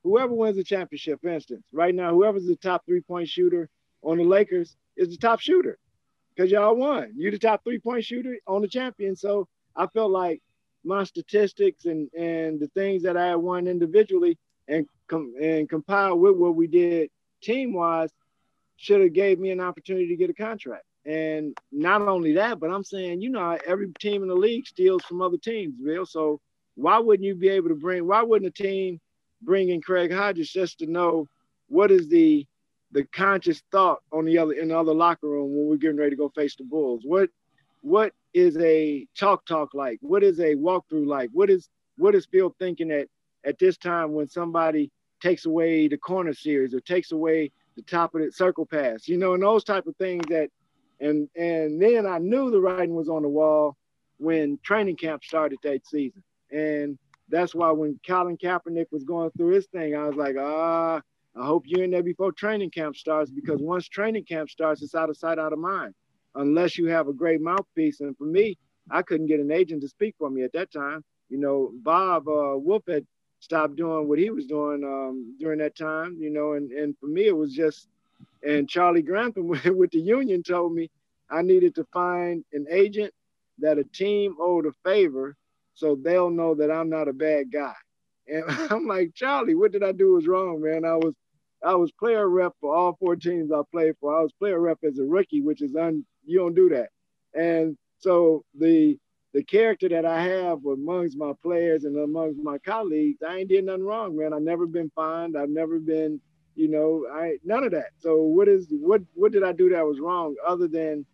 whoever 0.02 0.34
wins 0.34 0.56
the 0.56 0.64
championship, 0.64 1.20
for 1.20 1.28
instance, 1.28 1.62
right 1.72 1.94
now, 1.94 2.12
whoever's 2.12 2.46
the 2.46 2.56
top 2.56 2.84
three 2.86 3.00
point 3.00 3.28
shooter 3.28 3.68
on 4.02 4.18
the 4.18 4.24
Lakers 4.24 4.76
is 4.96 5.08
the 5.08 5.16
top 5.16 5.40
shooter 5.40 5.78
because 6.34 6.50
y'all 6.50 6.74
won. 6.74 7.12
You're 7.16 7.32
the 7.32 7.38
top 7.38 7.62
three 7.64 7.78
point 7.78 8.04
shooter 8.04 8.36
on 8.46 8.62
the 8.62 8.68
champion. 8.68 9.16
So 9.16 9.48
I 9.76 9.86
felt 9.86 10.10
like 10.10 10.42
my 10.84 11.04
statistics 11.04 11.84
and 11.86 12.10
and 12.14 12.58
the 12.58 12.68
things 12.68 13.02
that 13.04 13.16
I 13.16 13.28
had 13.28 13.36
won 13.36 13.66
individually 13.66 14.38
and 14.68 14.86
com- 15.08 15.34
and 15.40 15.68
compile 15.68 16.18
with 16.18 16.36
what 16.36 16.56
we 16.56 16.66
did 16.66 17.10
team 17.42 17.72
wise, 17.74 18.10
should 18.76 19.00
have 19.00 19.12
gave 19.12 19.38
me 19.38 19.50
an 19.50 19.60
opportunity 19.60 20.08
to 20.08 20.16
get 20.16 20.30
a 20.30 20.34
contract. 20.34 20.84
And 21.04 21.56
not 21.70 22.02
only 22.02 22.34
that, 22.34 22.60
but 22.60 22.70
I'm 22.70 22.84
saying, 22.84 23.20
you 23.20 23.30
know, 23.30 23.58
every 23.66 23.92
team 24.00 24.22
in 24.22 24.28
the 24.28 24.34
league 24.34 24.66
steals 24.66 25.02
from 25.04 25.20
other 25.20 25.36
teams, 25.36 25.74
Bill. 25.84 26.06
So 26.06 26.40
why 26.76 26.98
wouldn't 26.98 27.26
you 27.26 27.34
be 27.34 27.48
able 27.48 27.68
to 27.68 27.74
bring? 27.74 28.06
Why 28.06 28.22
wouldn't 28.22 28.58
a 28.58 28.62
team 28.62 29.00
bring 29.42 29.70
in 29.70 29.80
Craig 29.80 30.12
Hodges 30.12 30.50
just 30.50 30.78
to 30.78 30.86
know 30.86 31.28
what 31.68 31.90
is 31.90 32.08
the 32.08 32.46
the 32.92 33.04
conscious 33.04 33.62
thought 33.72 34.00
on 34.12 34.26
the 34.26 34.38
other 34.38 34.52
in 34.52 34.68
the 34.68 34.78
other 34.78 34.94
locker 34.94 35.28
room 35.28 35.54
when 35.54 35.68
we're 35.68 35.76
getting 35.76 35.96
ready 35.96 36.10
to 36.10 36.16
go 36.16 36.28
face 36.30 36.56
the 36.56 36.64
Bulls? 36.64 37.02
What 37.04 37.30
what 37.82 38.12
is 38.34 38.56
a 38.58 39.06
talk 39.18 39.44
talk 39.46 39.74
like? 39.74 39.98
What 40.00 40.22
is 40.22 40.40
a 40.40 40.54
walkthrough 40.54 41.06
like? 41.06 41.30
What 41.32 41.50
is 41.50 41.68
what 41.96 42.14
is 42.14 42.26
Phil 42.26 42.54
thinking 42.58 42.90
at 42.90 43.08
at 43.44 43.58
this 43.58 43.76
time 43.76 44.12
when 44.12 44.28
somebody 44.28 44.90
takes 45.20 45.46
away 45.46 45.88
the 45.88 45.96
corner 45.96 46.34
series 46.34 46.74
or 46.74 46.80
takes 46.80 47.12
away 47.12 47.50
the 47.76 47.82
top 47.82 48.14
of 48.14 48.22
the 48.22 48.30
circle 48.30 48.66
pass, 48.66 49.08
you 49.08 49.16
know, 49.16 49.34
and 49.34 49.42
those 49.42 49.64
type 49.64 49.86
of 49.86 49.96
things 49.96 50.24
that 50.28 50.50
and 51.00 51.28
and 51.36 51.80
then 51.80 52.06
I 52.06 52.18
knew 52.18 52.50
the 52.50 52.60
writing 52.60 52.94
was 52.94 53.08
on 53.08 53.22
the 53.22 53.28
wall 53.28 53.76
when 54.18 54.58
training 54.62 54.96
camp 54.96 55.24
started 55.24 55.58
that 55.62 55.86
season. 55.86 56.22
And 56.50 56.98
that's 57.32 57.56
why 57.56 57.72
when 57.72 57.98
Colin 58.06 58.38
Kaepernick 58.38 58.86
was 58.92 59.04
going 59.04 59.32
through 59.32 59.54
his 59.54 59.66
thing, 59.68 59.96
I 59.96 60.06
was 60.06 60.16
like, 60.16 60.36
ah, 60.38 61.02
I 61.36 61.46
hope 61.46 61.64
you're 61.66 61.84
in 61.84 61.90
there 61.90 62.04
before 62.04 62.32
training 62.32 62.70
camp 62.70 62.96
starts 62.96 63.30
because 63.32 63.60
once 63.62 63.88
training 63.88 64.24
camp 64.26 64.50
starts, 64.50 64.82
it's 64.82 64.94
out 64.94 65.10
of 65.10 65.18
sight, 65.18 65.40
out 65.40 65.54
of 65.54 65.60
mind 65.60 65.94
unless 66.36 66.78
you 66.78 66.86
have 66.88 67.08
a 67.08 67.14
great 67.14 67.40
mouthpiece. 67.40 68.00
And 68.00 68.16
for 68.18 68.24
me, 68.26 68.58
I 68.90 69.02
couldn't 69.02 69.26
get 69.26 69.40
an 69.40 69.52
agent 69.52 69.82
to 69.82 69.88
speak 69.88 70.14
for 70.18 70.30
me 70.30 70.44
at 70.44 70.52
that 70.54 70.72
time. 70.72 71.04
You 71.30 71.38
know, 71.38 71.72
Bob 71.82 72.28
uh, 72.28 72.56
Woolf 72.58 72.84
had 72.88 73.06
stopped 73.40 73.76
doing 73.76 74.08
what 74.08 74.18
he 74.18 74.30
was 74.30 74.46
doing 74.46 74.84
um, 74.84 75.36
during 75.38 75.58
that 75.60 75.76
time. 75.76 76.16
You 76.20 76.30
know, 76.30 76.54
and 76.54 76.70
and 76.72 76.96
for 76.98 77.06
me, 77.06 77.26
it 77.26 77.36
was 77.36 77.54
just. 77.54 77.88
And 78.46 78.68
Charlie 78.68 79.02
Grantham 79.02 79.48
with 79.76 79.90
the 79.92 80.00
union 80.00 80.42
told 80.42 80.74
me 80.74 80.90
I 81.30 81.42
needed 81.42 81.74
to 81.76 81.84
find 81.92 82.44
an 82.52 82.66
agent 82.70 83.12
that 83.58 83.78
a 83.78 83.84
team 83.84 84.36
owed 84.40 84.66
a 84.66 84.72
favor, 84.84 85.36
so 85.74 85.96
they'll 86.02 86.30
know 86.30 86.54
that 86.56 86.70
I'm 86.70 86.90
not 86.90 87.08
a 87.08 87.12
bad 87.12 87.52
guy. 87.52 87.74
And 88.28 88.44
I'm 88.72 88.86
like, 88.86 89.14
Charlie, 89.14 89.54
what 89.54 89.72
did 89.72 89.82
I 89.84 89.92
do 89.92 90.14
was 90.14 90.26
wrong, 90.28 90.62
man? 90.62 90.84
I 90.84 90.96
was 90.96 91.14
I 91.64 91.74
was 91.76 91.92
player 91.92 92.28
rep 92.28 92.52
for 92.60 92.74
all 92.74 92.96
four 93.00 93.16
teams 93.16 93.52
I 93.52 93.60
played 93.72 93.94
for. 94.00 94.16
I 94.18 94.22
was 94.22 94.32
player 94.32 94.60
rep 94.60 94.78
as 94.84 94.98
a 94.98 95.04
rookie, 95.04 95.42
which 95.42 95.62
is 95.62 95.76
un 95.76 96.04
you 96.24 96.38
don't 96.38 96.54
do 96.54 96.68
that. 96.70 96.90
And 97.38 97.76
so 97.98 98.44
the 98.58 98.98
the 99.34 99.44
character 99.44 99.88
that 99.90 100.04
I 100.06 100.22
have 100.22 100.64
amongst 100.66 101.16
my 101.18 101.32
players 101.42 101.84
and 101.84 101.96
amongst 101.98 102.40
my 102.42 102.58
colleagues, 102.58 103.22
I 103.26 103.38
ain't 103.38 103.48
did 103.50 103.64
nothing 103.64 103.84
wrong, 103.84 104.16
man. 104.16 104.34
I've 104.34 104.42
never 104.42 104.66
been 104.66 104.90
fined. 104.94 105.36
I've 105.38 105.50
never 105.50 105.78
been, 105.80 106.20
you 106.56 106.68
know, 106.70 107.06
I 107.12 107.38
none 107.44 107.64
of 107.64 107.72
that. 107.72 107.90
So 107.98 108.16
what 108.22 108.48
is 108.48 108.68
what 108.70 109.02
what 109.14 109.32
did 109.32 109.44
I 109.44 109.52
do 109.52 109.70
that 109.70 109.86
was 109.86 110.00
wrong 110.00 110.34
other 110.46 110.68
than 110.68 111.06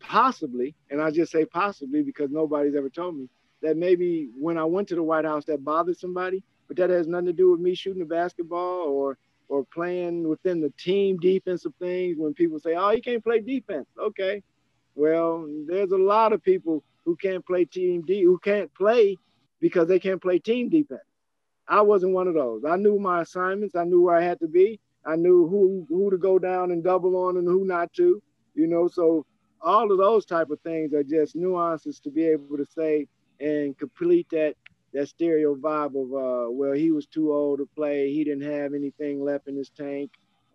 possibly, 0.00 0.74
and 0.90 1.00
I 1.00 1.10
just 1.10 1.32
say 1.32 1.44
possibly 1.44 2.02
because 2.02 2.30
nobody's 2.30 2.74
ever 2.74 2.90
told 2.90 3.16
me 3.16 3.28
that 3.62 3.76
maybe 3.76 4.28
when 4.38 4.58
I 4.58 4.64
went 4.64 4.88
to 4.88 4.94
the 4.94 5.02
White 5.02 5.24
House 5.24 5.44
that 5.46 5.64
bothered 5.64 5.98
somebody, 5.98 6.42
but 6.68 6.76
that 6.76 6.90
has 6.90 7.06
nothing 7.06 7.26
to 7.26 7.32
do 7.32 7.50
with 7.50 7.60
me 7.60 7.74
shooting 7.74 8.00
the 8.00 8.06
basketball 8.06 8.88
or 8.88 9.18
or 9.48 9.64
playing 9.72 10.28
within 10.28 10.60
the 10.60 10.72
team 10.78 11.16
defensive 11.18 11.72
things 11.78 12.16
when 12.18 12.34
people 12.34 12.58
say, 12.58 12.74
oh, 12.74 12.90
he 12.90 13.00
can't 13.00 13.22
play 13.22 13.40
defense. 13.40 13.86
Okay. 13.96 14.42
Well, 14.96 15.46
there's 15.68 15.92
a 15.92 15.96
lot 15.96 16.32
of 16.32 16.42
people 16.42 16.82
who 17.04 17.16
can't 17.16 17.46
play 17.46 17.64
team 17.64 18.02
D 18.02 18.22
who 18.24 18.38
can't 18.38 18.72
play 18.74 19.16
because 19.60 19.88
they 19.88 20.00
can't 20.00 20.20
play 20.20 20.38
team 20.38 20.68
defense. 20.68 21.02
I 21.68 21.82
wasn't 21.82 22.12
one 22.12 22.28
of 22.28 22.34
those. 22.34 22.62
I 22.64 22.76
knew 22.76 22.98
my 22.98 23.22
assignments. 23.22 23.74
I 23.76 23.84
knew 23.84 24.02
where 24.02 24.16
I 24.16 24.22
had 24.22 24.40
to 24.40 24.48
be. 24.48 24.80
I 25.04 25.16
knew 25.16 25.46
who 25.48 25.86
who 25.88 26.10
to 26.10 26.18
go 26.18 26.38
down 26.38 26.70
and 26.72 26.82
double 26.82 27.16
on 27.16 27.36
and 27.36 27.46
who 27.46 27.64
not 27.64 27.92
to. 27.94 28.22
You 28.54 28.66
know, 28.66 28.88
so 28.88 29.24
all 29.62 29.90
of 29.90 29.98
those 29.98 30.24
type 30.24 30.50
of 30.50 30.60
things 30.60 30.92
are 30.92 31.02
just 31.02 31.36
nuances 31.36 32.00
to 32.00 32.10
be 32.10 32.24
able 32.24 32.56
to 32.56 32.66
say 32.66 33.06
and 33.40 33.76
complete 33.78 34.26
that 34.30 34.54
that 34.92 35.08
stereo 35.08 35.54
vibe 35.54 35.94
of 35.94 36.12
uh 36.14 36.50
well 36.50 36.72
he 36.72 36.90
was 36.90 37.06
too 37.06 37.32
old 37.32 37.58
to 37.58 37.68
play. 37.74 38.12
He 38.12 38.24
didn't 38.24 38.50
have 38.50 38.74
anything 38.74 39.22
left 39.22 39.48
in 39.48 39.56
his 39.56 39.70
tank. 39.70 40.10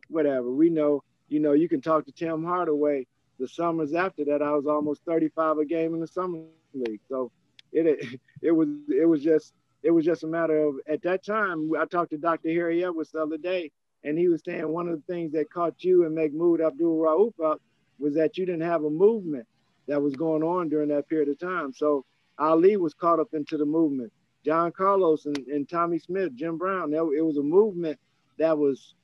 Whatever. 0.09 0.51
We 0.51 0.69
know 0.69 1.03
you 1.29 1.39
know 1.39 1.53
you 1.53 1.69
can 1.69 1.81
talk 1.81 2.05
to 2.05 2.11
tim 2.11 2.43
hardaway 2.43 3.05
the 3.39 3.47
summers 3.47 3.93
after 3.93 4.25
that. 4.25 4.41
I 4.41 4.51
was 4.51 4.67
almost 4.67 5.01
35 5.05 5.57
a 5.59 5.65
game 5.65 5.93
in 5.93 5.99
the 5.99 6.07
summer 6.07 6.39
league. 6.73 7.01
So 7.09 7.31
it 7.71 8.19
it 8.41 8.51
was 8.51 8.67
it 8.89 9.05
was 9.05 9.23
just 9.23 9.53
it 9.83 9.91
was 9.91 10.05
just 10.05 10.23
a 10.23 10.27
matter 10.27 10.57
of 10.63 10.75
at 10.87 11.01
that 11.03 11.23
time 11.25 11.71
i 11.79 11.85
talked 11.85 12.11
to 12.11 12.17
dr 12.17 12.47
harry 12.47 12.83
edwards 12.83 13.11
the 13.11 13.21
other 13.21 13.37
day 13.37 13.71
and 14.03 14.17
he 14.17 14.27
was 14.27 14.41
saying 14.43 14.67
one 14.67 14.87
of 14.87 14.95
the 14.95 15.13
things 15.13 15.31
that 15.31 15.51
caught 15.51 15.83
you 15.83 16.05
and 16.05 16.15
mahmoud 16.15 16.61
abdul 16.61 16.97
rauf 16.97 17.33
up 17.43 17.61
was 18.01 18.13
that 18.15 18.37
you 18.37 18.45
didn't 18.45 18.61
have 18.61 18.83
a 18.83 18.89
movement 18.89 19.47
that 19.87 20.01
was 20.01 20.15
going 20.15 20.43
on 20.43 20.69
during 20.69 20.89
that 20.89 21.07
period 21.07 21.29
of 21.29 21.39
time 21.39 21.71
so 21.73 22.03
ali 22.39 22.77
was 22.77 22.93
caught 22.93 23.19
up 23.19 23.33
into 23.33 23.57
the 23.57 23.65
movement 23.65 24.11
John 24.43 24.71
Carlos 24.71 25.25
and, 25.25 25.37
and 25.47 25.69
Tommie 25.69 25.99
Smith, 25.99 26.33
Jim 26.35 26.57
Brown. 26.57 26.93
It 26.93 27.23
was 27.23 27.37
a 27.37 27.43
movement 27.43 27.99
that 28.39 28.57
was 28.57 28.95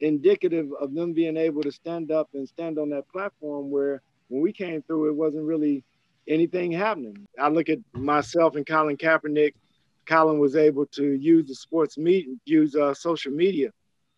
indicative 0.00 0.68
of 0.80 0.94
them 0.94 1.12
being 1.12 1.36
able 1.36 1.62
to 1.62 1.72
stand 1.72 2.10
up 2.10 2.28
and 2.34 2.48
stand 2.48 2.78
on 2.78 2.90
that 2.90 3.08
platform 3.08 3.70
where 3.70 4.02
when 4.28 4.42
we 4.42 4.52
came 4.52 4.82
through, 4.82 5.08
it 5.08 5.16
wasn't 5.16 5.44
really 5.44 5.84
anything 6.26 6.72
happening. 6.72 7.26
I 7.38 7.48
look 7.48 7.68
at 7.68 7.78
myself 7.92 8.56
and 8.56 8.66
Colin 8.66 8.96
Kaepernick. 8.96 9.54
Colin 10.06 10.38
was 10.38 10.56
able 10.56 10.86
to 10.86 11.12
use 11.12 11.46
the 11.46 11.54
sports 11.54 11.98
media, 11.98 12.34
use 12.46 12.74
uh, 12.74 12.94
social 12.94 13.32
media 13.32 13.70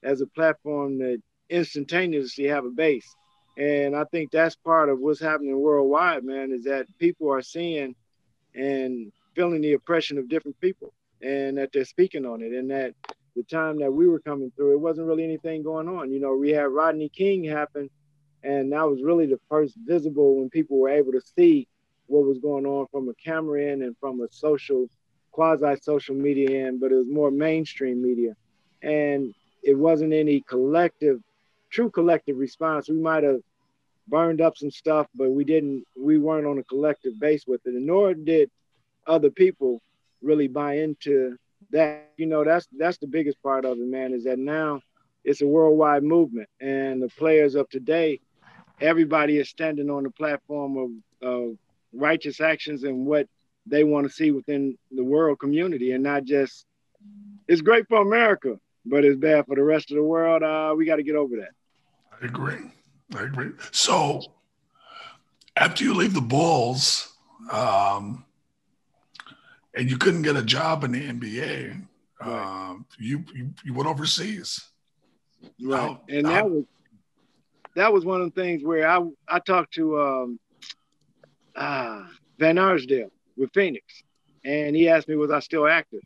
as 0.03 0.21
a 0.21 0.27
platform 0.27 0.99
that 0.99 1.21
instantaneously 1.49 2.45
have 2.45 2.65
a 2.65 2.71
base. 2.71 3.17
And 3.57 3.95
I 3.95 4.05
think 4.05 4.31
that's 4.31 4.57
part 4.57 4.89
of 4.89 5.01
what's 5.01 5.21
happening 5.21 5.59
worldwide, 5.59 6.25
man, 6.25 6.53
is 6.53 6.65
that 6.65 6.87
people 6.99 7.31
are 7.31 7.43
seeing 7.43 7.95
and 8.55 9.13
feeling 9.35 9.61
the 9.61 9.75
oppression 9.75 10.19
of 10.19 10.29
different 10.29 10.59
people 10.61 10.93
and 11.23 11.59
that 11.59 11.71
they're 11.73 11.85
speaking 11.85 12.25
on 12.25 12.43
it. 12.43 12.53
And 12.53 12.71
that 12.71 12.95
the 13.37 13.43
time 13.45 13.79
that 13.79 13.93
we 13.93 14.09
were 14.09 14.21
coming 14.21 14.51
through 14.57 14.73
it 14.73 14.81
wasn't 14.81 15.07
really 15.07 15.25
anything 15.25 15.63
going 15.63 15.89
on. 15.89 16.11
You 16.11 16.21
know 16.21 16.35
we 16.35 16.51
had 16.51 16.65
rodney 16.65 17.09
king 17.09 17.45
happen 17.45 17.89
and 18.43 18.73
that 18.73 18.89
was 18.89 19.03
really 19.03 19.27
the 19.27 19.41
first 19.49 19.77
visible 19.87 20.37
when 20.37 20.51
people 20.51 20.79
were 20.79 20.89
able 20.89 21.13
to 21.13 21.21
see 21.37 21.69
what 22.07 22.27
was 22.27 22.39
going 22.39 22.67
on 22.67 22.87
from 22.91 23.09
a 23.09 23.15
camera 23.15 23.65
end 23.65 23.83
and 23.83 23.97
from 23.99 24.21
a 24.21 24.27
social 24.31 24.87
quasi 25.31 25.77
social 25.81 26.15
media 26.15 26.67
end 26.67 26.81
but 26.81 26.91
it 26.93 26.97
was 26.97 27.07
more 27.09 27.31
mainstream 27.31 28.03
media. 28.03 28.35
And 28.83 29.35
it 29.63 29.77
wasn't 29.77 30.13
any 30.13 30.41
collective 30.41 31.21
true 31.71 31.91
collective 31.91 32.37
response 32.37 32.89
we 32.89 32.97
might 32.97 33.25
have 33.25 33.41
burned 34.09 34.41
up 34.41 34.57
some 34.57 34.71
stuff 34.71 35.07
but 35.15 35.31
we 35.31 35.45
didn't 35.45 35.85
we 35.97 36.19
weren't 36.19 36.47
on 36.47 36.59
a 36.59 36.65
collective 36.65 37.19
base 37.21 37.45
with 37.47 37.61
it 37.67 37.75
and 37.75 37.87
nor 37.87 38.15
did 38.15 38.51
other 39.07 39.31
people 39.31 39.81
really 40.23 40.49
buy 40.49 40.79
into 40.79 41.37
that. 41.71 42.11
You 42.17 42.27
know, 42.27 42.45
that's 42.45 42.67
that's 42.77 42.99
the 42.99 43.07
biggest 43.07 43.43
part 43.43 43.65
of 43.65 43.79
it, 43.79 43.87
man, 43.87 44.13
is 44.13 44.25
that 44.25 44.39
now 44.39 44.81
it's 45.25 45.43
a 45.43 45.47
worldwide 45.47 46.03
movement. 46.03 46.49
And 46.61 47.03
the 47.03 47.09
players 47.09 47.55
of 47.55 47.69
today, 47.69 48.21
everybody 48.81 49.39
is 49.39 49.49
standing 49.49 49.91
on 49.91 50.05
the 50.05 50.11
platform 50.11 50.77
of, 50.77 51.29
of 51.29 51.57
righteous 51.93 52.41
actions 52.41 52.85
and 52.85 53.07
what 53.07 53.27
they 53.67 53.85
want 53.85 54.07
to 54.07 54.13
see 54.13 54.31
within 54.31 54.79
the 54.91 55.05
world 55.05 55.39
community 55.39 55.93
and 55.93 56.03
not 56.03 56.25
just 56.25 56.65
it's 57.47 57.61
great 57.61 57.87
for 57.89 58.01
America, 58.01 58.59
but 58.87 59.05
it's 59.05 59.19
bad 59.19 59.47
for 59.47 59.57
the 59.57 59.63
rest 59.63 59.91
of 59.91 59.97
the 59.97 60.03
world. 60.03 60.43
Uh, 60.43 60.75
we 60.77 60.87
got 60.87 60.97
to 60.97 61.03
get 61.03 61.17
over 61.17 61.37
that. 61.37 61.51
I 62.21 62.27
agree. 62.27 62.71
I 63.17 63.23
agree. 63.23 63.51
So 63.73 64.23
after 65.57 65.85
you 65.85 65.95
leave 65.95 66.15
the 66.15 66.21
Bulls, 66.21 67.13
um, 67.51 68.25
and 69.75 69.91
you 69.91 69.97
couldn't 69.97 70.23
get 70.23 70.37
a 70.37 70.43
job 70.43 70.85
in 70.85 70.93
the 70.93 71.01
NBA, 71.01 71.87
right. 72.21 72.69
um, 72.69 72.87
you, 72.99 73.25
you, 73.35 73.51
you 73.65 73.75
went 73.75 73.89
overseas. 73.89 74.61
Right, 75.63 75.97
and 76.09 76.27
that 76.27 76.51
was 76.51 76.65
that 77.77 77.93
was 77.93 78.05
one 78.05 78.21
of 78.21 78.35
the 78.35 78.41
things 78.41 78.63
where 78.63 78.87
I 78.87 79.01
I 79.27 79.39
talked 79.39 79.73
to 79.75 80.01
um, 80.01 80.41
uh, 81.57 82.05
Van 82.39 82.59
Arsdale 82.59 83.11
with 83.39 83.51
Phoenix, 83.55 84.03
and 84.45 84.77
he 84.77 84.89
asked 84.89 85.09
me 85.09 85.17
was 85.17 85.31
I 85.31 85.41
still 85.41 85.67
active. 85.67 86.03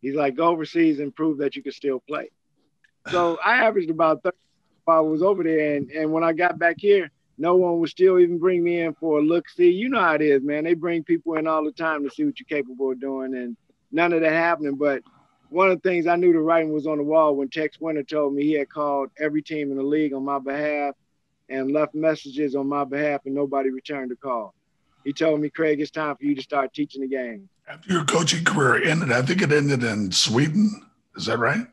He's 0.00 0.14
like, 0.14 0.36
go 0.36 0.48
overseas 0.48 1.00
and 1.00 1.14
prove 1.14 1.38
that 1.38 1.56
you 1.56 1.62
can 1.62 1.72
still 1.72 2.00
play. 2.08 2.30
So 3.10 3.38
I 3.44 3.64
averaged 3.64 3.90
about 3.90 4.22
30 4.22 4.36
I 4.88 5.00
was 5.00 5.22
over 5.22 5.42
there, 5.42 5.76
and 5.76 5.90
and 5.90 6.12
when 6.12 6.24
I 6.24 6.32
got 6.32 6.58
back 6.58 6.76
here, 6.78 7.10
no 7.36 7.56
one 7.56 7.78
would 7.78 7.90
still 7.90 8.18
even 8.18 8.38
bring 8.38 8.62
me 8.62 8.80
in 8.80 8.94
for 8.94 9.18
a 9.18 9.22
look. 9.22 9.48
See, 9.48 9.70
you 9.70 9.88
know 9.88 10.00
how 10.00 10.14
it 10.14 10.22
is, 10.22 10.42
man. 10.42 10.64
They 10.64 10.74
bring 10.74 11.04
people 11.04 11.34
in 11.34 11.46
all 11.46 11.64
the 11.64 11.72
time 11.72 12.02
to 12.04 12.10
see 12.10 12.24
what 12.24 12.38
you're 12.40 12.46
capable 12.58 12.90
of 12.92 13.00
doing, 13.00 13.34
and 13.34 13.56
none 13.92 14.12
of 14.12 14.20
that 14.22 14.32
happening. 14.32 14.76
But 14.76 15.02
one 15.50 15.70
of 15.70 15.80
the 15.80 15.88
things 15.88 16.06
I 16.06 16.16
knew 16.16 16.32
the 16.32 16.40
writing 16.40 16.72
was 16.72 16.86
on 16.86 16.98
the 16.98 17.04
wall 17.04 17.36
when 17.36 17.48
Tex 17.48 17.80
Winter 17.80 18.02
told 18.02 18.34
me 18.34 18.42
he 18.42 18.52
had 18.52 18.68
called 18.68 19.10
every 19.18 19.42
team 19.42 19.70
in 19.70 19.76
the 19.76 19.82
league 19.82 20.12
on 20.12 20.24
my 20.24 20.38
behalf 20.38 20.94
and 21.48 21.72
left 21.72 21.94
messages 21.94 22.54
on 22.54 22.68
my 22.68 22.84
behalf, 22.84 23.22
and 23.24 23.34
nobody 23.34 23.70
returned 23.70 24.10
the 24.10 24.16
call. 24.16 24.54
he 25.04 25.12
told 25.12 25.40
me, 25.40 25.48
Craig, 25.48 25.80
it's 25.80 25.90
time 25.90 26.16
for 26.16 26.24
you 26.24 26.34
to 26.34 26.42
start 26.42 26.74
teaching 26.74 27.00
the 27.00 27.08
game. 27.08 27.48
After 27.66 27.92
your 27.92 28.04
coaching 28.04 28.44
career 28.44 28.82
ended, 28.82 29.12
I 29.12 29.22
think 29.22 29.42
it 29.42 29.52
ended 29.52 29.82
in 29.84 30.12
Sweden. 30.12 30.86
Is 31.16 31.26
that 31.26 31.38
right? 31.38 31.66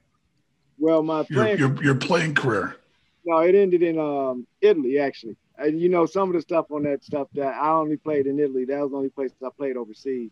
Well, 0.78 1.04
my 1.04 1.24
playing, 1.24 1.58
your, 1.58 1.74
your, 1.74 1.84
your 1.84 1.96
playing 1.96 2.36
career. 2.36 2.78
No, 3.26 3.40
it 3.40 3.56
ended 3.56 3.84
in 3.84 4.00
um, 4.00 4.46
Italy 4.62 5.00
actually. 5.00 5.36
And 5.58 5.80
you 5.80 5.90
know 5.90 6.06
some 6.06 6.30
of 6.30 6.36
the 6.36 6.42
stuff 6.42 6.66
on 6.72 6.84
that 6.84 7.04
stuff 7.04 7.28
that 7.34 7.56
I 7.56 7.72
only 7.72 7.98
played 7.98 8.28
in 8.28 8.40
Italy. 8.40 8.66
That 8.66 8.82
was 8.82 8.92
the 8.92 8.98
only 8.98 9.10
place 9.10 9.32
I 9.44 9.50
played 9.56 9.78
overseas. 9.78 10.32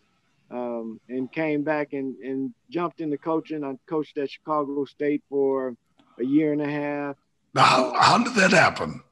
Um, 0.50 1.00
and 1.08 1.32
came 1.32 1.64
back 1.64 1.94
and, 1.94 2.16
and 2.18 2.54
jumped 2.70 3.00
into 3.00 3.16
coaching. 3.16 3.64
I 3.64 3.74
coached 3.86 4.18
at 4.18 4.30
Chicago 4.30 4.84
State 4.84 5.22
for 5.28 5.74
a 6.18 6.24
year 6.24 6.52
and 6.52 6.60
a 6.60 6.70
half. 6.70 7.16
Now, 7.54 7.64
how, 7.64 7.94
how 7.94 8.24
did 8.24 8.34
that 8.34 8.52
happen? 8.52 9.02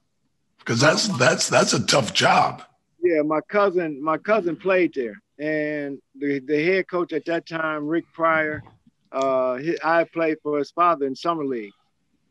Because 0.58 0.80
that's 0.80 1.08
that's 1.18 1.48
that's 1.48 1.72
a 1.72 1.84
tough 1.84 2.12
job. 2.12 2.62
Yeah, 3.02 3.22
my 3.22 3.40
cousin 3.40 4.02
my 4.02 4.18
cousin 4.18 4.56
played 4.56 4.94
there, 4.94 5.20
and 5.38 5.98
the, 6.14 6.38
the 6.40 6.64
head 6.64 6.88
coach 6.88 7.12
at 7.12 7.24
that 7.24 7.46
time, 7.46 7.88
Rick 7.88 8.04
Pryor, 8.12 8.62
uh, 9.10 9.56
he, 9.56 9.76
I 9.82 10.04
played 10.04 10.38
for 10.42 10.58
his 10.58 10.70
father 10.70 11.06
in 11.06 11.16
summer 11.16 11.44
league, 11.44 11.72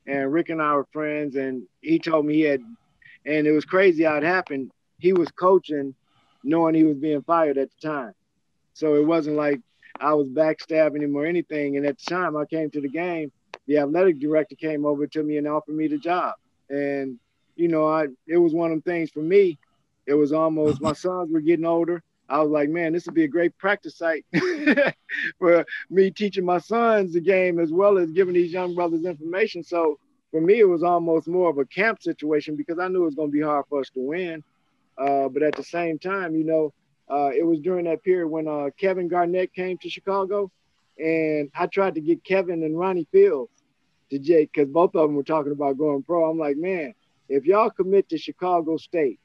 and 0.07 0.31
Rick 0.31 0.49
and 0.49 0.61
I 0.61 0.75
were 0.75 0.87
friends, 0.91 1.35
and 1.35 1.63
he 1.81 1.99
told 1.99 2.25
me 2.25 2.35
he 2.35 2.41
had, 2.41 2.61
and 3.25 3.47
it 3.47 3.51
was 3.51 3.65
crazy 3.65 4.03
how 4.03 4.15
it 4.15 4.23
happened. 4.23 4.71
He 4.99 5.13
was 5.13 5.29
coaching, 5.31 5.95
knowing 6.43 6.75
he 6.75 6.83
was 6.83 6.97
being 6.97 7.21
fired 7.23 7.57
at 7.57 7.69
the 7.69 7.87
time, 7.87 8.13
so 8.73 8.95
it 8.95 9.05
wasn't 9.05 9.35
like 9.35 9.59
I 9.99 10.13
was 10.13 10.27
backstabbing 10.27 11.01
him 11.01 11.15
or 11.15 11.25
anything. 11.25 11.77
And 11.77 11.85
at 11.85 11.97
the 11.97 12.05
time 12.05 12.35
I 12.35 12.45
came 12.45 12.69
to 12.71 12.81
the 12.81 12.89
game, 12.89 13.31
the 13.67 13.77
athletic 13.77 14.19
director 14.19 14.55
came 14.55 14.85
over 14.85 15.07
to 15.07 15.23
me 15.23 15.37
and 15.37 15.47
offered 15.47 15.75
me 15.75 15.87
the 15.87 15.97
job, 15.97 16.33
and 16.69 17.19
you 17.55 17.67
know, 17.67 17.87
I 17.87 18.07
it 18.27 18.37
was 18.37 18.53
one 18.53 18.71
of 18.71 18.75
them 18.75 18.93
things 18.93 19.11
for 19.11 19.21
me. 19.21 19.59
It 20.07 20.13
was 20.15 20.33
almost 20.33 20.81
my 20.81 20.93
sons 20.93 21.31
were 21.31 21.41
getting 21.41 21.65
older. 21.65 22.03
I 22.31 22.39
was 22.41 22.49
like, 22.49 22.69
man, 22.69 22.93
this 22.93 23.05
would 23.05 23.13
be 23.13 23.25
a 23.25 23.27
great 23.27 23.57
practice 23.57 23.97
site 23.97 24.25
for 25.37 25.65
me 25.89 26.11
teaching 26.11 26.45
my 26.45 26.59
sons 26.59 27.11
the 27.11 27.19
game 27.19 27.59
as 27.59 27.73
well 27.73 27.97
as 27.97 28.09
giving 28.11 28.33
these 28.33 28.53
young 28.53 28.73
brothers 28.73 29.03
information. 29.03 29.63
So 29.63 29.99
for 30.31 30.39
me, 30.39 30.59
it 30.59 30.69
was 30.69 30.81
almost 30.81 31.27
more 31.27 31.49
of 31.49 31.57
a 31.57 31.65
camp 31.65 32.01
situation 32.01 32.55
because 32.55 32.79
I 32.79 32.87
knew 32.87 33.01
it 33.01 33.05
was 33.05 33.15
going 33.15 33.27
to 33.27 33.33
be 33.33 33.41
hard 33.41 33.65
for 33.69 33.81
us 33.81 33.89
to 33.89 33.99
win. 33.99 34.43
Uh, 34.97 35.27
but 35.27 35.43
at 35.43 35.55
the 35.55 35.63
same 35.63 35.99
time, 35.99 36.33
you 36.33 36.45
know, 36.45 36.73
uh, 37.11 37.31
it 37.37 37.45
was 37.45 37.59
during 37.59 37.83
that 37.85 38.01
period 38.01 38.29
when 38.29 38.47
uh, 38.47 38.69
Kevin 38.79 39.09
Garnett 39.09 39.53
came 39.53 39.77
to 39.79 39.89
Chicago, 39.89 40.49
and 40.97 41.51
I 41.53 41.67
tried 41.67 41.95
to 41.95 42.01
get 42.01 42.23
Kevin 42.23 42.63
and 42.63 42.79
Ronnie 42.79 43.07
Fields 43.11 43.51
to 44.09 44.19
Jake 44.19 44.51
because 44.53 44.69
both 44.69 44.95
of 44.95 45.09
them 45.09 45.17
were 45.17 45.23
talking 45.23 45.51
about 45.51 45.77
going 45.77 46.01
pro. 46.03 46.29
I'm 46.29 46.39
like, 46.39 46.55
man, 46.55 46.93
if 47.27 47.45
y'all 47.45 47.69
commit 47.69 48.07
to 48.09 48.17
Chicago 48.17 48.77
State 48.77 49.19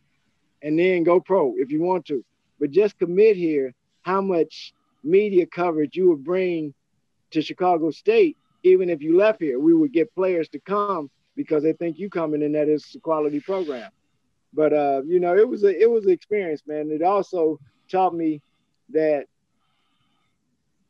and 0.60 0.76
then 0.76 1.04
go 1.04 1.20
pro 1.20 1.54
if 1.56 1.70
you 1.70 1.82
want 1.82 2.06
to, 2.06 2.24
but 2.60 2.70
just 2.70 2.98
commit 2.98 3.36
here 3.36 3.74
how 4.02 4.20
much 4.20 4.72
media 5.02 5.46
coverage 5.46 5.96
you 5.96 6.08
would 6.08 6.24
bring 6.24 6.74
to 7.30 7.42
Chicago 7.42 7.90
State, 7.90 8.36
even 8.62 8.88
if 8.88 9.02
you 9.02 9.16
left 9.16 9.40
here. 9.40 9.58
We 9.58 9.74
would 9.74 9.92
get 9.92 10.14
players 10.14 10.48
to 10.50 10.60
come 10.60 11.10
because 11.34 11.62
they 11.62 11.72
think 11.72 11.98
you 11.98 12.08
coming 12.08 12.42
and 12.42 12.54
that 12.54 12.68
is 12.68 12.94
a 12.94 13.00
quality 13.00 13.40
program. 13.40 13.90
But 14.52 14.72
uh, 14.72 15.02
you 15.04 15.20
know, 15.20 15.36
it 15.36 15.46
was 15.46 15.64
a 15.64 15.80
it 15.80 15.90
was 15.90 16.06
an 16.06 16.12
experience, 16.12 16.62
man. 16.66 16.90
It 16.90 17.02
also 17.02 17.58
taught 17.90 18.14
me 18.14 18.40
that 18.90 19.26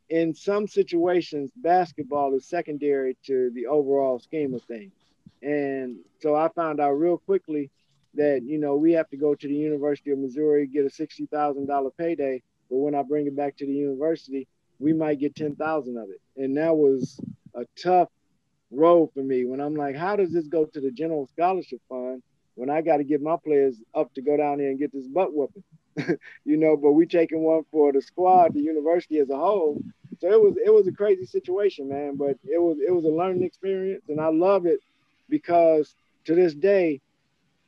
in 0.09 0.35
some 0.35 0.69
situations, 0.69 1.51
basketball 1.57 2.35
is 2.35 2.47
secondary 2.47 3.17
to 3.27 3.51
the 3.55 3.67
overall 3.67 4.21
scheme 4.21 4.55
of 4.55 4.63
things. 4.63 4.93
And 5.43 5.97
so 6.21 6.35
I 6.35 6.49
found 6.49 6.81
out 6.81 6.93
real 6.93 7.19
quickly 7.19 7.71
that 8.17 8.43
you 8.45 8.59
know 8.59 8.77
we 8.77 8.93
have 8.93 9.09
to 9.11 9.17
go 9.17 9.35
to 9.35 9.49
the 9.49 9.55
University 9.55 10.11
of 10.11 10.19
Missouri 10.19 10.67
get 10.67 10.85
a 10.85 10.91
sixty 10.91 11.27
thousand 11.27 11.67
dollar 11.67 11.91
payday, 11.91 12.43
but 12.71 12.77
when 12.79 12.95
I 12.95 13.03
bring 13.03 13.27
it 13.27 13.37
back 13.37 13.57
to 13.59 13.67
the 13.67 13.73
university, 13.73 14.47
we 14.79 14.93
might 14.93 15.21
get 15.21 15.35
ten 15.35 15.55
thousand 15.57 15.97
of 15.99 16.09
it, 16.11 16.21
and 16.43 16.57
that 16.57 16.77
was 16.77 17.21
a 17.55 17.65
tough 17.81 18.09
road 18.71 19.11
for 19.15 19.23
me. 19.23 19.45
When 19.45 19.61
I'm 19.61 19.75
like, 19.75 19.97
how 19.97 20.17
does 20.17 20.33
this 20.33 20.47
go 20.47 20.65
to 20.67 20.81
the 20.81 20.91
general 20.91 21.27
scholarship 21.29 21.81
fund 21.89 22.23
when 22.55 22.71
I 22.71 22.83
got 22.83 22.99
to 22.99 23.05
get 23.05 23.23
my 23.23 23.37
players 23.37 23.77
up 23.95 24.13
to 24.15 24.23
go 24.23 24.37
down 24.37 24.59
there 24.59 24.69
and 24.71 24.79
get 24.79 24.93
this 24.93 25.07
butt 25.07 25.33
whooping, 25.33 25.65
you 26.45 26.57
know? 26.57 26.77
But 26.77 26.93
we 26.93 27.07
taking 27.07 27.43
one 27.43 27.65
for 27.71 27.93
the 27.93 28.03
squad, 28.03 28.55
the 28.55 28.61
university 28.61 29.19
as 29.19 29.31
a 29.31 29.37
whole. 29.37 29.81
So 30.21 30.31
it 30.33 30.41
was 30.41 30.57
it 30.65 30.73
was 30.73 30.87
a 30.87 30.93
crazy 30.93 31.27
situation, 31.27 31.89
man. 31.89 32.17
But 32.17 32.39
it 32.45 32.61
was 32.61 32.79
it 32.87 32.93
was 32.93 33.05
a 33.05 33.09
learning 33.09 33.43
experience, 33.43 34.05
and 34.09 34.21
I 34.21 34.29
love 34.29 34.67
it 34.67 34.81
because 35.29 35.95
to 36.25 36.35
this 36.35 36.55
day 36.55 37.01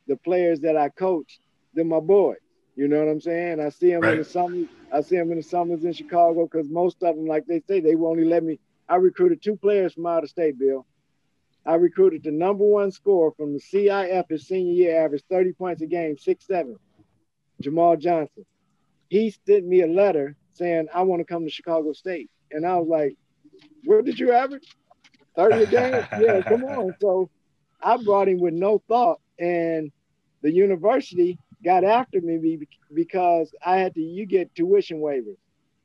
the 0.09 0.17
players 0.17 0.59
that 0.61 0.75
I 0.75 0.89
coach, 0.89 1.39
they're 1.73 1.85
my 1.85 1.99
boys. 2.01 2.37
You 2.75 2.87
know 2.87 2.99
what 2.99 3.09
I'm 3.09 3.21
saying? 3.21 3.59
I 3.59 3.69
see 3.69 3.91
them 3.91 4.01
right. 4.01 4.13
in 4.13 4.19
the 4.19 4.25
summer. 4.25 4.65
I 4.91 5.01
see 5.01 5.17
them 5.17 5.31
in 5.31 5.37
the 5.37 5.43
summers 5.43 5.83
in 5.83 5.93
Chicago 5.93 6.45
because 6.45 6.69
most 6.69 7.03
of 7.03 7.15
them, 7.15 7.25
like 7.25 7.45
they 7.45 7.61
say, 7.67 7.79
they 7.79 7.95
will 7.95 8.09
only 8.09 8.25
let 8.25 8.43
me. 8.43 8.59
I 8.87 8.95
recruited 8.95 9.41
two 9.41 9.55
players 9.55 9.93
from 9.93 10.05
out 10.05 10.23
of 10.23 10.29
state, 10.29 10.57
Bill. 10.57 10.85
I 11.65 11.75
recruited 11.75 12.23
the 12.23 12.31
number 12.31 12.63
one 12.63 12.91
scorer 12.91 13.31
from 13.31 13.53
the 13.53 13.59
CIF 13.59 14.29
his 14.29 14.47
senior 14.47 14.73
year, 14.73 15.05
averaged 15.05 15.25
30 15.29 15.53
points 15.53 15.81
a 15.81 15.87
game, 15.87 16.17
six 16.17 16.47
seven, 16.47 16.77
Jamal 17.61 17.97
Johnson. 17.97 18.45
He 19.09 19.35
sent 19.45 19.65
me 19.65 19.81
a 19.81 19.87
letter 19.87 20.35
saying, 20.53 20.87
I 20.93 21.01
want 21.03 21.19
to 21.19 21.25
come 21.25 21.43
to 21.43 21.51
Chicago 21.51 21.93
State. 21.93 22.29
And 22.51 22.65
I 22.65 22.77
was 22.77 22.87
like, 22.87 23.17
Where 23.85 24.01
did 24.01 24.19
you 24.19 24.31
average? 24.31 24.75
30 25.35 25.63
a 25.63 25.65
game? 25.67 26.07
yeah, 26.21 26.41
come 26.41 26.63
on. 26.63 26.95
So 26.99 27.29
I 27.81 27.97
brought 27.97 28.27
him 28.27 28.39
with 28.39 28.53
no 28.53 28.81
thought. 28.87 29.19
And 29.37 29.91
the 30.41 30.51
university 30.51 31.37
got 31.63 31.83
after 31.83 32.21
me 32.21 32.59
because 32.93 33.53
I 33.65 33.77
had 33.77 33.93
to, 33.95 34.01
you 34.01 34.25
get 34.25 34.53
tuition 34.55 34.99
waivers. 34.99 35.37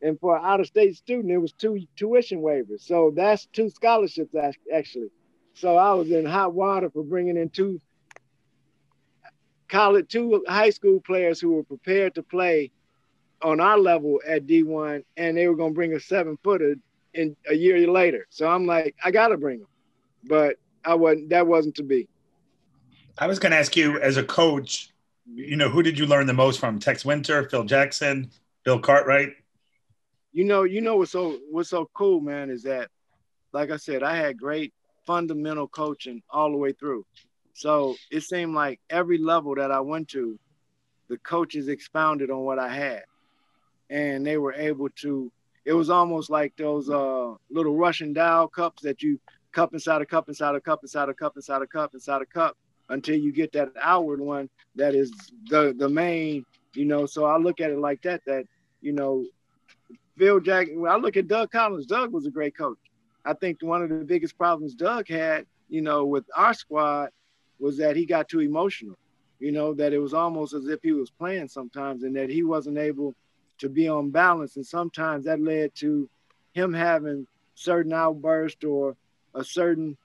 And 0.02 0.18
for 0.20 0.36
an 0.36 0.44
out 0.44 0.60
of 0.60 0.66
state 0.66 0.96
student, 0.96 1.32
it 1.32 1.38
was 1.38 1.52
two 1.52 1.86
tuition 1.96 2.40
waivers. 2.40 2.82
So 2.82 3.12
that's 3.14 3.46
two 3.46 3.70
scholarships 3.70 4.34
actually. 4.72 5.10
So 5.54 5.76
I 5.76 5.94
was 5.94 6.10
in 6.10 6.26
hot 6.26 6.52
water 6.52 6.90
for 6.90 7.02
bringing 7.02 7.36
in 7.36 7.48
two 7.48 7.80
college, 9.68 10.08
two 10.08 10.44
high 10.46 10.70
school 10.70 11.00
players 11.00 11.40
who 11.40 11.54
were 11.54 11.64
prepared 11.64 12.14
to 12.16 12.22
play 12.22 12.70
on 13.42 13.60
our 13.60 13.78
level 13.78 14.20
at 14.26 14.46
D1, 14.46 15.04
and 15.16 15.36
they 15.36 15.48
were 15.48 15.56
going 15.56 15.72
to 15.72 15.74
bring 15.74 15.94
a 15.94 16.00
seven 16.00 16.38
footer 16.42 16.76
in 17.12 17.36
a 17.48 17.54
year 17.54 17.86
later. 17.88 18.26
So 18.30 18.48
I'm 18.48 18.66
like, 18.66 18.94
I 19.04 19.10
got 19.10 19.28
to 19.28 19.36
bring 19.36 19.60
them, 19.60 19.68
but 20.24 20.56
I 20.84 20.94
wasn't. 20.94 21.30
That 21.30 21.46
wasn't 21.46 21.76
to 21.76 21.82
be. 21.82 22.08
I 23.16 23.28
was 23.28 23.38
going 23.38 23.52
to 23.52 23.58
ask 23.58 23.76
you, 23.76 24.00
as 24.00 24.16
a 24.16 24.24
coach, 24.24 24.90
you 25.32 25.56
know, 25.56 25.68
who 25.68 25.82
did 25.82 25.98
you 25.98 26.06
learn 26.06 26.26
the 26.26 26.32
most 26.32 26.58
from? 26.58 26.80
Tex 26.80 27.04
Winter, 27.04 27.48
Phil 27.48 27.64
Jackson, 27.64 28.30
Bill 28.64 28.80
Cartwright. 28.80 29.34
You 30.32 30.44
know, 30.44 30.64
you 30.64 30.80
know 30.80 30.96
what's 30.96 31.12
so 31.12 31.38
what's 31.50 31.70
so 31.70 31.88
cool, 31.94 32.20
man, 32.20 32.50
is 32.50 32.64
that, 32.64 32.88
like 33.52 33.70
I 33.70 33.76
said, 33.76 34.02
I 34.02 34.16
had 34.16 34.38
great 34.38 34.74
fundamental 35.06 35.68
coaching 35.68 36.22
all 36.28 36.50
the 36.50 36.56
way 36.56 36.72
through. 36.72 37.06
So 37.52 37.94
it 38.10 38.22
seemed 38.22 38.54
like 38.54 38.80
every 38.90 39.18
level 39.18 39.54
that 39.54 39.70
I 39.70 39.78
went 39.78 40.08
to, 40.08 40.36
the 41.08 41.18
coaches 41.18 41.68
expounded 41.68 42.32
on 42.32 42.40
what 42.40 42.58
I 42.58 42.68
had, 42.68 43.04
and 43.90 44.26
they 44.26 44.38
were 44.38 44.54
able 44.54 44.88
to. 45.02 45.30
It 45.64 45.72
was 45.72 45.88
almost 45.88 46.30
like 46.30 46.54
those 46.56 46.90
uh, 46.90 47.34
little 47.48 47.76
Russian 47.76 48.12
dial 48.12 48.48
cups 48.48 48.82
that 48.82 49.02
you 49.02 49.20
cup 49.52 49.72
inside 49.72 50.02
a 50.02 50.06
cup 50.06 50.28
inside 50.28 50.56
a 50.56 50.60
cup 50.60 50.80
inside 50.82 51.08
a 51.08 51.14
cup 51.14 51.36
inside 51.36 51.62
a 51.62 51.66
cup 51.66 51.94
inside 51.94 52.20
a 52.20 52.26
cup 52.26 52.56
until 52.88 53.16
you 53.16 53.32
get 53.32 53.52
that 53.52 53.70
outward 53.80 54.20
one 54.20 54.48
that 54.76 54.94
is 54.94 55.12
the 55.48 55.74
the 55.76 55.88
main, 55.88 56.44
you 56.74 56.84
know. 56.84 57.06
So 57.06 57.24
I 57.24 57.38
look 57.38 57.60
at 57.60 57.70
it 57.70 57.78
like 57.78 58.02
that. 58.02 58.22
That 58.26 58.44
you 58.80 58.92
know, 58.92 59.24
Phil 60.18 60.40
Jackson. 60.40 60.80
When 60.80 60.90
I 60.90 60.96
look 60.96 61.16
at 61.16 61.28
Doug 61.28 61.50
Collins, 61.50 61.86
Doug 61.86 62.12
was 62.12 62.26
a 62.26 62.30
great 62.30 62.56
coach. 62.56 62.78
I 63.24 63.34
think 63.34 63.62
one 63.62 63.82
of 63.82 63.88
the 63.88 64.04
biggest 64.04 64.36
problems 64.36 64.74
Doug 64.74 65.08
had, 65.08 65.46
you 65.68 65.80
know, 65.80 66.04
with 66.04 66.24
our 66.36 66.52
squad 66.52 67.10
was 67.58 67.78
that 67.78 67.96
he 67.96 68.04
got 68.04 68.28
too 68.28 68.40
emotional. 68.40 68.96
You 69.38 69.52
know, 69.52 69.74
that 69.74 69.92
it 69.92 69.98
was 69.98 70.14
almost 70.14 70.54
as 70.54 70.68
if 70.68 70.80
he 70.82 70.92
was 70.92 71.10
playing 71.10 71.48
sometimes, 71.48 72.02
and 72.02 72.16
that 72.16 72.30
he 72.30 72.42
wasn't 72.42 72.78
able 72.78 73.14
to 73.58 73.68
be 73.68 73.88
on 73.88 74.10
balance. 74.10 74.56
And 74.56 74.66
sometimes 74.66 75.24
that 75.24 75.40
led 75.40 75.74
to 75.76 76.08
him 76.52 76.72
having 76.72 77.26
certain 77.54 77.92
outbursts 77.92 78.64
or 78.64 78.96
a 79.34 79.44
certain 79.44 79.96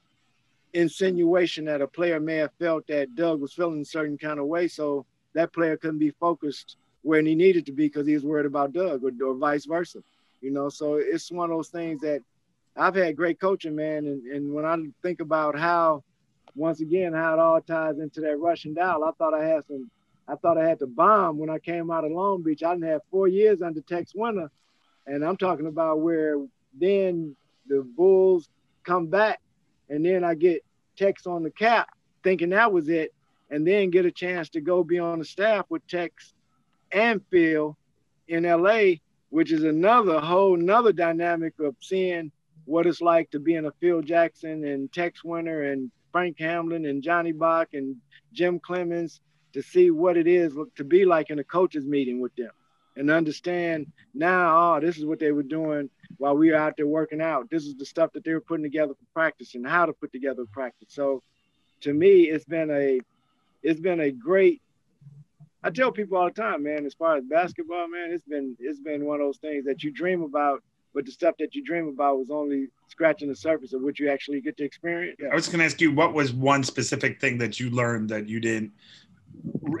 insinuation 0.72 1.64
that 1.66 1.80
a 1.80 1.86
player 1.86 2.20
may 2.20 2.36
have 2.36 2.52
felt 2.58 2.86
that 2.86 3.14
Doug 3.14 3.40
was 3.40 3.52
feeling 3.52 3.82
a 3.82 3.84
certain 3.84 4.18
kind 4.18 4.38
of 4.38 4.46
way. 4.46 4.68
So 4.68 5.06
that 5.34 5.52
player 5.52 5.76
couldn't 5.76 5.98
be 5.98 6.10
focused 6.10 6.76
where 7.02 7.22
he 7.22 7.34
needed 7.34 7.66
to 7.66 7.72
be 7.72 7.86
because 7.86 8.06
he 8.06 8.14
was 8.14 8.24
worried 8.24 8.46
about 8.46 8.72
Doug 8.72 9.02
or, 9.04 9.10
or, 9.26 9.34
vice 9.34 9.64
versa. 9.64 10.00
You 10.40 10.50
know, 10.50 10.68
so 10.68 10.94
it's 10.94 11.30
one 11.30 11.50
of 11.50 11.56
those 11.56 11.68
things 11.68 12.00
that 12.02 12.22
I've 12.76 12.94
had 12.94 13.16
great 13.16 13.40
coaching, 13.40 13.74
man. 13.74 14.06
And, 14.06 14.26
and 14.26 14.52
when 14.52 14.64
I 14.64 14.76
think 15.02 15.20
about 15.20 15.58
how, 15.58 16.02
once 16.54 16.80
again, 16.80 17.12
how 17.12 17.34
it 17.34 17.38
all 17.38 17.60
ties 17.60 17.98
into 17.98 18.20
that 18.22 18.38
Russian 18.38 18.74
dial, 18.74 19.04
I 19.04 19.12
thought 19.12 19.34
I 19.34 19.44
had 19.44 19.64
some, 19.66 19.90
I 20.28 20.34
thought 20.36 20.58
I 20.58 20.68
had 20.68 20.78
to 20.80 20.86
bomb 20.86 21.38
when 21.38 21.50
I 21.50 21.58
came 21.58 21.90
out 21.90 22.04
of 22.04 22.12
Long 22.12 22.42
Beach. 22.42 22.62
I 22.62 22.74
didn't 22.74 22.88
have 22.88 23.02
four 23.10 23.28
years 23.28 23.62
under 23.62 23.80
Tex 23.80 24.12
Winter. 24.14 24.50
And 25.06 25.24
I'm 25.24 25.36
talking 25.36 25.66
about 25.66 26.00
where 26.00 26.36
then 26.78 27.34
the 27.66 27.82
Bulls 27.96 28.48
come 28.84 29.06
back 29.06 29.40
and 29.90 30.04
then 30.04 30.24
I 30.24 30.34
get 30.34 30.64
Tex 30.96 31.26
on 31.26 31.42
the 31.42 31.50
cap, 31.50 31.88
thinking 32.22 32.50
that 32.50 32.72
was 32.72 32.88
it, 32.88 33.12
and 33.50 33.66
then 33.66 33.90
get 33.90 34.06
a 34.06 34.10
chance 34.10 34.48
to 34.50 34.60
go 34.60 34.84
be 34.84 34.98
on 34.98 35.18
the 35.18 35.24
staff 35.24 35.66
with 35.68 35.86
Tex 35.86 36.32
and 36.92 37.20
Phil 37.30 37.76
in 38.28 38.44
LA, 38.44 38.94
which 39.30 39.52
is 39.52 39.64
another 39.64 40.20
whole 40.20 40.58
another 40.58 40.92
dynamic 40.92 41.54
of 41.58 41.74
seeing 41.80 42.30
what 42.64 42.86
it's 42.86 43.00
like 43.00 43.30
to 43.32 43.40
be 43.40 43.54
in 43.54 43.66
a 43.66 43.72
Phil 43.80 44.00
Jackson 44.00 44.64
and 44.64 44.92
Tex 44.92 45.24
Winter 45.24 45.72
and 45.72 45.90
Frank 46.12 46.38
Hamblen 46.38 46.88
and 46.88 47.02
Johnny 47.02 47.32
Bach 47.32 47.68
and 47.72 47.96
Jim 48.32 48.60
Cleamons 48.60 49.20
to 49.52 49.62
see 49.62 49.90
what 49.90 50.16
it 50.16 50.28
is 50.28 50.56
to 50.76 50.84
be 50.84 51.04
like 51.04 51.30
in 51.30 51.40
a 51.40 51.44
coaches 51.44 51.84
meeting 51.84 52.20
with 52.20 52.34
them 52.36 52.50
and 52.96 53.10
understand 53.10 53.86
now, 54.14 54.76
oh, 54.76 54.80
this 54.80 54.98
is 54.98 55.04
what 55.04 55.18
they 55.18 55.32
were 55.32 55.42
doing 55.42 55.88
while 56.18 56.36
we 56.36 56.50
were 56.50 56.56
out 56.56 56.76
there 56.76 56.86
working 56.86 57.20
out. 57.20 57.48
This 57.50 57.64
is 57.64 57.76
the 57.76 57.86
stuff 57.86 58.12
that 58.12 58.24
they 58.24 58.32
were 58.32 58.40
putting 58.40 58.64
together 58.64 58.94
for 58.94 59.06
practice 59.14 59.54
and 59.54 59.66
how 59.66 59.86
to 59.86 59.92
put 59.92 60.12
together 60.12 60.44
practice. 60.52 60.88
So 60.90 61.22
to 61.82 61.92
me, 61.92 62.22
it's 62.24 62.44
been 62.44 62.70
a 62.70 63.00
it's 63.62 63.80
been 63.80 64.00
a 64.00 64.10
great 64.10 64.60
I 65.62 65.70
tell 65.70 65.92
people 65.92 66.16
all 66.16 66.26
the 66.26 66.32
time, 66.32 66.62
man, 66.62 66.86
as 66.86 66.94
far 66.94 67.16
as 67.16 67.24
basketball, 67.24 67.88
man, 67.88 68.10
it's 68.10 68.24
been 68.24 68.56
it's 68.58 68.80
been 68.80 69.04
one 69.04 69.20
of 69.20 69.26
those 69.26 69.38
things 69.38 69.64
that 69.66 69.82
you 69.82 69.90
dream 69.90 70.22
about, 70.22 70.62
but 70.94 71.04
the 71.04 71.12
stuff 71.12 71.34
that 71.38 71.54
you 71.54 71.62
dream 71.62 71.88
about 71.88 72.18
was 72.18 72.30
only 72.30 72.68
scratching 72.88 73.28
the 73.28 73.36
surface 73.36 73.72
of 73.72 73.82
what 73.82 73.98
you 73.98 74.10
actually 74.10 74.40
get 74.40 74.56
to 74.56 74.64
experience. 74.64 75.16
Yeah. 75.20 75.28
I 75.28 75.34
was 75.34 75.46
going 75.46 75.60
to 75.60 75.64
ask 75.64 75.80
you, 75.80 75.92
what 75.92 76.12
was 76.12 76.32
one 76.32 76.64
specific 76.64 77.20
thing 77.20 77.38
that 77.38 77.60
you 77.60 77.70
learned 77.70 78.08
that 78.08 78.28
you 78.28 78.40
didn't 78.40 78.72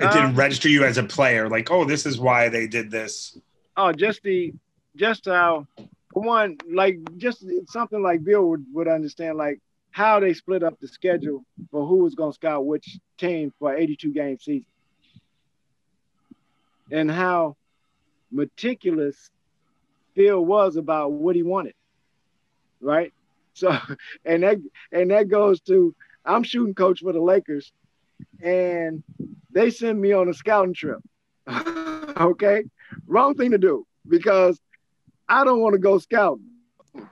it 0.00 0.12
didn't 0.12 0.30
um, 0.30 0.34
register 0.34 0.68
you 0.68 0.84
as 0.84 0.98
a 0.98 1.02
player? 1.02 1.48
Like, 1.48 1.70
oh, 1.70 1.84
this 1.84 2.06
is 2.06 2.18
why 2.18 2.48
they 2.48 2.66
did 2.66 2.90
this. 2.90 3.38
Oh, 3.76 3.92
just 3.92 4.22
the 4.22 4.52
just 4.96 5.26
how 5.26 5.66
one 6.12 6.56
like 6.70 6.98
just 7.16 7.44
something 7.66 8.02
like 8.02 8.24
Bill 8.24 8.48
would, 8.48 8.64
would 8.72 8.88
understand 8.88 9.38
like 9.38 9.60
how 9.90 10.20
they 10.20 10.34
split 10.34 10.62
up 10.62 10.78
the 10.80 10.88
schedule 10.88 11.44
for 11.70 11.86
who 11.86 11.96
was 11.96 12.14
going 12.14 12.30
to 12.30 12.34
scout 12.34 12.64
which 12.64 12.98
team 13.18 13.52
for 13.58 13.74
82 13.74 14.12
game 14.12 14.38
season 14.38 14.66
and 16.90 17.10
how 17.10 17.56
meticulous 18.30 19.30
bill 20.14 20.44
was 20.44 20.76
about 20.76 21.12
what 21.12 21.36
he 21.36 21.42
wanted. 21.42 21.74
Right. 22.80 23.12
So, 23.54 23.76
and 24.24 24.42
that 24.42 24.58
and 24.92 25.10
that 25.10 25.28
goes 25.28 25.60
to 25.62 25.94
I'm 26.24 26.42
shooting 26.42 26.74
coach 26.74 27.00
for 27.00 27.12
the 27.12 27.20
Lakers, 27.20 27.72
and 28.42 29.02
they 29.52 29.70
send 29.70 30.00
me 30.00 30.12
on 30.12 30.28
a 30.28 30.34
scouting 30.34 30.74
trip. 30.74 31.00
okay, 31.48 32.64
wrong 33.06 33.34
thing 33.34 33.50
to 33.50 33.58
do 33.58 33.86
because 34.08 34.60
I 35.28 35.44
don't 35.44 35.60
want 35.60 35.74
to 35.74 35.78
go 35.78 35.98
scouting 35.98 36.50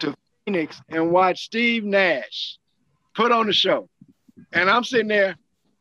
to 0.01 0.15
Phoenix 0.45 0.81
and 0.89 1.11
watch 1.11 1.45
Steve 1.45 1.85
Nash 1.85 2.59
put 3.15 3.33
on 3.33 3.47
the 3.47 3.53
show, 3.53 3.89
and 4.53 4.71
I'm 4.71 4.85
sitting 4.85 5.09
there 5.09 5.37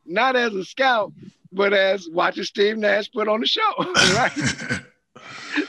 not 0.05 0.35
as 0.35 0.53
a 0.53 0.63
scout, 0.63 1.11
but 1.51 1.73
as 1.73 2.07
watching 2.11 2.43
Steve 2.43 2.77
Nash 2.77 3.11
put 3.11 3.27
on 3.27 3.41
the 3.41 3.47
show, 3.47 3.73
right? 4.13 4.31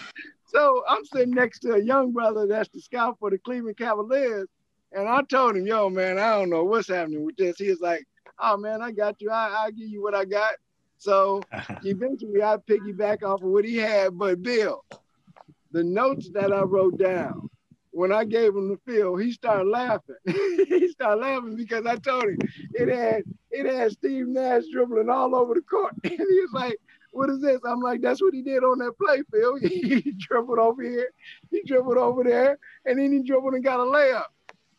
so 0.46 0.84
I'm 0.88 1.04
sitting 1.04 1.34
next 1.34 1.60
to 1.60 1.74
a 1.74 1.82
young 1.82 2.12
brother 2.12 2.46
that's 2.46 2.68
the 2.70 2.80
scout 2.80 3.16
for 3.18 3.30
the 3.30 3.38
Cleveland 3.38 3.76
Cavaliers, 3.76 4.48
and 4.92 5.08
I 5.08 5.22
told 5.22 5.56
him, 5.56 5.66
"Yo, 5.66 5.90
man, 5.90 6.18
I 6.18 6.38
don't 6.38 6.50
know 6.50 6.64
what's 6.64 6.88
happening 6.88 7.24
with 7.24 7.36
this." 7.36 7.58
He 7.58 7.68
was 7.68 7.80
like, 7.80 8.06
"Oh 8.38 8.56
man, 8.56 8.82
I 8.82 8.92
got 8.92 9.20
you. 9.20 9.30
I 9.30 9.66
I 9.66 9.70
give 9.70 9.88
you 9.88 10.02
what 10.02 10.14
I 10.14 10.24
got." 10.24 10.52
So 10.98 11.40
eventually, 11.84 12.42
I 12.42 12.56
piggyback 12.56 13.22
off 13.22 13.42
of 13.42 13.48
what 13.48 13.64
he 13.64 13.76
had. 13.76 14.18
But 14.18 14.42
Bill, 14.42 14.84
the 15.72 15.84
notes 15.84 16.30
that 16.34 16.52
I 16.52 16.62
wrote 16.62 16.98
down 16.98 17.48
when 17.90 18.12
I 18.12 18.24
gave 18.24 18.54
him 18.54 18.68
the 18.68 18.78
feel, 18.86 19.16
he 19.16 19.32
started 19.32 19.68
laughing. 19.68 20.16
he 20.26 20.88
started 20.88 21.20
laughing 21.20 21.56
because 21.56 21.86
I 21.86 21.96
told 21.96 22.24
him 22.24 22.38
it 22.74 22.88
had 22.88 23.22
it 23.50 23.66
had 23.66 23.92
Steve 23.92 24.28
Nash 24.28 24.64
dribbling 24.70 25.08
all 25.08 25.34
over 25.34 25.54
the 25.54 25.62
court. 25.62 25.94
And 26.04 26.12
he 26.12 26.40
was 26.40 26.52
like, 26.52 26.76
what 27.12 27.30
is 27.30 27.40
this? 27.40 27.60
I'm 27.64 27.80
like, 27.80 28.00
that's 28.00 28.20
what 28.20 28.34
he 28.34 28.42
did 28.42 28.62
on 28.62 28.78
that 28.78 28.92
play, 28.98 29.22
Phil. 29.32 29.56
he 29.56 30.14
dribbled 30.18 30.58
over 30.58 30.82
here, 30.82 31.10
he 31.50 31.62
dribbled 31.62 31.96
over 31.96 32.22
there, 32.22 32.58
and 32.84 32.98
then 32.98 33.12
he 33.12 33.22
dribbled 33.22 33.54
and 33.54 33.64
got 33.64 33.80
a 33.80 33.84
layup. 33.84 34.26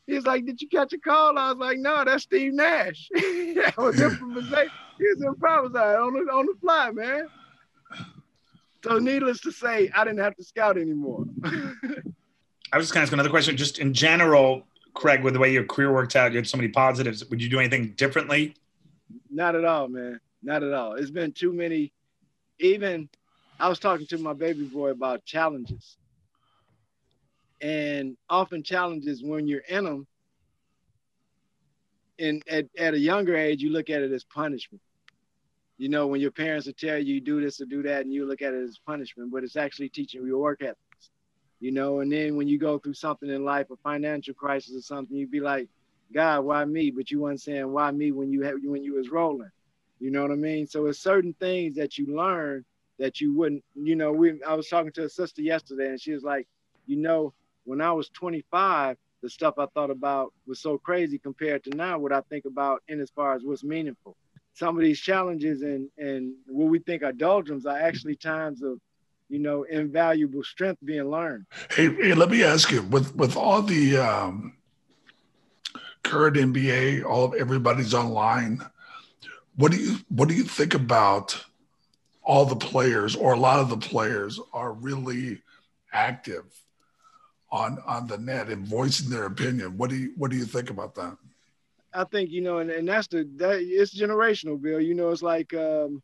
He's 0.10 0.26
like, 0.26 0.46
did 0.46 0.60
you 0.60 0.68
catch 0.68 0.92
a 0.94 0.98
call? 0.98 1.38
I 1.38 1.50
was 1.50 1.58
like, 1.58 1.78
no, 1.78 2.04
that's 2.04 2.24
Steve 2.24 2.54
Nash. 2.54 3.10
that 3.14 3.76
was 3.78 4.02
improvisation. 4.02 4.72
He 4.98 5.06
was 5.08 5.24
improvising 5.24 5.76
on 5.76 6.14
the, 6.14 6.32
on 6.32 6.46
the 6.48 6.56
fly, 6.60 6.92
man. 6.92 7.28
So 8.84 8.98
needless 8.98 9.40
to 9.42 9.52
say, 9.52 9.92
I 9.94 10.04
didn't 10.04 10.20
have 10.20 10.36
to 10.38 10.44
scout 10.44 10.78
anymore. 10.78 11.26
I 11.44 12.78
was 12.78 12.88
just 12.88 12.94
going 12.94 13.02
to 13.02 13.08
ask 13.08 13.14
another 13.14 13.30
question. 13.30 13.56
Just 13.56 13.78
in 13.78 13.94
general, 13.94 14.64
Craig, 14.96 15.24
with 15.24 15.34
the 15.34 15.40
way 15.40 15.52
your 15.54 15.66
career 15.66 15.94
worked 15.94 16.16
out, 16.16 16.32
you 16.32 16.38
had 16.38 16.48
so 16.48 16.58
many 16.58 16.70
positives. 16.70 17.24
Would 17.30 17.42
you 17.42 17.50
do 17.50 17.60
anything 17.60 17.92
differently? 17.92 18.56
Not 19.30 19.56
at 19.56 19.64
all, 19.64 19.90
man. 19.90 20.20
Not 20.42 20.64
at 20.64 20.74
all. 20.74 20.94
It's 20.94 21.12
been 21.12 21.34
too 21.34 21.54
many. 21.54 21.94
Even 22.60 23.10
I 23.60 23.70
was 23.70 23.78
talking 23.78 24.08
to 24.08 24.18
my 24.18 24.34
baby 24.34 24.66
boy 24.66 24.90
about 24.90 25.24
challenges. 25.24 25.98
And 27.62 28.18
often 28.30 28.64
challenges 28.64 29.24
when 29.24 29.48
you're 29.48 29.60
in 29.68 29.86
them, 29.86 30.08
and 32.18 32.44
at, 32.50 32.66
at 32.78 32.94
a 32.94 33.00
younger 33.00 33.36
age, 33.36 33.62
you 33.62 33.72
look 33.72 33.90
at 33.90 34.02
it 34.02 34.12
as 34.12 34.24
punishment. 34.24 34.82
You 35.78 35.90
know, 35.90 36.08
when 36.08 36.20
your 36.20 36.32
parents 36.32 36.66
will 36.66 36.74
tell 36.74 36.98
you 36.98 37.22
do 37.22 37.42
this 37.42 37.62
or 37.62 37.66
do 37.66 37.82
that, 37.84 38.02
and 38.02 38.14
you 38.14 38.26
look 38.26 38.42
at 38.42 38.54
it 38.54 38.64
as 38.64 38.78
punishment, 38.86 39.32
but 39.32 39.44
it's 39.44 39.56
actually 39.56 39.90
teaching 39.90 40.26
you 40.26 40.38
work 40.38 40.62
ethic 40.62 40.78
you 41.60 41.72
know, 41.72 42.00
and 42.00 42.12
then 42.12 42.38
when 42.38 42.48
you 42.48 42.58
go 42.58 42.78
through 42.78 42.94
something 42.94 43.30
in 43.30 43.44
life, 43.44 43.70
a 43.70 43.76
financial 43.78 44.34
crisis 44.34 44.76
or 44.76 44.82
something, 44.82 45.16
you'd 45.16 45.32
be 45.32 45.42
like, 45.42 45.68
God, 46.14 46.42
why 46.42 46.64
me? 46.66 46.90
But 46.90 47.12
you 47.12 47.20
weren't 47.20 47.42
saying 47.42 47.72
why 47.72 47.92
me 47.92 48.12
when 48.12 48.32
you 48.32 48.42
had 48.42 48.56
when 48.64 48.84
you 48.84 48.94
was 48.94 49.10
rolling. 49.10 49.52
You 50.00 50.12
know 50.12 50.22
what 50.22 50.32
I 50.32 50.36
mean? 50.36 50.66
So 50.68 50.86
it's 50.86 51.00
certain 51.00 51.34
things 51.40 51.76
that 51.76 51.98
you 51.98 52.16
learn 52.16 52.64
that 52.98 53.20
you 53.20 53.36
wouldn't, 53.36 53.64
you 53.76 53.96
know, 53.96 54.12
we 54.12 54.42
I 54.44 54.54
was 54.54 54.70
talking 54.70 54.92
to 54.94 55.06
a 55.06 55.10
sister 55.10 55.42
yesterday 55.42 55.90
and 55.90 56.02
she 56.02 56.14
was 56.14 56.24
like, 56.24 56.48
you 56.88 56.96
know, 56.96 57.34
when 57.66 57.82
I 57.82 57.92
was 57.92 58.10
25, 58.10 58.98
the 59.22 59.30
stuff 59.30 59.56
I 59.58 59.66
thought 59.74 59.92
about 59.92 60.34
was 60.48 60.60
so 60.60 60.78
crazy 60.78 61.18
compared 61.18 61.64
to 61.66 61.72
now 61.72 62.00
what 62.00 62.14
I 62.14 62.22
think 62.22 62.46
about 62.46 62.82
in 62.88 63.00
as 63.00 63.10
far 63.10 63.36
as 63.36 63.44
what's 63.44 63.64
meaningful. 63.64 64.16
Some 64.54 64.78
of 64.78 64.84
these 64.84 65.00
challenges 65.00 65.62
and 65.62 65.90
and 65.98 66.34
what 66.48 66.70
we 66.70 66.80
think 66.80 67.04
are 67.04 67.12
doldrums 67.12 67.66
are 67.66 67.78
actually 67.78 68.16
times 68.16 68.62
of 68.62 68.80
you 69.30 69.40
know, 69.40 69.64
invaluable 69.64 70.44
strength 70.44 70.80
being 70.84 71.10
learned. 71.10 71.46
Hey, 71.70 71.94
hey 71.94 72.14
let 72.14 72.30
me 72.30 72.44
ask 72.44 72.72
you 72.72 72.82
with 72.84 73.16
with 73.16 73.38
all 73.38 73.62
the 73.62 73.98
um, 73.98 74.58
current 76.04 76.36
NBA, 76.36 77.06
all 77.06 77.26
of 77.26 77.36
everybody's 77.36 77.94
online. 77.94 78.60
What 79.56 79.72
do 79.72 79.78
you 79.78 79.98
what 80.10 80.28
do 80.28 80.34
you 80.34 80.44
think 80.44 80.74
about 80.74 81.46
all 82.24 82.46
the 82.46 82.56
players 82.56 83.16
or 83.16 83.34
a 83.34 83.40
lot 83.40 83.60
of 83.60 83.70
the 83.70 83.78
players 83.78 84.40
are 84.54 84.74
really 84.74 85.42
active 85.94 86.46
on 87.52 87.80
on 87.86 88.08
the 88.08 88.18
net 88.18 88.50
and 88.50 88.66
voicing 88.66 89.10
their 89.10 89.26
opinion? 89.26 89.78
What 89.78 89.90
do 89.90 89.96
you 89.96 90.14
what 90.18 90.32
do 90.32 90.38
you 90.38 90.46
think 90.46 90.70
about 90.70 90.96
that? 90.96 91.18
I 91.94 92.04
think 92.04 92.30
you 92.30 92.42
know, 92.42 92.60
and, 92.60 92.70
and 92.70 92.88
that's 92.88 93.08
the 93.08 93.28
that 93.38 93.60
it's 93.62 93.98
generational, 93.98 94.62
Bill. 94.62 94.80
You 94.80 94.94
know, 94.94 95.10
it's 95.10 95.24
like 95.24 95.54
um, 95.54 96.02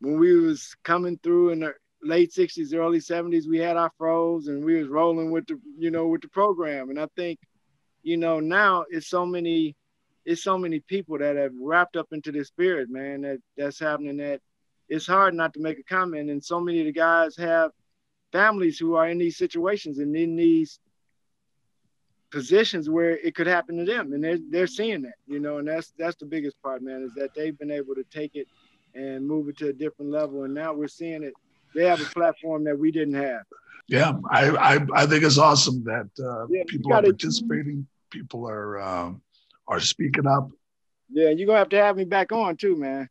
when 0.00 0.18
we 0.18 0.36
was 0.36 0.74
coming 0.82 1.18
through 1.22 1.50
in 1.50 1.60
the 1.60 1.74
late 2.02 2.32
60s 2.32 2.74
early 2.74 2.98
70s 2.98 3.46
we 3.46 3.58
had 3.58 3.76
our 3.76 3.90
froze 3.98 4.48
and 4.48 4.64
we 4.64 4.76
was 4.76 4.88
rolling 4.88 5.30
with 5.30 5.46
the 5.46 5.60
you 5.78 5.90
know 5.90 6.06
with 6.08 6.22
the 6.22 6.28
program 6.28 6.88
and 6.88 6.98
i 6.98 7.06
think 7.14 7.38
you 8.02 8.16
know 8.16 8.40
now 8.40 8.84
it's 8.88 9.08
so 9.08 9.26
many 9.26 9.76
it's 10.24 10.42
so 10.42 10.56
many 10.56 10.80
people 10.80 11.18
that 11.18 11.36
have 11.36 11.52
wrapped 11.60 11.96
up 11.96 12.06
into 12.12 12.32
this 12.32 12.48
spirit 12.48 12.88
man 12.88 13.20
that 13.20 13.38
that's 13.56 13.78
happening 13.78 14.16
that 14.16 14.40
it's 14.88 15.06
hard 15.06 15.34
not 15.34 15.52
to 15.52 15.60
make 15.60 15.78
a 15.78 15.82
comment 15.82 16.30
and 16.30 16.42
so 16.42 16.58
many 16.58 16.80
of 16.80 16.86
the 16.86 16.92
guys 16.92 17.36
have 17.36 17.70
families 18.32 18.78
who 18.78 18.94
are 18.94 19.08
in 19.08 19.18
these 19.18 19.36
situations 19.36 19.98
and 19.98 20.14
in 20.16 20.36
these 20.36 20.78
positions 22.30 22.88
where 22.88 23.18
it 23.18 23.34
could 23.34 23.48
happen 23.48 23.76
to 23.76 23.84
them 23.84 24.12
and 24.12 24.22
they're, 24.22 24.38
they're 24.50 24.66
seeing 24.66 25.02
that 25.02 25.14
you 25.26 25.40
know 25.40 25.58
and 25.58 25.66
that's 25.66 25.92
that's 25.98 26.16
the 26.16 26.24
biggest 26.24 26.60
part 26.62 26.80
man 26.80 27.02
is 27.02 27.12
that 27.14 27.34
they've 27.34 27.58
been 27.58 27.72
able 27.72 27.92
to 27.92 28.04
take 28.04 28.36
it 28.36 28.46
and 28.94 29.26
move 29.26 29.48
it 29.48 29.58
to 29.58 29.68
a 29.68 29.72
different 29.72 30.12
level 30.12 30.44
and 30.44 30.54
now 30.54 30.72
we're 30.72 30.86
seeing 30.86 31.24
it 31.24 31.34
they 31.74 31.84
have 31.84 32.00
a 32.00 32.04
platform 32.04 32.64
that 32.64 32.78
we 32.78 32.90
didn't 32.90 33.14
have. 33.14 33.42
Yeah, 33.88 34.12
I 34.30 34.50
I, 34.50 34.86
I 34.94 35.06
think 35.06 35.24
it's 35.24 35.38
awesome 35.38 35.84
that 35.84 36.08
uh, 36.22 36.46
yeah, 36.48 36.62
people 36.66 36.92
are 36.92 37.02
participating. 37.02 37.86
People 38.10 38.48
are 38.48 38.80
um, 38.80 39.22
are 39.66 39.80
speaking 39.80 40.26
up. 40.26 40.50
Yeah, 41.10 41.30
you're 41.30 41.46
gonna 41.46 41.58
have 41.58 41.68
to 41.70 41.76
have 41.76 41.96
me 41.96 42.04
back 42.04 42.32
on 42.32 42.56
too, 42.56 42.76
man. 42.76 43.08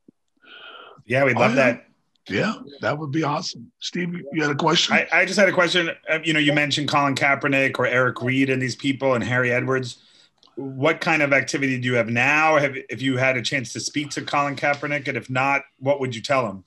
Yeah, 1.05 1.25
we'd 1.25 1.37
love 1.37 1.51
oh, 1.51 1.55
yeah. 1.55 1.71
that. 1.71 1.85
Yeah, 2.29 2.53
that 2.81 2.97
would 2.97 3.11
be 3.11 3.23
awesome. 3.23 3.71
Steve, 3.79 4.13
you 4.31 4.41
had 4.41 4.51
a 4.51 4.55
question? 4.55 4.93
I, 4.93 5.07
I 5.11 5.25
just 5.25 5.39
had 5.39 5.49
a 5.49 5.53
question. 5.53 5.89
Uh, 6.09 6.19
you 6.23 6.33
know, 6.33 6.39
you 6.39 6.53
mentioned 6.53 6.87
Colin 6.87 7.15
Kaepernick 7.15 7.79
or 7.79 7.87
Eric 7.87 8.21
Reid 8.21 8.49
and 8.49 8.61
these 8.61 8.75
people 8.75 9.15
and 9.15 9.23
Harry 9.23 9.51
Edwards. 9.51 10.03
What 10.55 11.01
kind 11.01 11.21
of 11.21 11.33
activity 11.33 11.79
do 11.79 11.87
you 11.87 11.95
have 11.95 12.09
now? 12.09 12.57
Have 12.57 12.75
if 12.89 13.01
you 13.01 13.17
had 13.17 13.37
a 13.37 13.41
chance 13.41 13.73
to 13.73 13.79
speak 13.79 14.09
to 14.11 14.21
Colin 14.21 14.55
Kaepernick, 14.55 15.07
and 15.07 15.17
if 15.17 15.29
not, 15.29 15.61
what 15.79 15.99
would 15.99 16.13
you 16.13 16.21
tell 16.21 16.47
him? 16.47 16.63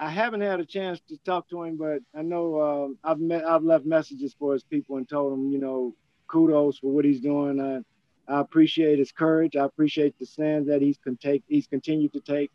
I 0.00 0.10
haven't 0.10 0.42
had 0.42 0.60
a 0.60 0.64
chance 0.64 1.00
to 1.08 1.16
talk 1.18 1.48
to 1.50 1.62
him, 1.64 1.76
but 1.76 1.98
I 2.14 2.22
know 2.22 2.60
um, 2.60 2.98
I've 3.02 3.18
met, 3.18 3.44
I've 3.44 3.64
left 3.64 3.84
messages 3.84 4.34
for 4.38 4.52
his 4.52 4.62
people 4.62 4.96
and 4.96 5.08
told 5.08 5.32
him, 5.32 5.50
you 5.50 5.58
know, 5.58 5.94
kudos 6.28 6.78
for 6.78 6.92
what 6.92 7.04
he's 7.04 7.20
doing. 7.20 7.60
I, 7.60 8.32
I 8.32 8.40
appreciate 8.40 8.98
his 8.98 9.10
courage. 9.10 9.56
I 9.56 9.64
appreciate 9.64 10.18
the 10.18 10.26
stands 10.26 10.68
that 10.68 10.82
he's 10.82 10.98
can 10.98 11.16
take. 11.16 11.42
He's 11.48 11.66
continued 11.66 12.12
to 12.12 12.20
take. 12.20 12.52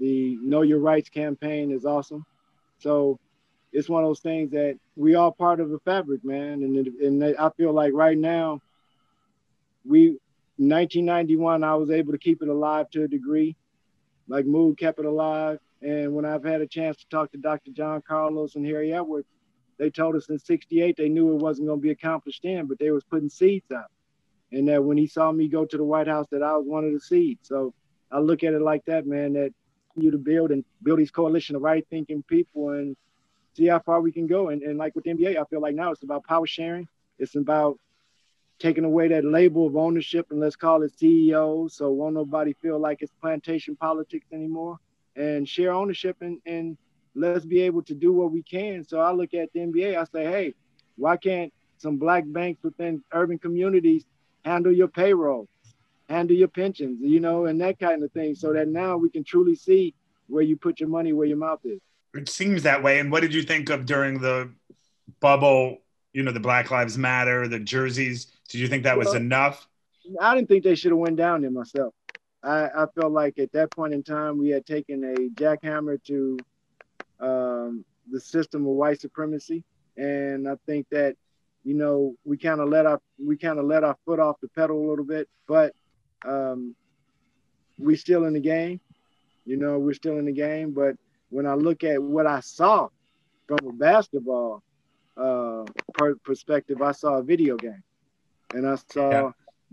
The 0.00 0.38
Know 0.42 0.62
Your 0.62 0.80
Rights 0.80 1.10
campaign 1.10 1.70
is 1.70 1.84
awesome, 1.84 2.24
So 2.78 3.20
it's 3.72 3.88
one 3.88 4.02
of 4.02 4.08
those 4.08 4.20
things 4.20 4.50
that 4.50 4.78
we 4.96 5.14
are 5.14 5.30
part 5.30 5.60
of 5.60 5.70
the 5.70 5.78
fabric, 5.80 6.24
man. 6.24 6.62
And 6.62 6.86
and 6.86 7.36
I 7.38 7.50
feel 7.50 7.72
like 7.72 7.92
right 7.92 8.18
now, 8.18 8.60
we 9.84 10.18
1991, 10.56 11.62
I 11.62 11.74
was 11.74 11.90
able 11.90 12.12
to 12.12 12.18
keep 12.18 12.42
it 12.42 12.48
alive 12.48 12.90
to 12.90 13.04
a 13.04 13.08
degree, 13.08 13.56
like 14.28 14.46
Mood 14.46 14.78
kept 14.78 14.98
it 14.98 15.06
alive. 15.06 15.58
And 15.82 16.14
when 16.14 16.24
I've 16.24 16.44
had 16.44 16.60
a 16.60 16.66
chance 16.66 16.98
to 16.98 17.08
talk 17.08 17.32
to 17.32 17.38
Dr. 17.38 17.70
John 17.70 18.02
Carlos 18.06 18.56
and 18.56 18.66
Harry 18.66 18.92
Edwards, 18.92 19.28
they 19.78 19.88
told 19.88 20.16
us 20.16 20.28
in 20.28 20.38
68 20.38 20.96
they 20.96 21.08
knew 21.08 21.32
it 21.32 21.40
wasn't 21.40 21.68
going 21.68 21.78
to 21.78 21.82
be 21.82 21.90
accomplished 21.90 22.42
then, 22.42 22.66
but 22.66 22.78
they 22.78 22.90
was 22.90 23.04
putting 23.04 23.30
seeds 23.30 23.70
out. 23.72 23.90
And 24.52 24.68
that 24.68 24.84
when 24.84 24.98
he 24.98 25.06
saw 25.06 25.32
me 25.32 25.48
go 25.48 25.64
to 25.64 25.76
the 25.76 25.84
White 25.84 26.08
House, 26.08 26.26
that 26.32 26.42
I 26.42 26.54
was 26.56 26.66
one 26.66 26.84
of 26.84 26.92
the 26.92 27.00
seeds. 27.00 27.48
So 27.48 27.72
I 28.10 28.18
look 28.18 28.42
at 28.42 28.52
it 28.52 28.60
like 28.60 28.84
that, 28.86 29.06
man, 29.06 29.32
that 29.34 29.54
you 29.96 30.10
to 30.10 30.18
build 30.18 30.50
and 30.50 30.64
build 30.82 30.98
these 30.98 31.10
coalition 31.10 31.56
of 31.56 31.62
right 31.62 31.86
thinking 31.90 32.22
people 32.22 32.70
and 32.70 32.96
see 33.54 33.66
how 33.66 33.78
far 33.80 34.00
we 34.00 34.12
can 34.12 34.26
go. 34.26 34.48
And, 34.48 34.62
and 34.62 34.78
like 34.78 34.94
with 34.94 35.04
the 35.04 35.10
NBA, 35.10 35.36
I 35.36 35.44
feel 35.44 35.60
like 35.60 35.74
now 35.74 35.90
it's 35.90 36.02
about 36.02 36.24
power 36.24 36.46
sharing. 36.46 36.88
It's 37.18 37.34
about 37.34 37.78
taking 38.58 38.84
away 38.84 39.08
that 39.08 39.24
label 39.24 39.66
of 39.66 39.76
ownership 39.76 40.26
and 40.30 40.40
let's 40.40 40.56
call 40.56 40.82
it 40.82 40.92
CEO. 40.96 41.70
So 41.70 41.90
won't 41.90 42.14
nobody 42.14 42.52
feel 42.54 42.78
like 42.78 43.02
it's 43.02 43.12
plantation 43.20 43.76
politics 43.76 44.26
anymore 44.32 44.78
and 45.16 45.48
share 45.48 45.72
ownership 45.72 46.16
and, 46.20 46.38
and 46.46 46.76
let's 47.14 47.44
be 47.44 47.60
able 47.62 47.82
to 47.82 47.94
do 47.94 48.12
what 48.12 48.30
we 48.30 48.42
can. 48.42 48.84
So 48.84 49.00
I 49.00 49.12
look 49.12 49.34
at 49.34 49.52
the 49.52 49.60
NBA, 49.60 49.96
I 49.96 50.04
say, 50.04 50.24
hey, 50.24 50.54
why 50.96 51.16
can't 51.16 51.52
some 51.78 51.96
black 51.96 52.24
banks 52.26 52.62
within 52.62 53.02
urban 53.12 53.38
communities 53.38 54.04
handle 54.44 54.72
your 54.72 54.88
payroll, 54.88 55.48
handle 56.10 56.36
your 56.36 56.48
pensions, 56.48 56.98
you 57.00 57.20
know, 57.20 57.46
and 57.46 57.60
that 57.60 57.78
kind 57.78 58.02
of 58.02 58.10
thing, 58.12 58.34
so 58.34 58.52
that 58.52 58.68
now 58.68 58.96
we 58.96 59.08
can 59.08 59.24
truly 59.24 59.54
see 59.54 59.94
where 60.26 60.42
you 60.42 60.56
put 60.56 60.80
your 60.80 60.88
money 60.88 61.12
where 61.12 61.26
your 61.26 61.36
mouth 61.36 61.60
is. 61.64 61.80
It 62.14 62.28
seems 62.28 62.64
that 62.64 62.82
way. 62.82 62.98
And 62.98 63.10
what 63.10 63.20
did 63.20 63.32
you 63.32 63.42
think 63.42 63.70
of 63.70 63.86
during 63.86 64.20
the 64.20 64.50
bubble? 65.20 65.78
You 66.12 66.24
know, 66.24 66.32
the 66.32 66.40
Black 66.40 66.70
Lives 66.72 66.98
Matter, 66.98 67.46
the 67.46 67.60
jerseys. 67.60 68.26
Did 68.48 68.60
you 68.60 68.66
think 68.66 68.82
that 68.82 68.98
was 68.98 69.14
enough? 69.14 69.68
I 70.20 70.34
didn't 70.34 70.48
think 70.48 70.64
they 70.64 70.74
should 70.74 70.90
have 70.90 70.98
went 70.98 71.16
down 71.16 71.42
there 71.42 71.52
myself. 71.52 71.94
I, 72.42 72.68
I 72.74 72.86
felt 72.98 73.12
like 73.12 73.38
at 73.38 73.52
that 73.52 73.70
point 73.70 73.94
in 73.94 74.02
time 74.02 74.38
we 74.38 74.48
had 74.48 74.66
taken 74.66 75.04
a 75.04 75.40
jackhammer 75.40 76.02
to 76.04 76.38
um, 77.20 77.84
the 78.10 78.20
system 78.20 78.62
of 78.62 78.72
white 78.72 79.00
supremacy, 79.00 79.62
and 79.96 80.48
I 80.48 80.56
think 80.66 80.88
that 80.90 81.16
you 81.62 81.74
know 81.74 82.14
we 82.24 82.38
kind 82.38 82.60
of 82.60 82.68
let 82.68 82.86
our 82.86 83.00
we 83.24 83.36
kind 83.36 83.58
of 83.58 83.66
let 83.66 83.84
our 83.84 83.96
foot 84.04 84.18
off 84.18 84.40
the 84.40 84.48
pedal 84.48 84.84
a 84.84 84.86
little 84.88 85.04
bit, 85.04 85.28
but 85.46 85.74
um, 86.24 86.74
we 87.78 87.96
still 87.96 88.24
in 88.24 88.34
the 88.34 88.40
game. 88.40 88.80
You 89.44 89.56
know, 89.56 89.78
we're 89.78 89.94
still 89.94 90.18
in 90.18 90.26
the 90.26 90.32
game. 90.32 90.72
But 90.72 90.96
when 91.30 91.46
I 91.46 91.54
look 91.54 91.84
at 91.84 92.02
what 92.02 92.26
I 92.26 92.40
saw 92.40 92.88
from 93.46 93.58
a 93.68 93.72
basketball 93.72 94.62
uh, 95.16 95.64
perspective, 96.24 96.82
I 96.82 96.92
saw 96.92 97.14
a 97.14 97.22
video 97.22 97.56
game, 97.56 97.82
and 98.54 98.66
I 98.66 98.76
saw 98.92 99.10
yeah. 99.10 99.30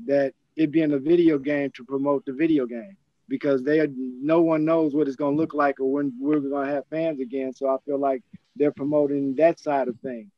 that 0.07 0.33
it 0.55 0.71
being 0.71 0.93
a 0.93 0.99
video 0.99 1.37
game 1.37 1.71
to 1.75 1.83
promote 1.83 2.25
the 2.25 2.33
video 2.33 2.65
game 2.65 2.97
because 3.29 3.61
they 3.63 3.79
are, 3.79 3.87
no 3.95 4.41
one 4.41 4.65
knows 4.65 4.93
what 4.95 5.07
it's 5.07 5.17
going 5.17 5.35
to 5.35 5.41
look 5.41 5.53
like 5.53 5.79
or 5.79 5.91
when 5.91 6.13
we're 6.19 6.39
going 6.39 6.67
to 6.67 6.73
have 6.73 6.87
fans 6.87 7.19
again. 7.19 7.53
So 7.53 7.69
I 7.69 7.77
feel 7.85 7.99
like 7.99 8.23
they're 8.55 8.71
promoting 8.71 9.35
that 9.35 9.59
side 9.59 9.87
of 9.87 9.99
things 9.99 10.31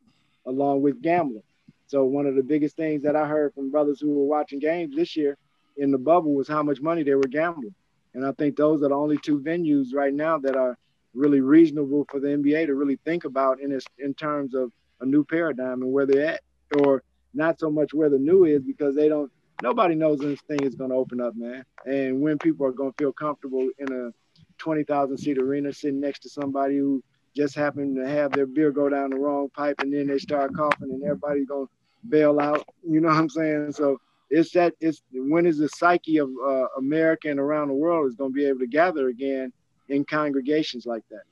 along 0.45 0.81
with 0.81 1.01
gambling. 1.01 1.43
So 1.87 2.03
one 2.03 2.25
of 2.25 2.35
the 2.35 2.43
biggest 2.43 2.75
things 2.75 3.03
that 3.03 3.15
I 3.15 3.27
heard 3.27 3.53
from 3.53 3.71
brothers 3.71 3.99
who 3.99 4.11
were 4.11 4.25
watching 4.25 4.59
games 4.59 4.95
this 4.95 5.15
year 5.15 5.37
in 5.79 5.91
the 5.91 5.97
bubble 5.97 6.33
was 6.33 6.47
how 6.47 6.63
much 6.63 6.81
money 6.81 7.03
they 7.03 7.15
were 7.15 7.23
gambling. 7.23 7.73
And 8.13 8.25
I 8.25 8.31
think 8.33 8.55
those 8.55 8.83
are 8.83 8.89
the 8.89 8.95
only 8.95 9.17
two 9.17 9.39
venues 9.39 9.87
right 9.93 10.13
now 10.13 10.37
that 10.39 10.55
are 10.55 10.77
really 11.13 11.41
reasonable 11.41 12.05
for 12.09 12.19
the 12.19 12.27
NBA 12.27 12.67
to 12.67 12.75
really 12.75 12.99
think 13.05 13.25
about 13.25 13.59
in 13.59 13.71
this, 13.71 13.85
in 13.97 14.13
terms 14.13 14.53
of 14.55 14.71
a 15.01 15.05
new 15.05 15.23
paradigm 15.23 15.81
and 15.81 15.91
where 15.91 16.05
they're 16.05 16.27
at, 16.27 16.41
or 16.79 17.03
not 17.33 17.59
so 17.59 17.69
much 17.69 17.93
where 17.93 18.09
the 18.09 18.17
new 18.17 18.45
is 18.45 18.63
because 18.63 18.95
they 18.95 19.07
don't 19.07 19.31
nobody 19.61 19.95
knows 19.95 20.19
when 20.19 20.31
this 20.31 20.41
thing 20.41 20.63
is 20.63 20.75
going 20.75 20.89
to 20.89 20.95
open 20.95 21.21
up, 21.21 21.35
man. 21.35 21.63
And 21.85 22.21
when 22.21 22.37
people 22.37 22.65
are 22.65 22.71
going 22.71 22.91
to 22.91 22.97
feel 22.97 23.13
comfortable 23.13 23.67
in 23.77 23.91
a 23.91 24.11
20,000 24.57 25.17
seat 25.17 25.37
arena 25.37 25.73
sitting 25.73 25.99
next 25.99 26.19
to 26.19 26.29
somebody 26.29 26.77
who 26.77 27.03
just 27.35 27.55
happened 27.55 27.95
to 27.95 28.07
have 28.07 28.31
their 28.31 28.45
beer 28.45 28.71
go 28.71 28.89
down 28.89 29.11
the 29.11 29.17
wrong 29.17 29.49
pipe 29.55 29.75
and 29.79 29.93
then 29.93 30.07
they 30.07 30.17
start 30.17 30.55
coughing 30.55 30.89
and 30.91 31.03
everybody's 31.03 31.47
going 31.47 31.67
to 31.67 31.71
bail 32.07 32.39
out. 32.39 32.65
You 32.87 33.01
know 33.01 33.09
what 33.09 33.17
I'm 33.17 33.29
saying? 33.29 33.71
So 33.73 33.99
it's 34.29 34.51
that, 34.51 34.73
it's 34.79 35.01
when 35.11 35.45
is 35.45 35.57
the 35.57 35.69
psyche 35.69 36.17
of 36.17 36.29
uh, 36.45 36.65
America 36.77 37.29
and 37.29 37.39
around 37.39 37.69
the 37.69 37.73
world 37.73 38.07
is 38.07 38.15
going 38.15 38.31
to 38.31 38.35
be 38.35 38.45
able 38.45 38.59
to 38.59 38.67
gather 38.67 39.09
again 39.09 39.51
in 39.87 40.05
congregations 40.05 40.85
like 40.85 41.03
that? 41.09 41.23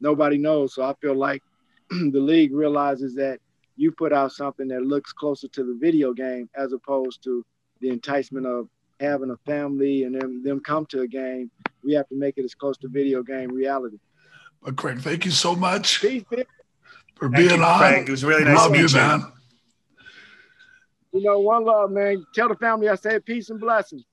Nobody 0.00 0.38
knows. 0.38 0.74
So 0.74 0.82
I 0.84 0.94
feel 1.00 1.14
like 1.14 1.42
the 1.90 2.20
league 2.20 2.52
realizes 2.52 3.14
that 3.16 3.40
you 3.76 3.90
put 3.90 4.12
out 4.12 4.32
something 4.32 4.68
that 4.68 4.82
looks 4.82 5.12
closer 5.12 5.48
to 5.48 5.64
the 5.64 5.76
video 5.80 6.12
game 6.12 6.48
as 6.54 6.72
opposed 6.72 7.22
to 7.24 7.44
the 7.80 7.90
enticement 7.90 8.46
of 8.46 8.68
having 9.00 9.30
a 9.30 9.36
family 9.50 10.04
and 10.04 10.14
them, 10.14 10.42
them 10.42 10.60
come 10.60 10.86
to 10.86 11.00
a 11.00 11.06
game, 11.08 11.50
we 11.82 11.92
have 11.92 12.08
to 12.08 12.14
make 12.14 12.38
it 12.38 12.44
as 12.44 12.54
close 12.54 12.76
to 12.78 12.88
video 12.88 13.22
game 13.22 13.50
reality. 13.50 13.98
But 14.62 14.76
Craig, 14.76 15.00
thank 15.00 15.24
you 15.24 15.30
so 15.30 15.54
much 15.54 16.00
Peace, 16.00 16.24
for 17.16 17.28
thank 17.28 17.36
being 17.36 17.60
you, 17.60 17.64
on. 17.64 17.78
Craig. 17.78 18.08
It 18.08 18.10
was 18.10 18.24
really 18.24 18.44
nice 18.44 18.56
Love 18.56 18.72
to 18.72 18.82
meet 18.82 18.90
you, 18.90 18.96
man. 18.96 19.32
You 21.14 21.22
know, 21.24 21.40
one 21.40 21.66
love, 21.66 21.92
man. 21.92 22.26
Tell 22.34 22.48
the 22.50 22.56
family 22.56 22.88
I 22.90 22.96
said 22.96 23.26
peace 23.26 23.50
and 23.50 23.60
blessings. 23.60 24.04